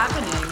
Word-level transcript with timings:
happening? 0.00 0.50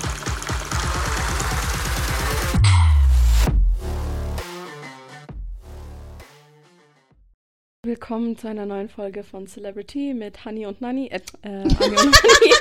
Willkommen 7.83 8.37
zu 8.37 8.49
einer 8.49 8.67
neuen 8.67 8.91
Folge 8.91 9.23
von 9.23 9.47
Celebrity 9.47 10.13
mit 10.13 10.45
Honey 10.45 10.67
und 10.67 10.83
Nani. 10.83 11.07
Äh, 11.07 11.21
äh 11.41 11.63
Honey 11.63 11.97
und 11.97 12.13
Nani. 12.13 12.53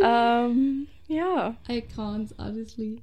ähm, 0.04 0.86
ja. 1.08 1.56
I 1.68 1.82
can't, 1.96 2.32
honestly. 2.38 3.02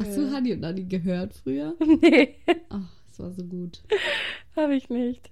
Hast 0.00 0.16
du 0.16 0.34
Honey 0.34 0.54
und 0.54 0.60
Nani 0.60 0.84
gehört 0.84 1.34
früher? 1.34 1.74
Nee, 2.00 2.36
Ach, 2.70 2.88
es 3.10 3.18
war 3.18 3.30
so 3.30 3.44
gut. 3.44 3.82
habe 4.56 4.74
ich 4.74 4.88
nicht. 4.88 5.30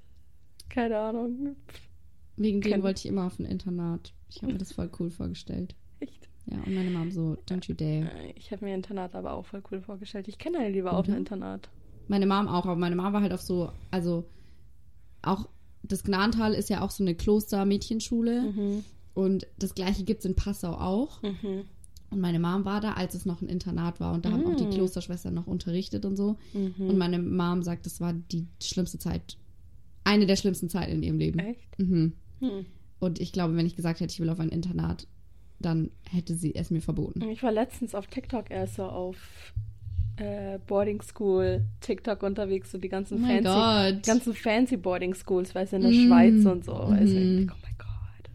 Keine 0.69 0.99
Ahnung. 0.99 1.57
Wegen 2.37 2.61
dem 2.61 2.83
wollte 2.83 2.99
ich 2.99 3.07
immer 3.07 3.27
auf 3.27 3.39
ein 3.39 3.47
Internat. 3.47 4.13
Ich 4.37 4.43
habe 4.43 4.53
mir 4.53 4.59
das 4.59 4.73
voll 4.73 4.91
cool 4.99 5.11
vorgestellt. 5.11 5.75
Echt? 6.01 6.29
Ja, 6.47 6.59
und 6.59 6.75
meine 6.75 6.91
Mom 6.91 7.11
so, 7.11 7.37
don't 7.49 7.67
you 7.69 7.75
dare. 7.75 8.11
Äh, 8.11 8.33
Ich 8.37 8.51
habe 8.53 8.65
mir 8.65 8.75
Internat 8.75 9.15
aber 9.15 9.33
auch 9.33 9.47
voll 9.47 9.63
cool 9.71 9.81
vorgestellt. 9.81 10.29
Ich 10.29 10.39
kenne 10.39 10.59
eine, 10.59 10.85
war 10.85 10.93
auch 10.95 10.99
Oder? 11.01 11.13
im 11.13 11.19
Internat. 11.19 11.69
Meine 12.09 12.27
Mom 12.27 12.49
auch, 12.49 12.67
aber 12.67 12.77
meine 12.77 12.97
Mom 12.97 13.13
war 13.13 13.23
halt 13.23 13.33
auf 13.33 13.41
so, 13.41 13.71
also 13.91 14.25
auch 15.23 15.49
das 15.83 16.03
Gnadental 16.05 16.53
ist 16.55 16.69
ja 16.69 16.83
auch 16.83 16.91
so 16.91 17.03
eine 17.05 17.15
Kloster-Mädchenschule 17.15 18.53
Mhm. 18.53 18.85
und 19.15 19.47
das 19.59 19.75
gleiche 19.75 20.05
gibt 20.05 20.21
es 20.21 20.27
in 20.27 20.35
Passau 20.35 20.73
auch. 20.73 21.23
Mhm. 21.23 21.65
Und 22.11 22.21
meine 22.21 22.39
Mom 22.39 22.65
war 22.65 22.81
da, 22.81 22.93
als 22.93 23.15
es 23.15 23.25
noch 23.27 23.41
ein 23.43 23.49
Internat 23.49 23.99
war 24.01 24.13
und 24.15 24.25
da 24.25 24.31
haben 24.31 24.47
auch 24.47 24.55
die 24.55 24.67
Mm. 24.67 24.71
Klosterschwestern 24.71 25.35
noch 25.35 25.47
unterrichtet 25.49 26.05
und 26.05 26.15
so. 26.17 26.37
Mhm. 26.53 26.89
Und 26.91 26.97
meine 26.99 27.19
Mom 27.19 27.63
sagt, 27.63 27.87
das 27.87 28.01
war 28.01 28.13
die 28.13 28.47
schlimmste 28.63 28.99
Zeit, 28.99 29.37
eine 30.05 30.27
der 30.27 30.37
schlimmsten 30.37 30.69
Zeiten 30.69 30.93
in 30.93 31.03
ihrem 31.03 31.19
Leben. 31.19 31.39
Echt? 31.41 31.77
Mhm. 31.79 32.13
Hm. 32.41 32.67
Und 32.99 33.21
ich 33.21 33.33
glaube, 33.33 33.57
wenn 33.57 33.67
ich 33.67 33.77
gesagt 33.77 34.01
hätte, 34.01 34.13
ich 34.13 34.21
will 34.21 34.31
auf 34.31 34.41
ein 34.41 34.49
Internat, 34.49 35.07
dann 35.61 35.91
hätte 36.11 36.35
sie 36.35 36.55
es 36.55 36.71
mir 36.71 36.81
verboten. 36.81 37.23
Ich 37.31 37.43
war 37.43 37.53
letztens 37.53 37.95
auf 37.95 38.07
TikTok 38.07 38.51
erst 38.51 38.75
so 38.77 38.85
auf 38.85 39.17
äh, 40.17 40.59
Boarding 40.67 41.03
School 41.03 41.65
TikTok 41.81 42.23
unterwegs, 42.23 42.71
so 42.71 42.79
die 42.79 42.89
ganzen 42.89 43.23
Oh 43.25 43.27
fancy, 43.27 43.97
die 43.97 44.03
ganzen 44.09 44.35
fancy 44.35 44.77
Boarding 44.77 45.15
Schools, 45.15 45.55
weißt 45.55 45.73
du, 45.73 45.77
in 45.77 45.83
der 45.83 45.91
Mm. 45.91 46.07
Schweiz 46.07 46.47
und 46.47 46.65
so. 46.65 46.73
Weißt 46.73 47.13
du, 47.13 47.19
Mhm. 47.19 47.39
ich 47.45 47.51
oh 47.51 47.57
mein 47.63 47.75
Gott. 47.79 48.31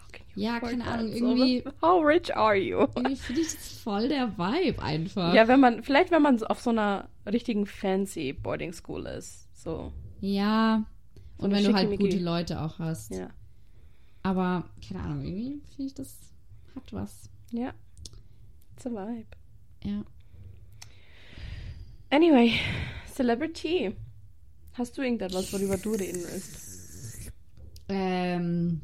How 0.00 0.08
can 0.12 0.26
you 0.34 0.42
Ja, 0.42 0.60
keine? 0.60 0.84
Ahnung, 0.86 1.12
So, 1.12 1.26
irgendwie- 1.36 1.64
How 1.82 2.04
rich 2.04 2.34
are 2.34 2.56
you? 2.56 2.78
Irgendwie 2.96 3.16
finde 3.16 3.40
ich 3.42 3.54
das 3.54 3.72
voll 3.82 4.08
der 4.08 4.38
Vibe 4.38 4.82
einfach. 4.82 5.34
Ja, 5.34 5.48
wenn 5.48 5.60
man, 5.60 5.82
vielleicht 5.82 6.10
wenn 6.10 6.22
man 6.22 6.42
auf 6.44 6.60
so 6.60 6.70
einer 6.70 7.08
richtigen 7.30 7.66
fancy 7.66 8.32
Boarding 8.32 8.72
School 8.72 9.04
ist. 9.06 9.48
So, 9.62 9.92
Ja. 10.20 10.84
So 11.38 11.44
Und 11.44 11.52
wenn 11.52 11.62
du 11.64 11.72
halt 11.74 11.98
gute 12.00 12.18
Leute 12.18 12.60
auch 12.62 12.78
hast. 12.78 13.12
ja. 13.14 13.28
Aber, 14.28 14.68
keine 14.86 15.00
Ahnung, 15.02 15.24
irgendwie 15.24 15.62
finde 15.74 15.86
ich, 15.86 15.94
das 15.94 16.18
hat 16.74 16.92
was. 16.92 17.30
Ja. 17.50 17.72
It's 18.76 18.86
a 18.86 18.90
vibe. 18.90 19.26
Ja. 19.84 20.04
Anyway, 22.10 22.52
Celebrity. 23.14 23.94
Hast 24.74 24.98
du 24.98 25.02
irgendetwas, 25.02 25.50
worüber 25.52 25.78
du 25.78 25.92
reden 25.92 26.22
willst? 26.30 27.32
Ähm, 27.88 28.82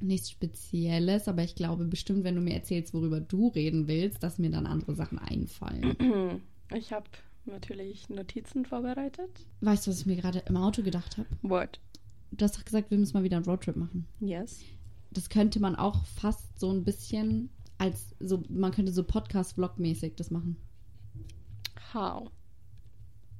nichts 0.00 0.30
Spezielles, 0.30 1.28
aber 1.28 1.42
ich 1.44 1.54
glaube 1.54 1.84
bestimmt, 1.84 2.24
wenn 2.24 2.34
du 2.34 2.40
mir 2.40 2.54
erzählst, 2.54 2.94
worüber 2.94 3.20
du 3.20 3.48
reden 3.48 3.88
willst, 3.88 4.22
dass 4.22 4.38
mir 4.38 4.50
dann 4.50 4.66
andere 4.66 4.94
Sachen 4.94 5.18
einfallen. 5.18 6.40
Ich 6.74 6.92
habe 6.92 7.06
natürlich 7.46 8.10
Notizen 8.10 8.66
vorbereitet. 8.66 9.30
weißt 9.62 9.86
du, 9.86 9.90
was 9.90 10.00
ich 10.00 10.06
mir 10.06 10.16
gerade 10.16 10.40
im 10.40 10.56
Auto 10.58 10.82
gedacht 10.82 11.16
habe? 11.16 11.26
What? 11.40 11.80
Du 12.30 12.44
hast 12.44 12.58
doch 12.58 12.64
gesagt, 12.66 12.90
wir 12.90 12.98
müssen 12.98 13.16
mal 13.16 13.24
wieder 13.24 13.38
einen 13.38 13.46
Roadtrip 13.46 13.74
machen. 13.74 14.06
Yes. 14.20 14.60
Das 15.10 15.28
könnte 15.28 15.60
man 15.60 15.76
auch 15.76 16.04
fast 16.04 16.58
so 16.58 16.70
ein 16.70 16.84
bisschen 16.84 17.50
als 17.78 18.14
so, 18.20 18.42
man 18.48 18.72
könnte 18.72 18.92
so 18.92 19.04
Podcast-Vlog-mäßig 19.04 20.16
das 20.16 20.30
machen. 20.30 20.56
How? 21.94 22.30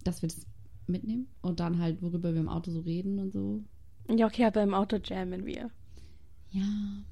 Dass 0.05 0.23
wir 0.23 0.29
das 0.29 0.47
mitnehmen 0.87 1.29
und 1.43 1.61
dann 1.61 1.79
halt, 1.81 2.01
worüber 2.03 2.33
wir 2.33 2.41
im 2.41 2.49
Auto 2.49 2.71
so 2.71 2.81
reden 2.81 3.19
und 3.19 3.33
so. 3.33 3.63
Ja, 4.09 4.27
okay, 4.27 4.45
aber 4.45 4.63
im 4.63 4.75
Auto 4.75 4.97
jammen 4.97 5.45
wir. 5.45 5.71
Ja. 6.51 6.65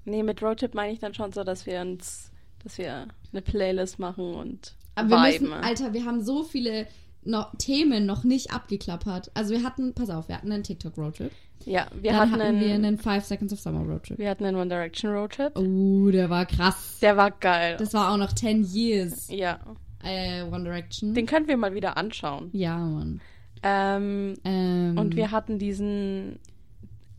Nee, 0.05 0.23
mit 0.23 0.43
Roadtrip 0.43 0.75
meine 0.75 0.93
ich 0.93 0.99
dann 0.99 1.13
schon 1.13 1.33
so, 1.33 1.45
dass 1.45 1.67
wir 1.67 1.81
uns, 1.81 2.31
dass 2.63 2.79
wir 2.79 3.09
eine 3.33 3.43
Playlist 3.43 3.99
machen 3.99 4.35
und 4.35 4.75
Aber 4.95 5.11
wir 5.11 5.35
viben. 5.35 5.51
müssen, 5.51 5.63
Alter, 5.63 5.93
wir 5.93 6.05
haben 6.07 6.23
so 6.23 6.43
viele 6.43 6.87
noch, 7.27 7.55
Themen 7.59 8.07
noch 8.07 8.25
nicht 8.25 8.53
abgeklappert. 8.53 9.31
Also 9.35 9.53
wir 9.55 9.63
hatten, 9.63 9.95
pass 9.95 10.11
auf, 10.11 10.29
wir 10.29 10.37
hatten 10.37 10.51
einen 10.53 10.63
TikTok-Roadtrip. 10.63 11.33
ja, 11.65 11.87
wir 12.01 12.13
Dann 12.13 12.21
hatten, 12.33 12.43
hatten 12.43 12.61
wir 12.61 12.75
einen, 12.75 12.85
einen 12.85 12.99
Five 12.99 13.25
Seconds 13.25 13.53
of 13.53 13.61
Summer 13.61 13.81
Roadtrip. 13.85 14.19
wir 14.19 14.31
hatten 14.31 14.45
einen 14.45 14.57
One 14.57 14.69
Direction 14.69 15.11
Roadtrip. 15.13 15.59
Oh, 15.59 16.11
der 16.11 16.31
war 16.31 16.47
krass. 16.47 16.99
Der 17.03 17.17
war 17.17 17.31
geil. 17.31 17.77
Das 17.79 17.93
war 17.95 18.13
auch 18.13 18.17
noch 18.17 18.33
10 18.33 18.65
Years. 18.65 19.29
ja, 19.31 19.59
Äh, 20.05 20.43
One 20.45 20.65
Direction. 20.65 21.15
den 21.15 21.27
können 21.27 21.49
wir 21.49 21.57
mal 21.57 21.75
wieder 21.75 21.97
anschauen. 21.97 22.51
ja, 22.53 22.77
Mann. 22.79 23.21
Ähm, 23.63 24.35
Ähm, 24.45 24.97
und 24.99 25.17
wir 25.17 25.31
hatten 25.33 25.59
diesen 25.59 26.39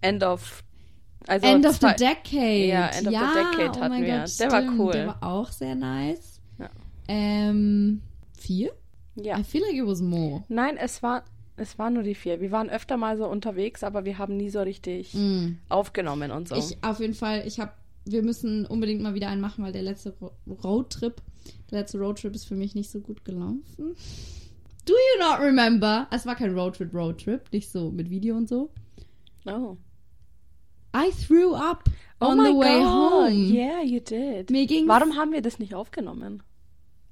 End 0.01 0.23
of 0.23 0.63
also 1.27 1.45
End 1.45 1.65
of 1.65 1.75
the 1.75 1.87
Decade. 1.97 2.67
Ja, 2.67 2.87
End 2.87 3.07
of 3.07 3.07
the 3.07 3.13
ja, 3.13 3.33
Decade 3.33 3.71
oh 3.71 3.81
hatten 3.81 3.89
mein 3.89 4.03
wir. 4.05 4.19
Gott, 4.19 4.39
Der 4.39 4.51
war 4.51 4.61
stimmt. 4.61 4.79
cool. 4.79 4.91
Der 4.93 5.07
war 5.07 5.23
auch 5.23 5.51
sehr 5.51 5.75
nice. 5.75 6.39
Ja. 6.57 6.69
Ähm, 7.09 8.01
vier? 8.39 8.71
Ja. 9.21 9.37
I 9.39 9.43
feel 9.43 9.61
like 9.63 9.75
it 9.75 9.85
was 9.85 10.01
more. 10.01 10.43
Nein, 10.47 10.77
es 10.77 11.01
war 11.03 11.23
es 11.59 11.79
waren 11.79 11.93
nur 11.95 12.03
die 12.03 12.13
vier. 12.15 12.39
Wir 12.39 12.51
waren 12.51 12.69
öfter 12.69 12.97
mal 12.97 13.17
so 13.17 13.27
unterwegs, 13.27 13.83
aber 13.83 14.05
wir 14.05 14.19
haben 14.19 14.37
nie 14.37 14.49
so 14.51 14.61
richtig 14.61 15.13
Mm. 15.15 15.57
aufgenommen 15.69 16.29
und 16.31 16.47
so. 16.47 16.55
Ich 16.55 16.77
auf 16.83 16.99
jeden 16.99 17.15
Fall, 17.15 17.43
ich 17.47 17.59
habe, 17.59 17.71
wir 18.05 18.21
müssen 18.21 18.65
unbedingt 18.67 19.01
mal 19.01 19.15
wieder 19.15 19.27
einen 19.29 19.41
machen, 19.41 19.63
weil 19.63 19.71
der 19.71 19.81
letzte 19.81 20.13
Ro 20.21 20.31
Roadtrip, 20.63 21.15
der 21.71 21.79
letzte 21.79 21.97
Roadtrip 21.97 22.35
ist 22.35 22.45
für 22.45 22.53
mich 22.55 22.75
nicht 22.75 22.91
so 22.91 22.99
gut 22.99 23.25
gelaufen. 23.25 23.61
Do 24.85 24.93
you 24.93 25.19
not 25.19 25.39
remember? 25.39 26.07
Es 26.11 26.25
war 26.27 26.35
kein 26.35 26.53
Roadtrip, 26.57 26.93
Roadtrip, 26.93 27.51
nicht 27.51 27.69
so 27.71 27.89
mit 27.91 28.09
Video 28.09 28.37
und 28.37 28.47
so. 28.47 28.69
oh. 29.47 29.77
I 30.95 31.11
threw 31.27 31.53
up 31.55 31.83
Oh 32.21 32.27
on 32.27 32.37
the 32.37 32.51
way 32.55 32.79
God. 32.79 32.87
home. 32.87 33.53
Yeah, 33.53 33.81
you 33.81 33.99
did. 33.99 34.49
Mir 34.51 34.65
ging's, 34.67 34.87
Warum 34.87 35.15
haben 35.15 35.31
wir 35.31 35.41
das 35.41 35.59
nicht 35.59 35.73
aufgenommen? 35.75 36.41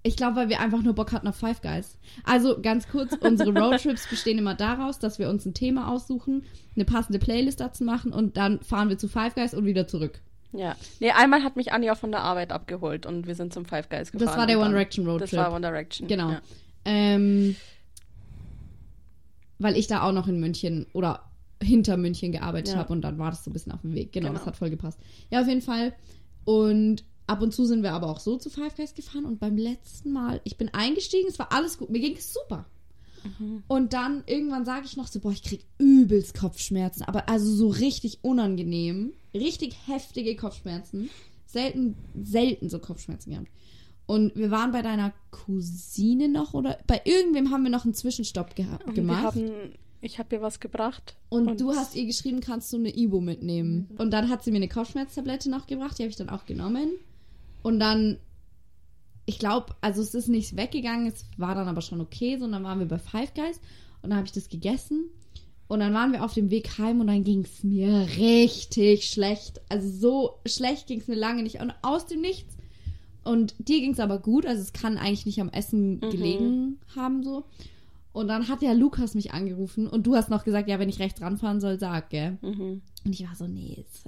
Ich 0.07 0.15
glaube, 0.15 0.35
weil 0.35 0.49
wir 0.49 0.59
einfach 0.59 0.83
nur 0.83 0.93
Bock 0.93 1.11
hatten 1.13 1.27
auf 1.27 1.35
Five 1.35 1.61
Guys. 1.63 1.97
Also 2.23 2.61
ganz 2.61 2.87
kurz, 2.87 3.13
unsere 3.21 3.51
Roadtrips 3.57 4.07
bestehen 4.07 4.37
immer 4.37 4.53
daraus, 4.53 4.99
dass 4.99 5.17
wir 5.17 5.29
uns 5.29 5.45
ein 5.47 5.55
Thema 5.55 5.91
aussuchen, 5.91 6.43
eine 6.75 6.85
passende 6.85 7.17
Playlist 7.17 7.59
dazu 7.59 7.83
machen 7.83 8.13
und 8.13 8.37
dann 8.37 8.61
fahren 8.61 8.89
wir 8.89 8.99
zu 8.99 9.07
Five 9.07 9.33
Guys 9.33 9.55
und 9.55 9.65
wieder 9.65 9.87
zurück. 9.87 10.21
Ja. 10.51 10.75
Nee, 10.99 11.09
einmal 11.09 11.43
hat 11.43 11.55
mich 11.55 11.73
Anja 11.73 11.95
von 11.95 12.11
der 12.11 12.21
Arbeit 12.21 12.51
abgeholt 12.51 13.07
und 13.07 13.25
wir 13.25 13.33
sind 13.33 13.51
zum 13.51 13.65
Five 13.65 13.89
Guys 13.89 14.11
gefahren. 14.11 14.27
Das 14.27 14.37
war 14.37 14.45
der 14.45 14.59
One 14.59 14.69
Direction 14.69 15.07
Roadtrip. 15.07 15.31
Das 15.31 15.39
war 15.39 15.51
One 15.51 15.61
Direction. 15.67 16.07
Genau. 16.07 16.29
Ja. 16.33 16.41
Ähm, 16.85 17.55
weil 19.57 19.75
ich 19.75 19.87
da 19.87 20.03
auch 20.03 20.11
noch 20.11 20.27
in 20.27 20.39
München 20.39 20.85
oder 20.93 21.23
hinter 21.61 21.97
München 21.97 22.31
gearbeitet 22.31 22.75
Ja. 22.75 22.79
habe 22.79 22.93
und 22.93 23.01
dann 23.01 23.17
war 23.17 23.31
das 23.31 23.43
so 23.43 23.49
ein 23.49 23.53
bisschen 23.53 23.71
auf 23.71 23.81
dem 23.81 23.95
Weg. 23.95 24.11
Genau, 24.11 24.27
Genau. 24.27 24.37
das 24.37 24.45
hat 24.45 24.55
voll 24.55 24.69
gepasst. 24.69 24.99
Ja, 25.31 25.41
auf 25.41 25.47
jeden 25.47 25.61
Fall. 25.61 25.93
Und 26.43 27.03
ab 27.27 27.41
und 27.41 27.53
zu 27.53 27.65
sind 27.65 27.83
wir 27.83 27.93
aber 27.93 28.09
auch 28.09 28.19
so 28.19 28.37
zu 28.37 28.49
Five 28.49 28.75
Guys 28.75 28.93
gefahren 28.93 29.25
und 29.25 29.39
beim 29.39 29.57
letzten 29.57 30.11
Mal, 30.11 30.41
ich 30.43 30.57
bin 30.57 30.73
eingestiegen, 30.73 31.27
es 31.27 31.39
war 31.39 31.51
alles 31.51 31.77
gut, 31.77 31.89
mir 31.89 31.99
ging 31.99 32.15
es 32.15 32.33
super. 32.33 32.65
Mhm. 33.39 33.63
Und 33.67 33.93
dann 33.93 34.23
irgendwann 34.27 34.65
sage 34.65 34.85
ich 34.85 34.97
noch 34.97 35.07
so, 35.07 35.19
boah, 35.19 35.31
ich 35.31 35.43
krieg 35.43 35.65
übelst 35.77 36.37
Kopfschmerzen, 36.37 37.03
aber 37.03 37.29
also 37.29 37.51
so 37.53 37.69
richtig 37.69 38.19
unangenehm, 38.21 39.13
richtig 39.33 39.75
heftige 39.87 40.35
Kopfschmerzen. 40.35 41.09
Selten, 41.45 41.95
selten 42.21 42.69
so 42.69 42.79
Kopfschmerzen 42.79 43.31
gehabt. 43.31 43.47
Und 44.07 44.35
wir 44.35 44.51
waren 44.51 44.71
bei 44.71 44.81
deiner 44.81 45.13
Cousine 45.31 46.27
noch 46.27 46.53
oder 46.53 46.77
bei 46.85 47.01
irgendwem 47.05 47.51
haben 47.51 47.63
wir 47.63 47.71
noch 47.71 47.85
einen 47.85 47.93
Zwischenstopp 47.93 48.55
geha 48.55 48.79
Und 48.85 48.93
gemacht. 48.93 49.23
Haben, 49.23 49.51
ich 50.01 50.19
habe 50.19 50.35
ihr 50.35 50.41
was 50.41 50.59
gebracht. 50.59 51.15
und, 51.29 51.59
du 51.59 51.73
hast 51.73 51.95
ihr 51.95 52.05
geschrieben, 52.05 52.39
kannst 52.39 52.71
du 52.71 52.77
eine 52.77 52.95
Ibo 52.95 53.21
mitnehmen. 53.21 53.89
Und 53.97 54.11
dann 54.11 54.29
hat 54.29 54.43
sie 54.43 54.51
mir 54.51 54.57
eine 54.57 54.67
Kopfschmerztablette 54.67 55.49
noch 55.49 55.65
gebracht, 55.65 55.97
die 55.97 56.03
habe 56.03 56.11
ich 56.11 56.17
dann 56.17 56.29
auch 56.29 56.45
genommen. 56.45 56.91
Und 57.65 57.79
dann, 57.79 58.19
ich 59.25 59.39
glaube, 59.39 59.73
also 59.81 59.99
es 59.99 60.13
ist 60.13 60.27
nicht 60.27 60.55
weggegangen, 60.55 61.07
es 61.07 61.25
war 61.37 61.55
dann 61.55 61.67
aber 61.67 61.81
schon 61.81 61.99
okay. 61.99 62.37
So, 62.37 62.45
und 62.45 62.51
dann 62.51 62.63
waren 62.63 62.77
wir 62.77 62.85
bei 62.85 62.99
Five 62.99 63.33
Guys 63.33 63.59
und 64.03 64.11
dann 64.11 64.17
habe 64.17 64.27
ich 64.27 64.33
das 64.33 64.49
gegessen. 64.49 65.05
Und 65.67 65.79
dann 65.79 65.91
waren 65.91 66.11
wir 66.11 66.23
auf 66.23 66.35
dem 66.35 66.51
Weg 66.51 66.77
heim 66.77 66.99
und 66.99 67.07
dann 67.07 67.23
ging 67.23 67.43
es 67.43 67.63
mir 67.63 68.07
richtig 68.17 69.09
schlecht. 69.09 69.61
Also 69.67 69.89
so 69.89 70.35
schlecht 70.45 70.85
ging 70.85 70.99
es 70.99 71.07
mir 71.07 71.15
lange 71.15 71.41
nicht. 71.41 71.59
Und 71.59 71.73
aus 71.81 72.05
dem 72.05 72.21
Nichts. 72.21 72.55
Und 73.23 73.55
dir 73.57 73.79
ging 73.79 73.93
es 73.93 73.99
aber 73.99 74.19
gut. 74.19 74.45
Also 74.45 74.61
es 74.61 74.71
kann 74.71 74.99
eigentlich 74.99 75.25
nicht 75.25 75.41
am 75.41 75.49
Essen 75.49 76.01
gelegen 76.01 76.77
haben 76.95 77.23
so. 77.23 77.45
Und 78.13 78.27
dann 78.27 78.47
hat 78.47 78.61
ja 78.61 78.73
Lukas 78.73 79.15
mich 79.15 79.33
angerufen 79.33 79.87
und 79.87 80.05
du 80.05 80.15
hast 80.15 80.29
noch 80.29 80.43
gesagt, 80.43 80.69
ja, 80.69 80.77
wenn 80.77 80.87
ich 80.87 80.99
rechts 80.99 81.19
ranfahren 81.19 81.59
soll, 81.59 81.79
sag, 81.79 82.11
gell? 82.11 82.37
Mhm. 82.43 82.83
Und 83.03 83.11
ich 83.11 83.27
war 83.27 83.35
so, 83.35 83.47
nee, 83.47 83.83
ist, 83.83 84.05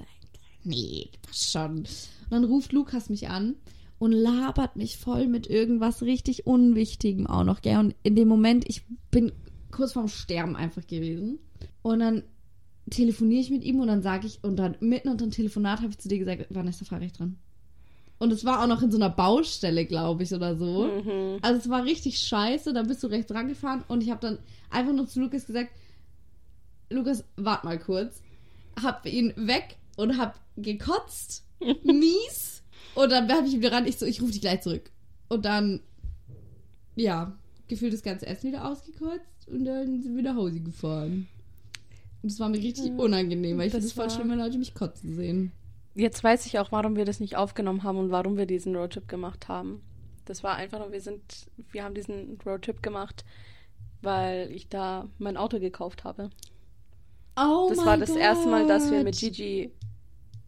nee, 0.68 1.10
passt 1.22 1.52
schon. 1.52 1.78
Und 1.80 1.88
dann 2.30 2.44
ruft 2.44 2.74
Lukas 2.74 3.10
mich 3.10 3.30
an 3.30 3.56
und 4.00 4.12
labert 4.12 4.76
mich 4.76 4.98
voll 4.98 5.28
mit 5.28 5.48
irgendwas 5.48 6.02
richtig 6.02 6.46
Unwichtigem 6.46 7.28
auch 7.28 7.44
noch, 7.44 7.62
gell? 7.62 7.78
Und 7.78 7.96
in 8.04 8.16
dem 8.16 8.28
Moment, 8.28 8.68
ich 8.68 8.84
bin 9.10 9.32
kurz 9.72 9.94
vorm 9.94 10.08
Sterben 10.08 10.56
einfach 10.56 10.86
gewesen. 10.86 11.40
Und 11.82 12.00
dann 12.00 12.24
telefoniere 12.90 13.42
ich 13.42 13.50
mit 13.50 13.64
ihm 13.64 13.80
und 13.80 13.88
dann 13.88 14.02
sage 14.02 14.28
ich, 14.28 14.44
und 14.44 14.58
dann 14.58 14.78
mitten 14.80 15.10
unter 15.10 15.26
dem 15.26 15.32
Telefonat 15.32 15.80
habe 15.80 15.90
ich 15.90 15.98
zu 15.98 16.08
dir 16.08 16.20
gesagt, 16.20 16.48
Vanessa, 16.50 16.86
fahr 16.86 17.02
rechts 17.02 17.18
dran. 17.18 17.38
Und 18.20 18.32
es 18.32 18.46
war 18.46 18.64
auch 18.64 18.68
noch 18.68 18.82
in 18.82 18.92
so 18.92 18.98
einer 18.98 19.10
Baustelle, 19.10 19.86
glaube 19.86 20.24
ich, 20.24 20.34
oder 20.34 20.56
so. 20.56 20.88
Mhm. 20.88 21.38
Also 21.42 21.60
es 21.60 21.70
war 21.70 21.84
richtig 21.84 22.20
scheiße. 22.20 22.74
Da 22.74 22.84
bist 22.84 23.04
du 23.04 23.08
rechts 23.08 23.32
rangefahren 23.32 23.84
und 23.88 24.02
ich 24.02 24.10
habe 24.10 24.22
dann 24.22 24.40
einfach 24.70 24.94
nur 24.94 25.08
zu 25.08 25.20
Lukas 25.20 25.46
gesagt, 25.46 25.72
Lukas, 26.90 27.24
wart 27.36 27.64
mal 27.64 27.78
kurz. 27.78 28.22
Hab 28.82 29.06
ihn 29.06 29.34
weg 29.36 29.78
und 29.98 30.18
hab 30.18 30.40
gekotzt. 30.58 31.46
mies. 31.84 32.64
Und 32.96 33.12
dann 33.12 33.32
habe 33.32 33.48
ich 33.48 33.54
ihm 33.54 33.66
ran, 33.66 33.86
ich 33.86 33.98
so, 33.98 34.06
ich 34.06 34.22
rufe 34.22 34.32
dich 34.32 34.42
gleich 34.42 34.62
zurück. 34.62 34.90
Und 35.30 35.46
dann, 35.46 35.82
ja, 36.96 37.38
gefühlt 37.68 37.94
das 37.94 38.04
ganze 38.04 38.28
Essen 38.28 38.48
wieder 38.48 38.70
ausgekotzt 38.70 39.48
und 39.48 39.66
dann 39.66 40.02
sind 40.02 40.16
wir 40.16 40.24
nach 40.24 40.36
Hause 40.36 40.60
gefahren. 40.60 41.28
Und 42.24 42.32
das 42.32 42.40
war 42.40 42.50
mir 42.50 42.58
richtig 42.58 42.92
unangenehm, 42.98 43.58
weil 43.58 43.68
ich 43.68 43.74
Das 43.74 43.84
finde 43.84 43.88
es 43.88 43.94
voll 43.94 44.10
schlimm, 44.10 44.32
wenn 44.32 44.40
Leute 44.40 44.58
mich 44.58 44.74
kotzen 44.74 45.16
sehen. 45.16 45.52
Jetzt 45.96 46.24
weiß 46.24 46.46
ich 46.46 46.60
auch, 46.60 46.72
warum 46.72 46.96
wir 46.96 47.06
das 47.06 47.20
nicht 47.20 47.36
aufgenommen 47.36 47.84
haben 47.84 47.98
und 47.98 48.12
warum 48.12 48.38
wir 48.38 48.46
diesen 48.46 48.76
Roadtrip 48.76 49.08
gemacht 49.08 49.48
haben. 49.48 49.82
Das 50.26 50.44
war 50.44 50.56
einfach 50.56 50.80
nur, 50.80 50.92
wir 50.92 51.02
sind, 51.02 51.22
wir 51.72 51.84
haben 51.84 51.96
diesen 51.96 52.38
Roadtrip 52.46 52.84
gemacht, 52.84 53.26
weil 54.02 54.52
ich 54.52 54.68
da 54.70 55.08
mein 55.18 55.38
Auto 55.38 55.60
gekauft 55.60 56.04
habe. 56.04 56.30
Oh 57.40 57.68
das 57.70 57.86
war 57.86 57.98
das 57.98 58.10
erste 58.12 58.50
Mal, 58.50 58.68
dass 58.68 58.92
wir 58.92 59.04
mit 59.04 59.18
Gigi, 59.18 59.72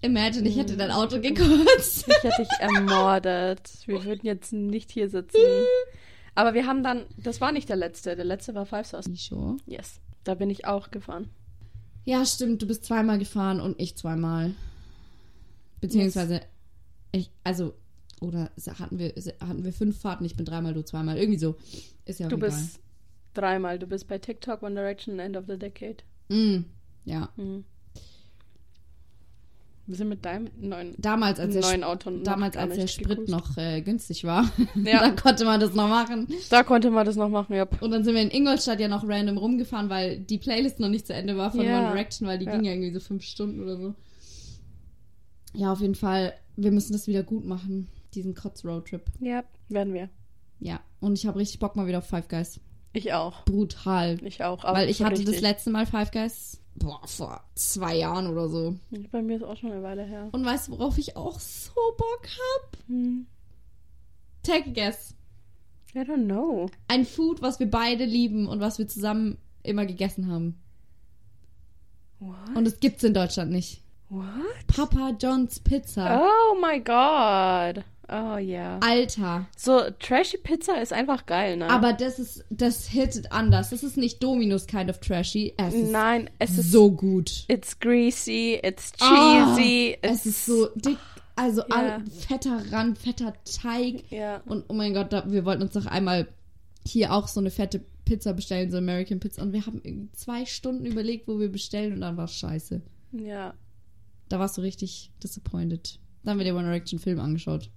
Imagine, 0.02 0.48
ich 0.48 0.58
hätte 0.58 0.74
Mhm. 0.74 0.78
dein 0.78 0.92
Auto 0.92 1.20
gekotzt. 1.20 2.08
ich 2.08 2.24
hätte 2.24 2.42
dich 2.44 2.60
ermordet. 2.60 3.72
Wir 3.86 4.04
würden 4.06 4.22
jetzt 4.26 4.54
nicht 4.54 4.92
hier 4.92 5.10
sitzen. 5.10 5.38
Aber 6.36 6.54
wir 6.54 6.66
haben 6.68 6.84
dann, 6.84 7.06
das 7.18 7.42
war 7.42 7.52
nicht 7.52 7.68
der 7.70 7.76
letzte, 7.76 8.16
der 8.16 8.24
letzte 8.26 8.56
war 8.56 8.66
Five 8.66 8.88
Stars. 8.88 9.06
Sure. 9.16 9.58
Yes, 9.66 10.00
da 10.24 10.36
bin 10.36 10.50
ich 10.50 10.66
auch 10.66 10.90
gefahren. 10.92 11.30
Ja, 12.06 12.26
stimmt, 12.26 12.62
du 12.62 12.68
bist 12.68 12.86
zweimal 12.86 13.20
gefahren 13.20 13.60
und 13.60 13.80
ich 13.80 13.96
zweimal. 13.98 14.56
Beziehungsweise, 15.82 16.42
ich, 17.12 17.30
also, 17.44 17.74
oder 18.22 18.52
hatten 18.80 19.00
wir, 19.00 19.14
hatten 19.40 19.64
wir 19.64 19.74
fünf 19.74 20.00
Fahrten, 20.00 20.26
ich 20.26 20.36
bin 20.36 20.46
dreimal, 20.46 20.74
du 20.74 20.84
zweimal. 20.84 21.18
Irgendwie 21.18 21.40
so. 21.40 21.56
Ist 22.06 22.20
ja 22.20 22.26
auch 22.28 22.30
Du 22.30 22.38
egal. 22.38 22.50
bist 22.50 22.80
dreimal, 23.34 23.80
du 23.80 23.88
bist 23.88 24.08
bei 24.08 24.18
TikTok, 24.18 24.62
One 24.64 24.76
Direction, 24.76 25.20
End 25.20 25.38
of 25.38 25.46
the 25.48 25.58
Decade. 25.58 25.98
Mm, 26.30 26.66
ja. 27.06 27.30
Mhm. 27.38 27.64
Wir 29.90 29.96
sind 29.96 30.10
mit 30.10 30.24
deinem 30.24 30.50
neuen, 30.60 30.94
Damals, 31.00 31.40
als 31.40 31.56
neuen 31.56 31.84
Auto 31.84 32.12
noch 32.12 32.22
damals, 32.22 32.56
als 32.56 32.76
der 32.76 32.86
Sprit 32.86 33.08
gecruised. 33.26 33.30
noch 33.30 33.58
äh, 33.58 33.82
günstig 33.82 34.24
war, 34.24 34.48
Ja. 34.76 35.00
da 35.00 35.10
konnte 35.10 35.46
man 35.46 35.60
das 35.60 35.74
noch 35.74 35.88
machen. 35.90 36.28
Da 36.52 36.62
konnte 36.62 36.92
man 36.92 37.08
das 37.08 37.16
noch 37.16 37.30
machen, 37.30 37.56
ja. 37.56 37.68
Und 37.82 37.90
dann 37.90 38.04
sind 38.04 38.14
wir 38.14 38.22
in 38.22 38.30
Ingolstadt 38.30 38.80
ja 38.80 38.88
noch 38.88 39.04
random 39.08 39.38
rumgefahren, 39.40 39.90
weil 39.90 40.20
die 40.20 40.38
Playlist 40.38 40.80
noch 40.80 40.90
nicht 40.90 41.08
zu 41.08 41.14
Ende 41.16 41.36
war 41.38 41.50
von 41.50 41.62
Ja. 41.66 41.80
One 41.80 41.88
Direction, 41.94 42.28
weil 42.28 42.38
die 42.38 42.46
Ja. 42.46 42.52
ging 42.52 42.66
ja 42.66 42.72
irgendwie 42.74 42.92
so 42.94 43.00
fünf 43.00 43.24
Stunden 43.24 43.64
oder 43.64 43.78
so. 43.78 43.96
Ja, 45.56 45.72
auf 45.72 45.82
jeden 45.82 45.96
Fall, 45.96 46.34
wir 46.56 46.72
müssen 46.72 46.94
das 46.94 47.08
wieder 47.08 47.24
gut 47.24 47.46
machen, 47.46 47.88
diesen 48.14 48.36
Kotz-Roadtrip. 48.36 49.02
Ja, 49.20 49.44
werden 49.70 49.94
wir. 49.96 50.10
Ja, 50.60 50.82
und 51.00 51.18
ich 51.18 51.26
habe 51.26 51.40
richtig 51.40 51.58
Bock 51.60 51.76
mal 51.76 51.88
wieder 51.88 51.98
auf 51.98 52.06
Five 52.08 52.28
Guys. 52.28 52.60
Ich 52.94 53.14
auch. 53.14 53.44
Brutal. 53.46 54.18
Ich 54.24 54.44
auch. 54.44 54.64
Aber 54.64 54.78
Weil 54.80 54.90
ich 54.90 55.02
hatte 55.02 55.16
das 55.16 55.22
richtig. 55.28 55.42
letzte 55.42 55.70
Mal 55.72 55.86
Five 55.88 56.12
Guys, 56.12 56.59
boah, 56.80 57.02
vor 57.06 57.44
zwei 57.56 57.96
Jahren 57.96 58.28
oder 58.28 58.50
so. 58.50 58.76
Bei 59.12 59.22
mir 59.22 59.38
ist 59.38 59.44
auch 59.44 59.58
schon 59.58 59.72
eine 59.72 59.84
Weile 59.84 60.04
her. 60.04 60.30
Und 60.32 60.46
weißt 60.46 60.68
du, 60.68 60.72
worauf 60.74 60.98
ich 60.98 61.16
auch 61.16 61.40
so 61.40 61.72
Bock 61.98 62.28
hab? 62.28 62.78
Hm. 62.88 63.28
Take 64.44 64.70
a 64.70 64.74
guess. 64.74 65.16
I 65.94 66.00
don't 66.00 66.26
know. 66.26 66.70
Ein 66.88 67.06
Food, 67.06 67.42
was 67.42 67.60
wir 67.60 67.70
beide 67.70 68.06
lieben 68.06 68.48
und 68.48 68.60
was 68.60 68.80
wir 68.80 68.88
zusammen 68.88 69.38
immer 69.64 69.86
gegessen 69.86 70.32
haben. 70.32 70.60
What? 72.20 72.56
Und 72.56 72.68
es 72.68 72.80
gibt's 72.80 73.04
in 73.04 73.14
Deutschland 73.14 73.52
nicht. 73.52 73.82
What? 74.10 74.26
Papa 74.68 75.16
John's 75.20 75.60
Pizza. 75.60 76.22
Oh 76.22 76.56
my 76.60 76.80
god. 76.80 77.84
Oh 78.12 78.38
ja. 78.38 78.80
Alter. 78.80 79.46
So, 79.56 79.82
trashy 80.00 80.38
Pizza 80.38 80.82
ist 80.82 80.94
einfach 80.94 81.26
geil, 81.26 81.58
ne? 81.58 81.70
Aber 81.70 81.94
das 81.94 82.18
ist, 82.20 82.44
das 82.50 82.88
hittet 82.88 83.32
anders. 83.32 83.70
Das 83.70 83.84
ist 83.84 83.98
nicht 83.98 84.24
Dominos 84.24 84.66
kind 84.66 84.90
of 84.90 85.00
trashy. 85.00 85.54
Es 85.58 85.74
ist 85.74 85.92
Nein, 85.92 86.30
es 86.40 86.58
ist 86.58 86.72
so 86.72 86.92
gut. 86.92 87.46
It's 87.48 87.80
greasy, 87.80 88.60
it's 88.64 88.94
Ah, 89.00 89.56
cheesy. 89.56 89.98
es 90.02 90.26
ist 90.26 90.46
so 90.46 90.70
dick, 90.76 90.98
also 91.36 91.62
all, 91.70 92.04
fetter 92.28 92.62
Rand, 92.72 92.98
fetter 92.98 93.34
Teig. 93.46 94.04
Ja. 94.12 94.42
Und 94.46 94.66
oh 94.68 94.74
mein 94.74 94.94
Gott, 94.94 95.14
da, 95.14 95.24
wir 95.32 95.46
wollten 95.46 95.62
uns 95.64 95.74
doch 95.74 95.86
einmal 95.86 96.28
hier 96.86 97.14
auch 97.14 97.28
so 97.28 97.40
eine 97.40 97.52
fette 97.52 97.82
Pizza 98.06 98.34
bestellen, 98.34 98.72
so 98.72 98.78
American 98.78 99.20
Pizza. 99.20 99.42
Und 99.44 99.54
wir 99.54 99.66
haben 99.66 99.82
irgendwie 99.84 100.12
zwei 100.14 100.46
Stunden 100.46 100.86
überlegt, 100.86 101.28
wo 101.28 101.40
wir 101.40 101.52
bestellen 101.52 101.94
und 101.94 102.02
dann 102.02 102.18
war 102.18 102.26
es 102.26 102.34
scheiße. 102.34 102.82
Ja. 103.12 103.54
Da 104.30 104.40
warst 104.40 104.58
du 104.58 104.62
richtig 104.62 105.12
disappointed. 105.24 106.00
Dann 106.24 106.32
haben 106.32 106.38
wir 106.40 106.46
den 106.46 106.56
One 106.56 106.66
Direction 106.66 107.00
Film 107.00 107.20
angeschaut. 107.20 107.70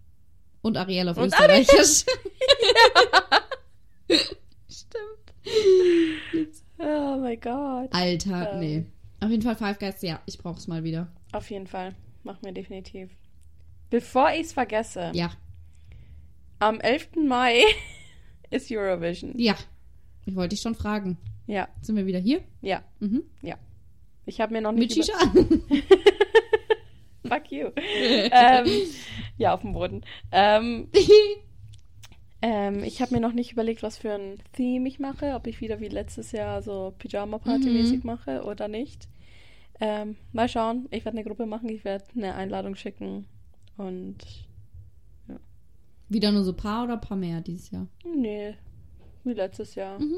Und 0.63 0.77
Ariel 0.77 1.09
auf 1.09 1.17
Und 1.17 1.27
Österreichisch. 1.27 2.05
Stimmt. 4.69 6.63
Oh 6.79 7.17
my 7.21 7.37
god. 7.37 7.89
Alter, 7.93 8.53
Ähm. 8.55 8.61
nee. 8.61 8.85
Auf 9.21 9.31
jeden 9.31 9.43
Fall 9.43 9.57
Five 9.57 9.79
Guys, 9.79 10.03
ja, 10.03 10.21
ich 10.27 10.39
brauch's 10.39 10.67
mal 10.67 10.83
wieder. 10.83 11.09
Auf 11.33 11.51
jeden 11.51 11.67
Fall. 11.67 11.95
Machen 12.25 12.41
wir 12.43 12.53
definitiv. 12.53 13.11
Bevor 13.91 14.31
ich 14.33 14.41
es 14.43 14.53
vergesse, 14.53 15.11
Ja, 15.15 15.31
am 16.59 16.81
11. 16.81 17.11
Mai 17.27 17.63
ist 18.51 18.71
Eurovision. 18.71 19.35
ja. 19.39 19.55
Ich 20.25 20.37
wollte 20.37 20.51
dich 20.51 20.61
schon 20.61 20.77
fragen. 20.77 21.19
Ja, 21.49 21.69
Sind 21.81 21.97
wir 21.97 22.07
wieder 22.07 22.21
hier? 22.21 22.43
ja, 22.61 22.85
Mhm. 23.01 23.25
ja. 23.43 23.57
Ich 24.25 24.41
habe 24.41 24.53
mir 24.53 24.61
noch 24.61 24.71
Mit 24.71 24.95
nicht. 24.95 24.95
Shisha? 24.95 25.15
Über 27.25 27.35
Fuck 27.37 27.51
you. 27.51 27.71
ähm, 27.77 28.67
ja, 29.43 29.55
auf 29.55 29.61
dem 29.61 29.73
Boden. 29.75 30.03
Ähm, 30.31 30.89
ähm, 32.43 32.83
ich 32.85 33.01
habe 33.03 33.15
mir 33.15 33.21
noch 33.21 33.33
nicht 33.33 33.53
überlegt, 33.53 33.83
was 33.83 33.99
für 33.99 34.13
ein 34.13 34.39
Theme 34.53 34.89
ich 34.89 34.99
mache. 34.99 35.35
Ob 35.35 35.47
ich 35.47 35.61
wieder 35.61 35.81
wie 35.81 35.89
letztes 35.89 36.33
Jahr 36.33 36.63
so 36.63 36.95
Pyjama-Party-mäßig 36.99 38.01
Mhm. 38.03 38.07
mache 38.07 38.43
oder 38.45 38.69
nicht. 38.69 39.09
Ähm, 39.81 40.17
mal 40.33 40.49
schauen. 40.49 40.87
Ich 40.91 41.05
werde 41.05 41.19
eine 41.19 41.27
Gruppe 41.27 41.47
machen. 41.47 41.69
Ich 41.69 41.85
werde 41.85 42.05
eine 42.17 42.35
Einladung 42.35 42.75
schicken. 42.77 43.27
Und 43.77 44.17
wieder 46.09 46.31
nur 46.31 46.45
so 46.45 46.53
paar 46.53 46.85
oder 46.85 46.99
paar 46.99 47.17
mehr 47.17 47.41
dieses 47.41 47.71
Jahr? 47.71 47.87
nee, 48.05 48.55
wie 49.25 49.33
letztes 49.33 49.75
Jahr. 49.77 49.99
Mhm. 49.99 50.15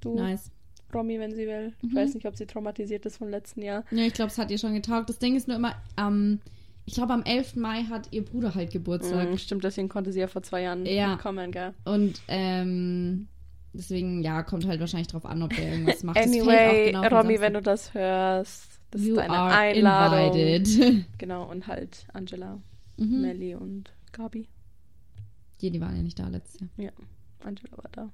Du, 0.00 0.16
Nice. 0.16 0.50
Romy, 0.92 1.18
wenn 1.20 1.34
sie 1.34 1.46
will. 1.46 1.72
Ich 1.82 1.90
Mhm. 1.92 1.96
weiß 1.96 2.14
nicht, 2.14 2.26
ob 2.26 2.36
sie 2.36 2.46
traumatisiert 2.46 3.06
ist 3.06 3.18
vom 3.18 3.28
letzten 3.28 3.62
Jahr. 3.62 3.84
Ja, 3.92 4.02
ich 4.04 4.12
glaube, 4.12 4.30
es 4.30 4.38
hat 4.38 4.50
ihr 4.50 4.58
schon 4.58 4.74
getaugt. 4.74 5.08
Das 5.08 5.18
Ding 5.20 5.36
ist 5.36 5.46
nur 5.46 5.56
immer, 5.56 5.74
ähm, 5.96 6.40
ich 6.86 6.94
glaube, 6.94 7.12
am 7.12 7.22
11. 7.24 7.56
Mai 7.56 7.82
hat 7.84 8.08
ihr 8.12 8.24
Bruder 8.24 8.54
halt 8.54 8.70
Geburtstag. 8.70 9.30
Mm, 9.32 9.36
stimmt, 9.36 9.64
deswegen 9.64 9.88
konnte 9.88 10.12
sie 10.12 10.20
ja 10.20 10.28
vor 10.28 10.42
zwei 10.42 10.62
Jahren 10.62 10.86
Ja. 10.86 11.16
kommen, 11.16 11.50
gell? 11.50 11.74
Und 11.84 12.22
ähm, 12.28 13.26
deswegen, 13.72 14.22
ja, 14.22 14.42
kommt 14.44 14.66
halt 14.66 14.80
wahrscheinlich 14.80 15.08
drauf 15.08 15.26
an, 15.26 15.42
ob 15.42 15.54
der 15.54 15.68
irgendwas 15.72 16.02
macht. 16.04 16.16
Anyway, 16.18 16.92
genau 16.92 17.08
Romy, 17.08 17.40
wenn 17.40 17.54
du 17.54 17.60
das 17.62 17.92
hörst, 17.92 18.80
das 18.92 19.02
you 19.02 19.10
ist 19.14 19.16
deine 19.18 19.32
are 19.36 19.52
Einladung. 19.54 20.34
invited. 20.38 21.04
Genau, 21.18 21.50
und 21.50 21.66
halt 21.66 22.06
Angela, 22.12 22.60
mhm. 22.96 23.20
Melly 23.20 23.54
und 23.56 23.90
Gabi. 24.12 24.48
Ja, 25.60 25.70
die 25.70 25.80
waren 25.80 25.96
ja 25.96 26.02
nicht 26.02 26.18
da 26.18 26.28
letztes 26.28 26.60
Jahr. 26.60 26.70
Ja, 26.76 26.90
Angela 27.44 27.76
war 27.78 27.90
da. 27.92 28.08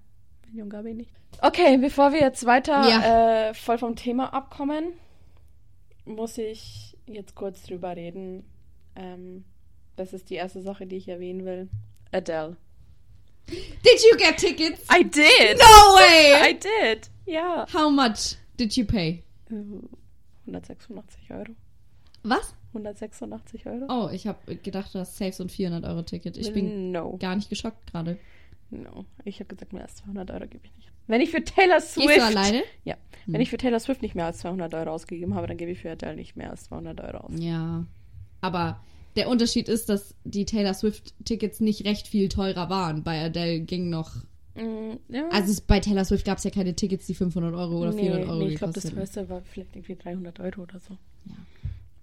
Melly 0.47 0.63
und 0.63 0.71
Gabi 0.71 0.95
nicht. 0.95 1.11
Okay, 1.43 1.77
bevor 1.77 2.13
wir 2.13 2.21
jetzt 2.21 2.47
weiter 2.47 2.89
Ja. 2.89 3.49
äh, 3.51 3.55
voll 3.55 3.77
vom 3.79 3.97
Thema 3.97 4.33
abkommen, 4.33 4.85
muss 6.05 6.39
ich 6.39 6.97
jetzt 7.07 7.35
kurz 7.35 7.63
drüber 7.65 7.95
reden. 7.97 8.45
Ähm, 8.97 9.45
das 9.97 10.13
ist 10.13 10.31
die 10.31 10.35
erste 10.35 10.63
Sache, 10.63 10.87
die 10.87 10.97
ich 10.97 11.09
erwähnen 11.09 11.45
will. 11.45 11.69
Adele. 12.13 12.57
Did 13.49 14.01
you 14.11 14.17
get 14.17 14.37
tickets? 14.37 14.85
I 14.91 15.03
did! 15.03 15.59
No 15.59 15.95
way! 15.97 16.51
I 16.51 16.55
did! 16.55 17.11
Ja. 17.27 17.67
How 17.73 17.91
much 17.91 18.37
did 18.59 18.77
you 18.77 18.85
pay? 18.85 19.23
Äh, 19.51 19.55
186 20.47 21.31
Euro. 21.31 21.53
Was? 22.23 22.55
186 22.69 23.67
Euro? 23.67 23.87
Oh, 23.89 24.09
ich 24.13 24.27
habe 24.27 24.57
gedacht, 24.57 24.95
das 24.95 25.11
ist 25.11 25.19
safe 25.19 25.33
so 25.33 25.45
ein 25.45 25.51
400-Euro-Ticket. 25.51 26.37
Ich 26.37 26.53
bin 26.53 26.93
no. 26.93 27.17
gar 27.19 27.37
nicht 27.37 27.51
geschockt 27.51 27.91
gerade. 27.91 28.19
No. 28.71 29.05
Ich 29.25 29.41
habe 29.41 29.49
gesagt, 29.49 29.73
mehr 29.73 29.83
als 29.83 29.97
200 29.97 30.31
Euro 30.31 30.47
gebe 30.47 30.65
ich 30.65 30.75
nicht. 30.77 30.91
Wenn 31.07 31.21
ich 31.21 31.31
für 31.31 31.45
Taylor 31.45 31.81
Swift. 31.81 32.09
Gehst 32.09 32.21
du 32.21 32.25
alleine? 32.25 32.63
Ja. 32.85 32.95
Hm. 33.25 33.35
Wenn 33.35 33.41
ich 33.41 33.51
für 33.51 33.59
Taylor 33.59 33.81
Swift 33.81 34.03
nicht 34.03 34.15
mehr 34.15 34.27
als 34.27 34.39
200 34.39 34.73
Euro 34.75 34.91
ausgegeben 34.91 35.35
habe, 35.35 35.47
dann 35.47 35.57
gebe 35.57 35.71
ich 35.71 35.81
für 35.81 35.91
Adele 35.91 36.17
nicht 36.17 36.37
mehr 36.37 36.51
als 36.51 36.65
200 36.65 37.01
Euro 37.01 37.19
aus. 37.19 37.35
Ja. 37.39 37.85
Aber 38.43 38.81
der 39.17 39.29
Unterschied 39.29 39.69
ist, 39.69 39.89
dass 39.89 40.15
die 40.25 40.45
Taylor 40.45 40.75
Swift-Tickets 40.75 41.61
nicht 41.61 41.85
recht 41.87 42.09
viel 42.09 42.29
teurer 42.29 42.69
waren. 42.69 43.03
Bei 43.03 43.25
Adele 43.25 43.61
ging 43.61 43.89
noch. 43.89 44.17
Mm, 44.55 44.95
ja. 45.09 45.29
Also 45.31 45.53
es, 45.53 45.61
bei 45.61 45.81
Taylor 45.81 46.05
Swift 46.05 46.27
gab 46.27 46.39
es 46.39 46.45
ja 46.45 46.51
keine 46.51 46.75
Tickets, 46.75 47.07
die 47.07 47.15
500 47.15 47.55
Euro 47.55 47.81
oder 47.81 47.93
nee, 47.93 48.03
400 48.03 48.29
Euro 48.29 48.39
nee, 48.39 48.49
ich 48.49 48.59
glaube, 48.59 48.75
das 48.75 48.85
teuerste 48.85 49.29
war 49.29 49.43
vielleicht 49.43 49.75
irgendwie 49.75 49.97
300 49.97 50.41
Euro 50.41 50.63
oder 50.63 50.79
so. 50.79 50.99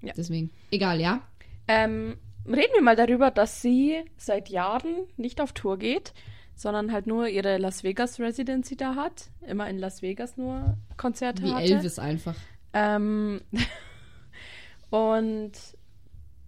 Ja. 0.01 0.13
Deswegen. 0.15 0.49
Egal, 0.71 0.99
ja? 0.99 1.21
Ähm, 1.67 2.15
reden 2.47 2.73
wir 2.73 2.81
mal 2.81 2.95
darüber, 2.95 3.31
dass 3.31 3.61
sie 3.61 3.97
seit 4.17 4.49
Jahren 4.49 4.95
nicht 5.17 5.41
auf 5.41 5.51
Tour 5.53 5.77
geht, 5.77 6.13
sondern 6.55 6.91
halt 6.91 7.05
nur 7.05 7.27
ihre 7.27 7.57
Las 7.57 7.83
Vegas 7.83 8.19
Residency 8.19 8.75
da 8.75 8.95
hat. 8.95 9.29
Immer 9.47 9.69
in 9.69 9.77
Las 9.77 10.01
Vegas 10.01 10.37
nur 10.37 10.77
Konzerte 10.97 11.43
Wie 11.43 11.51
hatte. 11.51 11.73
Elvis 11.73 11.99
einfach. 11.99 12.35
Ähm, 12.73 13.41
und 14.89 15.51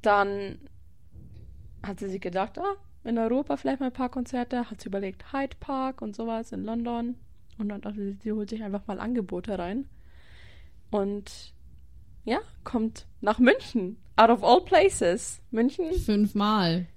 dann 0.01 0.59
hat 1.83 1.99
sie 1.99 2.09
sich 2.09 2.21
gedacht, 2.21 2.57
ah, 2.59 2.75
in 3.03 3.17
Europa 3.17 3.57
vielleicht 3.57 3.79
mal 3.79 3.87
ein 3.87 3.93
paar 3.93 4.09
Konzerte, 4.09 4.69
hat 4.69 4.81
sie 4.81 4.87
überlegt, 4.89 5.33
Hyde 5.33 5.55
Park 5.59 6.01
und 6.01 6.15
sowas 6.15 6.51
in 6.51 6.63
London. 6.63 7.15
Und 7.57 7.69
dann 7.69 7.81
dachte 7.81 7.97
sie, 7.97 8.17
sie 8.21 8.31
holt 8.31 8.49
sich 8.49 8.63
einfach 8.63 8.85
mal 8.87 8.99
Angebote 8.99 9.57
rein. 9.57 9.87
Und 10.91 11.53
ja, 12.25 12.39
kommt 12.63 13.07
nach 13.21 13.39
München. 13.39 13.97
Out 14.15 14.29
of 14.29 14.43
all 14.43 14.61
places. 14.61 15.41
München 15.51 15.91
Fünfmal. 15.93 16.87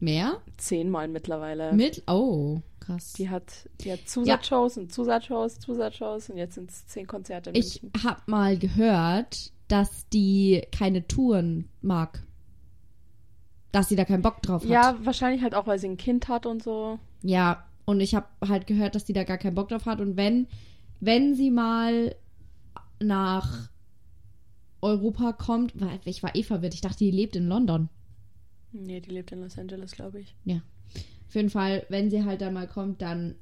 Mehr? 0.00 0.40
zehnmal 0.56 1.08
mittlerweile. 1.08 1.72
Mit? 1.72 2.02
Oh, 2.08 2.60
krass. 2.80 3.12
Die 3.14 3.30
hat, 3.30 3.68
die 3.80 3.92
hat 3.92 4.00
Zusatzshows 4.08 4.76
und 4.76 4.92
Zusatzshows, 4.92 5.60
Zusatzshows 5.60 6.30
und 6.30 6.36
jetzt 6.36 6.54
sind 6.56 6.70
es 6.70 6.86
zehn 6.86 7.06
Konzerte 7.06 7.50
in 7.50 7.56
Ich 7.56 7.82
München. 7.82 8.04
habe 8.04 8.20
mal 8.26 8.58
gehört, 8.58 9.52
dass 9.68 10.08
die 10.08 10.62
keine 10.72 11.06
Touren 11.06 11.68
mag. 11.82 12.22
Dass 13.72 13.88
sie 13.88 13.96
da 13.96 14.04
keinen 14.04 14.22
Bock 14.22 14.40
drauf 14.42 14.62
hat. 14.62 14.70
Ja, 14.70 14.96
wahrscheinlich 15.02 15.42
halt 15.42 15.54
auch, 15.54 15.66
weil 15.66 15.78
sie 15.78 15.88
ein 15.88 15.96
Kind 15.96 16.28
hat 16.28 16.46
und 16.46 16.62
so. 16.62 16.98
Ja, 17.22 17.66
und 17.86 18.00
ich 18.00 18.14
habe 18.14 18.26
halt 18.46 18.66
gehört, 18.66 18.94
dass 18.94 19.04
die 19.04 19.12
da 19.12 19.24
gar 19.24 19.38
keinen 19.38 19.54
Bock 19.56 19.68
drauf 19.68 19.86
hat. 19.86 20.00
Und 20.00 20.16
wenn, 20.16 20.46
wenn 21.00 21.34
sie 21.34 21.50
mal 21.50 22.14
nach 23.00 23.68
Europa 24.80 25.32
kommt, 25.32 25.80
weil 25.80 25.98
ich 26.04 26.22
war 26.22 26.34
eh 26.36 26.42
verwirrt. 26.42 26.74
Ich 26.74 26.82
dachte, 26.82 26.98
die 26.98 27.10
lebt 27.10 27.36
in 27.36 27.48
London. 27.48 27.88
Nee, 28.72 29.00
die 29.00 29.10
lebt 29.10 29.32
in 29.32 29.40
Los 29.40 29.58
Angeles, 29.58 29.92
glaube 29.92 30.20
ich. 30.20 30.36
Auf 30.46 31.34
jeden 31.34 31.50
Fall, 31.50 31.86
wenn 31.88 32.10
sie 32.10 32.24
halt 32.24 32.40
da 32.42 32.50
mal 32.50 32.68
kommt, 32.68 33.00
dann 33.02 33.34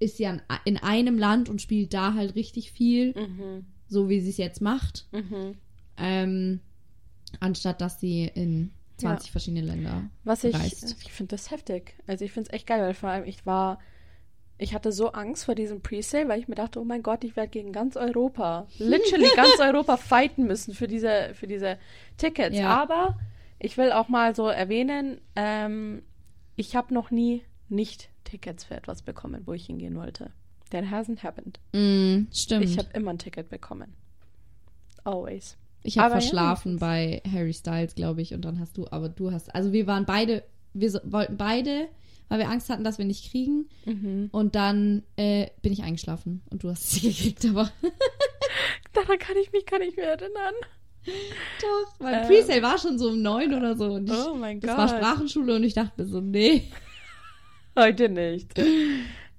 ist 0.00 0.16
sie 0.16 0.26
an, 0.26 0.42
in 0.64 0.76
einem 0.76 1.16
Land 1.16 1.48
und 1.48 1.62
spielt 1.62 1.94
da 1.94 2.14
halt 2.14 2.34
richtig 2.34 2.72
viel, 2.72 3.14
Mhm. 3.14 3.66
So 3.94 4.08
wie 4.10 4.20
sie 4.20 4.30
es 4.30 4.36
jetzt 4.36 4.60
macht. 4.60 5.06
Mhm. 5.12 5.56
Ähm, 5.96 6.60
anstatt 7.40 7.80
dass 7.80 8.00
sie 8.00 8.26
in 8.26 8.72
20 8.98 9.30
verschiedene 9.30 9.62
Länder 9.62 10.08
Was 10.24 10.44
ich, 10.44 10.54
reist. 10.54 10.96
ich 11.02 11.12
finde 11.12 11.36
das 11.36 11.50
heftig. 11.50 11.94
Also 12.06 12.24
ich 12.24 12.32
finde 12.32 12.48
es 12.48 12.54
echt 12.54 12.66
geil, 12.66 12.80
weil 12.80 12.94
vor 12.94 13.08
allem 13.08 13.24
ich 13.24 13.44
war, 13.46 13.78
ich 14.58 14.74
hatte 14.74 14.92
so 14.92 15.12
Angst 15.12 15.44
vor 15.44 15.54
diesem 15.54 15.80
Presale, 15.80 16.28
weil 16.28 16.40
ich 16.40 16.48
mir 16.48 16.54
dachte, 16.54 16.80
oh 16.80 16.84
mein 16.84 17.02
Gott, 17.02 17.24
ich 17.24 17.36
werde 17.36 17.50
gegen 17.50 17.72
ganz 17.72 17.96
Europa, 17.96 18.66
literally 18.78 19.30
ganz 19.34 19.58
Europa 19.60 19.96
fighten 19.96 20.46
müssen 20.46 20.74
für 20.74 20.86
diese, 20.86 21.30
für 21.34 21.46
diese 21.46 21.78
Tickets. 22.18 22.56
Ja. 22.56 22.68
Aber 22.68 23.18
ich 23.58 23.76
will 23.76 23.92
auch 23.92 24.08
mal 24.08 24.34
so 24.34 24.48
erwähnen, 24.48 25.20
ähm, 25.34 26.02
ich 26.56 26.76
habe 26.76 26.94
noch 26.94 27.10
nie 27.10 27.42
nicht 27.68 28.10
Tickets 28.24 28.64
für 28.64 28.74
etwas 28.74 29.02
bekommen, 29.02 29.42
wo 29.46 29.52
ich 29.52 29.66
hingehen 29.66 29.96
wollte. 29.96 30.32
That 30.70 30.84
hasn't 30.84 31.22
happened. 31.22 31.58
Mm, 31.72 32.26
stimmt. 32.32 32.64
Ich 32.64 32.72
Ich 32.72 32.78
habe 32.78 32.88
immer 32.94 33.10
ein 33.12 33.18
Ticket 33.18 33.48
bekommen. 33.48 33.94
Always. 35.04 35.56
habe 35.86 36.06
aber 36.06 36.14
ja, 36.14 36.20
verschlafen 36.20 36.78
bei 36.78 37.22
Harry 37.30 37.52
Styles, 37.52 37.94
glaube 37.94 38.22
ich, 38.22 38.32
und 38.34 38.42
dann 38.44 38.58
hast 38.58 38.76
du, 38.78 38.86
aber 38.90 39.08
du 39.08 39.30
hast, 39.30 39.54
also 39.54 39.72
wir 39.72 39.86
waren 39.86 40.06
beide, 40.06 40.42
wir 40.72 40.90
so, 40.90 40.98
wollten 41.04 41.36
beide, 41.36 41.88
weil 42.28 42.38
wir 42.38 42.48
Angst 42.48 42.70
hatten, 42.70 42.84
dass 42.84 42.96
wir 42.98 43.04
nicht 43.04 43.30
kriegen. 43.30 43.68
Mhm. 43.84 44.28
Und 44.32 44.54
dann 44.54 45.02
äh, 45.16 45.48
bin 45.60 45.72
ich 45.74 45.82
eingeschlafen 45.82 46.40
und 46.50 46.64
du 46.64 46.70
hast 46.70 46.90
sie 46.90 47.00
gekriegt, 47.10 47.44
aber 47.44 47.70
Daran 48.94 49.18
kann 49.18 49.36
ich 49.42 49.52
mich 49.52 49.66
gar 49.66 49.78
nicht 49.78 49.96
mehr 49.96 50.08
erinnern. 50.12 50.54
doch, 51.60 51.94
weil 52.00 52.14
Ähm. 52.22 52.28
Presale 52.28 52.62
war 52.62 52.78
schon 52.78 52.98
so 52.98 53.08
um 53.10 53.20
neun 53.20 53.52
oder 53.52 53.76
so 53.76 53.92
und 53.92 54.08
ich, 54.08 54.16
Oh 54.16 54.34
mein 54.34 54.60
das 54.60 54.70
Gott. 54.70 54.78
war 54.78 54.88
Sprachenschule 54.88 55.56
und 55.56 55.64
ich 55.64 55.74
dachte 55.74 56.00
mir 56.02 56.08
so, 56.08 56.20
nee. 56.20 56.70
Heute 57.78 58.08
nicht. 58.08 58.58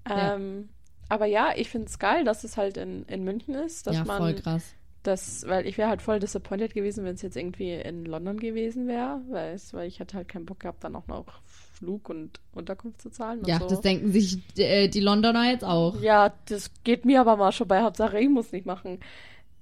Ähm, 0.07 0.69
aber 1.09 1.25
ja, 1.25 1.53
ich 1.55 1.69
finde 1.69 1.87
es 1.87 1.99
geil, 1.99 2.23
dass 2.23 2.43
es 2.43 2.57
halt 2.57 2.77
in, 2.77 3.03
in 3.05 3.23
München 3.23 3.53
ist, 3.55 3.87
dass 3.87 3.95
ja, 3.95 4.05
man 4.05 4.17
voll 4.17 4.33
krass. 4.35 4.63
das, 5.03 5.45
weil 5.47 5.67
ich 5.67 5.77
wäre 5.77 5.89
halt 5.89 6.01
voll 6.01 6.19
disappointed 6.19 6.73
gewesen, 6.73 7.05
wenn 7.05 7.15
es 7.15 7.21
jetzt 7.21 7.37
irgendwie 7.37 7.73
in 7.73 8.05
London 8.05 8.37
gewesen 8.39 8.87
wäre, 8.87 9.21
weil 9.29 9.87
ich 9.87 9.99
hätte 9.99 10.17
halt 10.17 10.27
keinen 10.27 10.45
Bock 10.45 10.61
gehabt, 10.61 10.83
dann 10.83 10.95
auch 10.95 11.07
noch 11.07 11.25
Flug 11.73 12.09
und 12.09 12.39
Unterkunft 12.53 13.01
zu 13.01 13.09
zahlen 13.09 13.41
Ja, 13.45 13.59
so. 13.59 13.67
das 13.67 13.81
denken 13.81 14.11
sich 14.11 14.39
äh, 14.57 14.87
die 14.87 15.01
Londoner 15.01 15.51
jetzt 15.51 15.63
auch. 15.65 15.99
Ja, 16.01 16.33
das 16.47 16.71
geht 16.83 17.05
mir 17.05 17.19
aber 17.21 17.35
mal 17.35 17.51
schon 17.51 17.67
bei. 17.67 17.81
Hauptsache, 17.81 18.19
ich 18.19 18.29
muss 18.29 18.51
nicht 18.51 18.65
machen. 18.65 18.99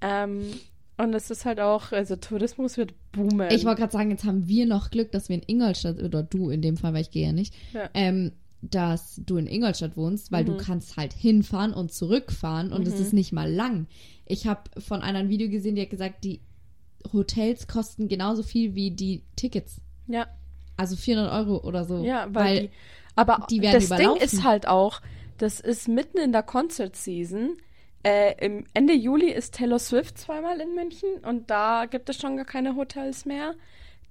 Ähm, 0.01 0.45
und 0.97 1.13
es 1.15 1.31
ist 1.31 1.45
halt 1.45 1.59
auch, 1.59 1.91
also 1.91 2.15
Tourismus 2.15 2.77
wird 2.77 2.93
boomen. 3.11 3.49
Ich 3.51 3.65
wollte 3.65 3.81
gerade 3.81 3.91
sagen, 3.93 4.11
jetzt 4.11 4.25
haben 4.25 4.47
wir 4.47 4.65
noch 4.67 4.91
Glück, 4.91 5.11
dass 5.11 5.27
wir 5.27 5.37
in 5.37 5.43
Ingolstadt, 5.47 6.01
oder 6.01 6.21
du 6.21 6.51
in 6.51 6.61
dem 6.61 6.77
Fall, 6.77 6.93
weil 6.93 7.01
ich 7.01 7.09
gehe 7.11 7.25
ja 7.25 7.33
nicht, 7.33 7.55
Ja. 7.73 7.89
ähm, 7.95 8.31
dass 8.71 9.21
du 9.25 9.37
in 9.37 9.45
Ingolstadt 9.47 9.97
wohnst, 9.97 10.31
weil 10.31 10.45
du 10.45 10.53
Mhm. 10.53 10.57
kannst 10.57 10.95
halt 10.97 11.13
hinfahren 11.13 11.73
und 11.73 11.91
zurückfahren 11.91 12.71
und 12.71 12.87
es 12.87 12.95
Mhm. 12.95 13.01
ist 13.01 13.13
nicht 13.13 13.31
mal 13.33 13.51
lang. 13.51 13.87
Ich 14.25 14.47
habe 14.47 14.61
von 14.81 15.01
einer 15.01 15.19
ein 15.19 15.29
Video 15.29 15.49
gesehen, 15.49 15.75
die 15.75 15.81
hat 15.81 15.89
gesagt, 15.89 16.23
die 16.23 16.39
Hotels 17.11 17.67
kosten 17.67 18.07
genauso 18.07 18.43
viel 18.43 18.75
wie 18.75 18.91
die 18.91 19.23
Tickets. 19.35 19.81
ja, 20.07 20.27
Also 20.77 20.95
400 20.95 21.31
Euro 21.33 21.57
oder 21.67 21.83
so. 21.85 22.03
ja, 22.03 22.27
weil, 22.33 22.61
die, 22.61 22.69
aber 23.15 23.45
die 23.49 23.61
werden 23.61 23.73
das 23.73 23.89
Ding 23.89 23.99
überlaufen. 23.99 24.21
ist 24.23 24.43
halt 24.43 24.67
auch, 24.67 25.01
das 25.37 25.59
ist 25.59 25.87
mitten 25.87 26.17
in 26.17 26.31
der 26.31 26.43
Concert 26.43 26.95
Season. 26.95 27.57
Äh, 28.03 28.33
Im 28.45 28.65
Ende 28.73 28.93
Juli 28.93 29.29
ist 29.31 29.53
Taylor 29.55 29.79
Swift 29.79 30.17
zweimal 30.17 30.59
in 30.61 30.73
München 30.75 31.09
und 31.27 31.49
da 31.49 31.85
gibt 31.85 32.09
es 32.09 32.17
schon 32.19 32.35
gar 32.37 32.45
keine 32.45 32.75
Hotels 32.75 33.25
mehr. 33.25 33.55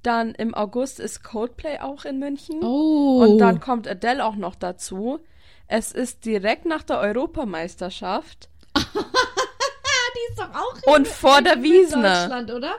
Dann 0.03 0.35
im 0.35 0.55
August 0.55 0.99
ist 1.01 1.23
Coldplay 1.23 1.79
auch 1.79 2.05
in 2.05 2.19
München. 2.19 2.63
oh. 2.63 3.21
Und 3.25 3.39
dann 3.39 3.61
kommt 3.61 3.87
Adele 3.87 4.25
auch 4.25 4.37
noch 4.37 4.55
dazu. 4.57 5.21
Es 5.69 5.93
ist 5.93 6.25
direkt 6.25 6.67
nach 6.67 6.83
der 6.83 6.99
Europameisterschaft. 6.99 8.49
die 8.77 10.33
ist 10.33 10.39
doch 10.39 10.51
auch 10.55 10.95
Und 10.97 11.07
vor 11.09 11.41
der 11.43 11.63
in. 11.63 12.03
Deutschland, 12.03 12.51
oder? 12.51 12.75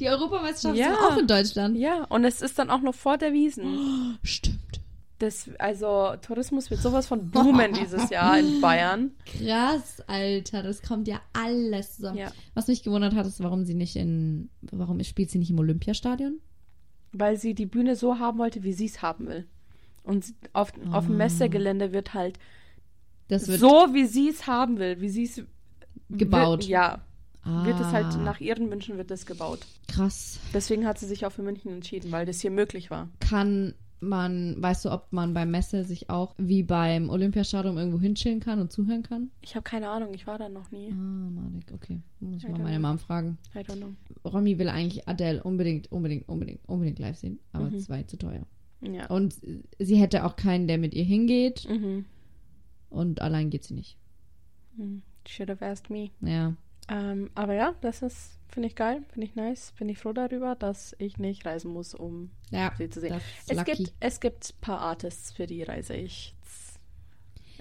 Die 0.00 0.08
Europameisterschaft 0.08 0.76
Ja. 0.76 0.92
ist 0.92 1.00
auch 1.02 1.16
in 1.16 1.26
Deutschland. 1.26 1.76
Ja, 1.76 2.04
und 2.08 2.24
es 2.24 2.40
ist 2.42 2.58
dann 2.58 2.70
auch 2.70 2.80
noch 2.80 2.94
vor 2.94 3.18
der 3.18 3.32
Wiesen. 3.32 4.18
Stimmt. 4.22 4.80
Das, 5.24 5.48
also 5.58 6.14
Tourismus 6.20 6.70
wird 6.70 6.80
sowas 6.82 7.06
von 7.06 7.30
boomen 7.30 7.72
dieses 7.80 8.10
Jahr 8.10 8.38
in 8.38 8.60
Bayern. 8.60 9.12
Krass, 9.24 10.02
Alter, 10.06 10.62
das 10.62 10.82
kommt 10.82 11.08
ja 11.08 11.20
alles 11.32 11.96
zusammen. 11.96 12.18
Ja. 12.18 12.30
Was 12.54 12.68
mich 12.68 12.82
gewundert 12.82 13.14
hat, 13.14 13.26
ist, 13.26 13.42
warum 13.42 13.64
sie 13.64 13.74
nicht 13.74 13.96
in, 13.96 14.50
warum 14.70 15.02
spielt 15.02 15.30
sie 15.30 15.38
nicht 15.38 15.50
im 15.50 15.58
Olympiastadion? 15.58 16.40
Weil 17.12 17.38
sie 17.38 17.54
die 17.54 17.66
Bühne 17.66 17.96
so 17.96 18.18
haben 18.18 18.38
wollte, 18.38 18.62
wie 18.64 18.72
sie 18.74 18.86
es 18.86 19.00
haben 19.00 19.26
will. 19.28 19.46
Und 20.02 20.26
auf, 20.52 20.72
auf 20.92 21.06
dem 21.06 21.14
Ah. 21.14 21.18
Messegelände 21.18 21.92
wird 21.92 22.12
halt 22.12 22.38
Das 23.28 23.48
wird 23.48 23.60
so, 23.60 23.88
wie 23.94 24.04
sie 24.04 24.28
es 24.28 24.46
haben 24.46 24.78
will, 24.78 25.00
wie 25.00 25.08
sie 25.08 25.24
es 25.24 25.42
gebaut. 26.10 26.60
Wird, 26.60 26.68
ja, 26.68 27.00
wird 27.44 27.80
es 27.80 27.86
halt 27.86 28.06
Ah, 28.14 28.16
nach 28.18 28.40
ihren 28.40 28.70
Wünschen 28.70 28.98
wird 28.98 29.10
es 29.10 29.24
gebaut. 29.24 29.60
krass. 29.88 30.38
Deswegen 30.52 30.86
hat 30.86 30.98
sie 30.98 31.06
sich 31.06 31.24
auch 31.24 31.32
für 31.32 31.42
München 31.42 31.72
entschieden, 31.72 32.12
weil 32.12 32.26
das 32.26 32.40
hier 32.40 32.50
möglich 32.50 32.90
war. 32.90 33.08
Kann 33.20 33.74
man, 34.08 34.60
weißt 34.62 34.84
du, 34.84 34.90
ob 34.92 35.12
man 35.12 35.34
beim 35.34 35.50
Messe 35.50 35.84
sich 35.84 36.10
auch 36.10 36.34
wie 36.38 36.62
beim 36.62 37.10
Olympiastadion 37.10 37.76
irgendwo 37.76 37.98
hinchillen 38.00 38.40
kann 38.40 38.60
und 38.60 38.70
zuhören 38.72 39.02
kann? 39.02 39.30
Ich 39.42 39.54
habe 39.54 39.64
keine 39.64 39.88
Ahnung, 39.88 40.14
ich 40.14 40.26
war 40.26 40.38
da 40.38 40.48
noch 40.48 40.70
nie. 40.70 40.90
Ah, 40.92 40.94
Madik, 40.94 41.72
okay. 41.74 42.00
Muss 42.20 42.42
ich 42.42 42.48
I 42.48 42.52
mal 42.52 42.58
meine. 42.62 42.78
Mom 42.80 42.98
fragen. 42.98 43.38
I 43.54 43.58
don't 43.58 43.76
know. 43.76 43.94
Romy 44.30 44.58
will 44.58 44.68
eigentlich 44.68 45.08
Adele 45.08 45.42
unbedingt, 45.42 45.90
unbedingt, 45.90 46.28
unbedingt, 46.28 46.60
unbedingt 46.68 46.98
live 46.98 47.16
sehen, 47.16 47.38
aber 47.52 47.70
Mhm. 47.70 47.74
es 47.76 47.88
war 47.88 47.98
ihr 47.98 48.06
zu 48.06 48.16
teuer. 48.16 48.46
Ja. 48.82 49.06
Und 49.08 49.36
sie 49.78 49.96
hätte 49.96 50.24
auch 50.24 50.36
keinen, 50.36 50.68
der 50.68 50.78
mit 50.78 50.94
ihr 50.94 51.04
hingeht 51.04 51.66
Mhm. 51.68 52.04
und 52.90 53.20
allein 53.22 53.50
geht 53.50 53.64
sie 53.64 53.74
nicht. 53.74 53.96
Mhm. 54.76 55.02
Should 55.26 55.48
have 55.48 55.64
asked 55.64 55.88
me. 55.90 56.10
Ja. 56.20 56.54
Ähm, 56.88 57.30
aber 57.34 57.54
ja, 57.54 57.74
das 57.80 58.02
ist, 58.02 58.38
finde 58.48 58.68
ich 58.68 58.74
geil, 58.76 59.02
finde 59.12 59.26
ich 59.26 59.34
nice. 59.34 59.72
Bin 59.78 59.88
ich 59.88 59.98
froh 59.98 60.12
darüber, 60.12 60.54
dass 60.54 60.94
ich 60.98 61.18
nicht 61.18 61.46
reisen 61.46 61.70
muss, 61.72 61.94
um 61.94 62.30
Ja, 62.50 62.72
sie 62.76 62.90
zu 62.90 63.00
sehen. 63.00 63.20
Es 63.46 63.56
lucky. 63.56 63.72
gibt, 63.76 63.92
es 64.00 64.20
gibt 64.20 64.50
ein 64.50 64.60
paar 64.60 64.80
Artists, 64.80 65.32
für 65.32 65.46
die 65.46 65.62
reise 65.62 65.94
ich. 65.94 66.34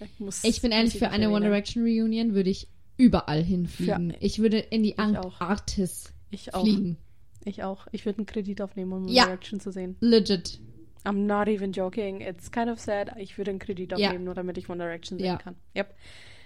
Ich, 0.01 0.19
muss, 0.19 0.43
Ich 0.43 0.61
bin 0.61 0.71
ehrlich, 0.71 0.93
ich 0.95 0.99
für 0.99 1.09
eine 1.11 1.29
One. 1.29 1.45
Direction 1.45 1.83
Reunion 1.83 2.33
würde 2.33 2.49
ich 2.49 2.67
überall 2.97 3.41
hinfliegen. 3.43 4.11
Für- 4.11 4.17
ich 4.19 4.39
würde 4.39 4.59
in 4.59 4.83
die. 4.83 4.97
Antarktis 4.97 6.13
Ich 6.29 6.53
auch. 6.53 6.61
fliegen. 6.63 6.97
Ich 7.45 7.63
auch. 7.63 7.87
Ich 7.91 8.05
würde 8.05 8.19
einen 8.19 8.25
Kredit 8.25 8.61
aufnehmen, 8.61 8.91
um 8.91 9.07
Ja. 9.07 9.25
Reaction 9.25 9.59
zu 9.59 9.71
sehen. 9.71 9.95
Legit. 10.01 10.59
I'm 11.05 11.25
not 11.25 11.47
even 11.47 11.71
joking. 11.71 12.21
It's 12.21 12.51
kind 12.51 12.69
of 12.69 12.79
sad. 12.79 13.13
Ich 13.17 13.37
würde 13.37 13.51
einen 13.51 13.59
Kredit 13.59 13.91
Ja. 13.97 14.07
aufnehmen, 14.07 14.25
nur 14.25 14.33
damit 14.33 14.57
ich 14.57 14.69
One 14.69 14.83
Direction 14.83 15.17
sehen 15.19 15.27
Ja. 15.27 15.37
kann. 15.37 15.55
Yep. 15.75 15.93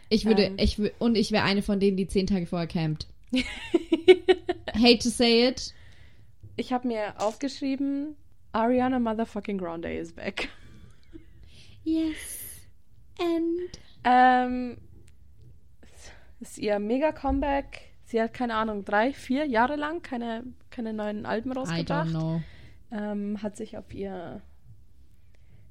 Ich 0.10 0.26
würde, 0.26 0.44
Ähm. 0.44 0.56
ich 0.58 0.80
und 1.00 1.16
ich 1.16 1.32
wäre 1.32 1.44
eine 1.44 1.62
von 1.62 1.80
denen, 1.80 1.98
die 1.98 2.08
zehn 2.08 2.28
Tage 2.28 2.46
vorher 2.46 2.68
campt. 2.68 3.08
Hate 4.74 5.00
to 5.00 5.10
say 5.10 5.48
it. 5.48 5.74
Ich 6.56 6.72
habe 6.74 6.88
mir 6.88 7.20
aufgeschrieben, 7.20 8.16
Ariana 8.52 9.00
Motherfucking 9.00 9.58
Grande 9.58 9.94
is 9.94 10.14
back. 10.14 10.50
Yes. 11.84 12.62
And. 13.20 13.80
Ähm, 14.04 14.78
es 16.40 16.50
ist 16.52 16.58
ihr 16.58 16.80
Mega-Comeback. 16.80 17.82
Sie 18.06 18.22
hat, 18.22 18.34
keine 18.34 18.56
Ahnung, 18.56 18.86
drei, 18.86 19.12
vier 19.12 19.46
Jahre 19.46 19.76
lang 19.76 20.02
keine, 20.02 20.44
keine 20.70 20.94
neuen 20.94 21.26
Alben 21.26 21.52
I 21.52 21.54
don't 21.54 21.58
rausgebracht. 21.60 22.10
know. 22.10 22.42
Ähm, 22.92 23.42
hat 23.44 23.58
sich 23.58 23.78
auf 23.78 23.94
ihr 23.94 24.42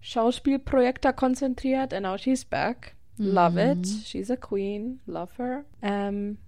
Schauspielprojekt 0.00 1.04
da 1.04 1.12
konzentriert. 1.12 1.94
And 1.94 2.02
now 2.04 2.18
she's 2.18 2.44
back. 2.44 2.95
Love 3.18 3.52
Mhm. 3.74 3.80
it. 3.82 3.86
She's 4.04 4.30
a 4.30 4.36
queen. 4.36 5.00
Love 5.06 5.32
her. 5.38 5.64
Ähm, 5.82 6.38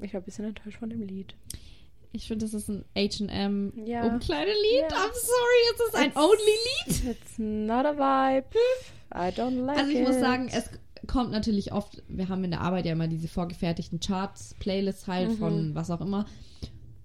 ich 0.00 0.12
war 0.14 0.20
ein 0.20 0.24
bisschen 0.24 0.44
enttäuscht 0.44 0.78
von 0.78 0.90
dem 0.90 1.02
Lied. 1.02 1.34
Ich 2.12 2.28
finde, 2.28 2.44
das 2.44 2.54
ist 2.54 2.68
ein 2.68 2.84
H&M 2.96 3.72
Ja. 3.86 4.04
Umkleidelied. 4.06 4.82
Ja. 4.82 4.96
I'm 4.96 5.12
sorry, 5.14 5.74
es 5.74 5.80
ist 5.88 5.94
ein 5.96 6.12
Only-Lied. 6.16 7.16
It's 7.16 7.38
not 7.38 7.84
a 7.84 7.94
vibe. 7.96 8.46
I 9.12 9.32
don't 9.36 9.64
like 9.64 9.78
Also 9.78 9.90
ich 9.90 9.98
it. 9.98 10.06
muss 10.06 10.20
sagen, 10.20 10.48
es 10.52 10.70
kommt 11.08 11.32
natürlich 11.32 11.72
oft, 11.72 12.02
wir 12.08 12.28
haben 12.28 12.44
in 12.44 12.52
der 12.52 12.60
Arbeit 12.60 12.86
ja 12.86 12.92
immer 12.92 13.08
diese 13.08 13.26
vorgefertigten 13.28 13.98
Charts, 14.00 14.54
Playlists 14.60 15.08
halt 15.08 15.30
Mhm. 15.30 15.36
von 15.38 15.74
was 15.74 15.90
auch 15.90 16.00
immer. 16.00 16.26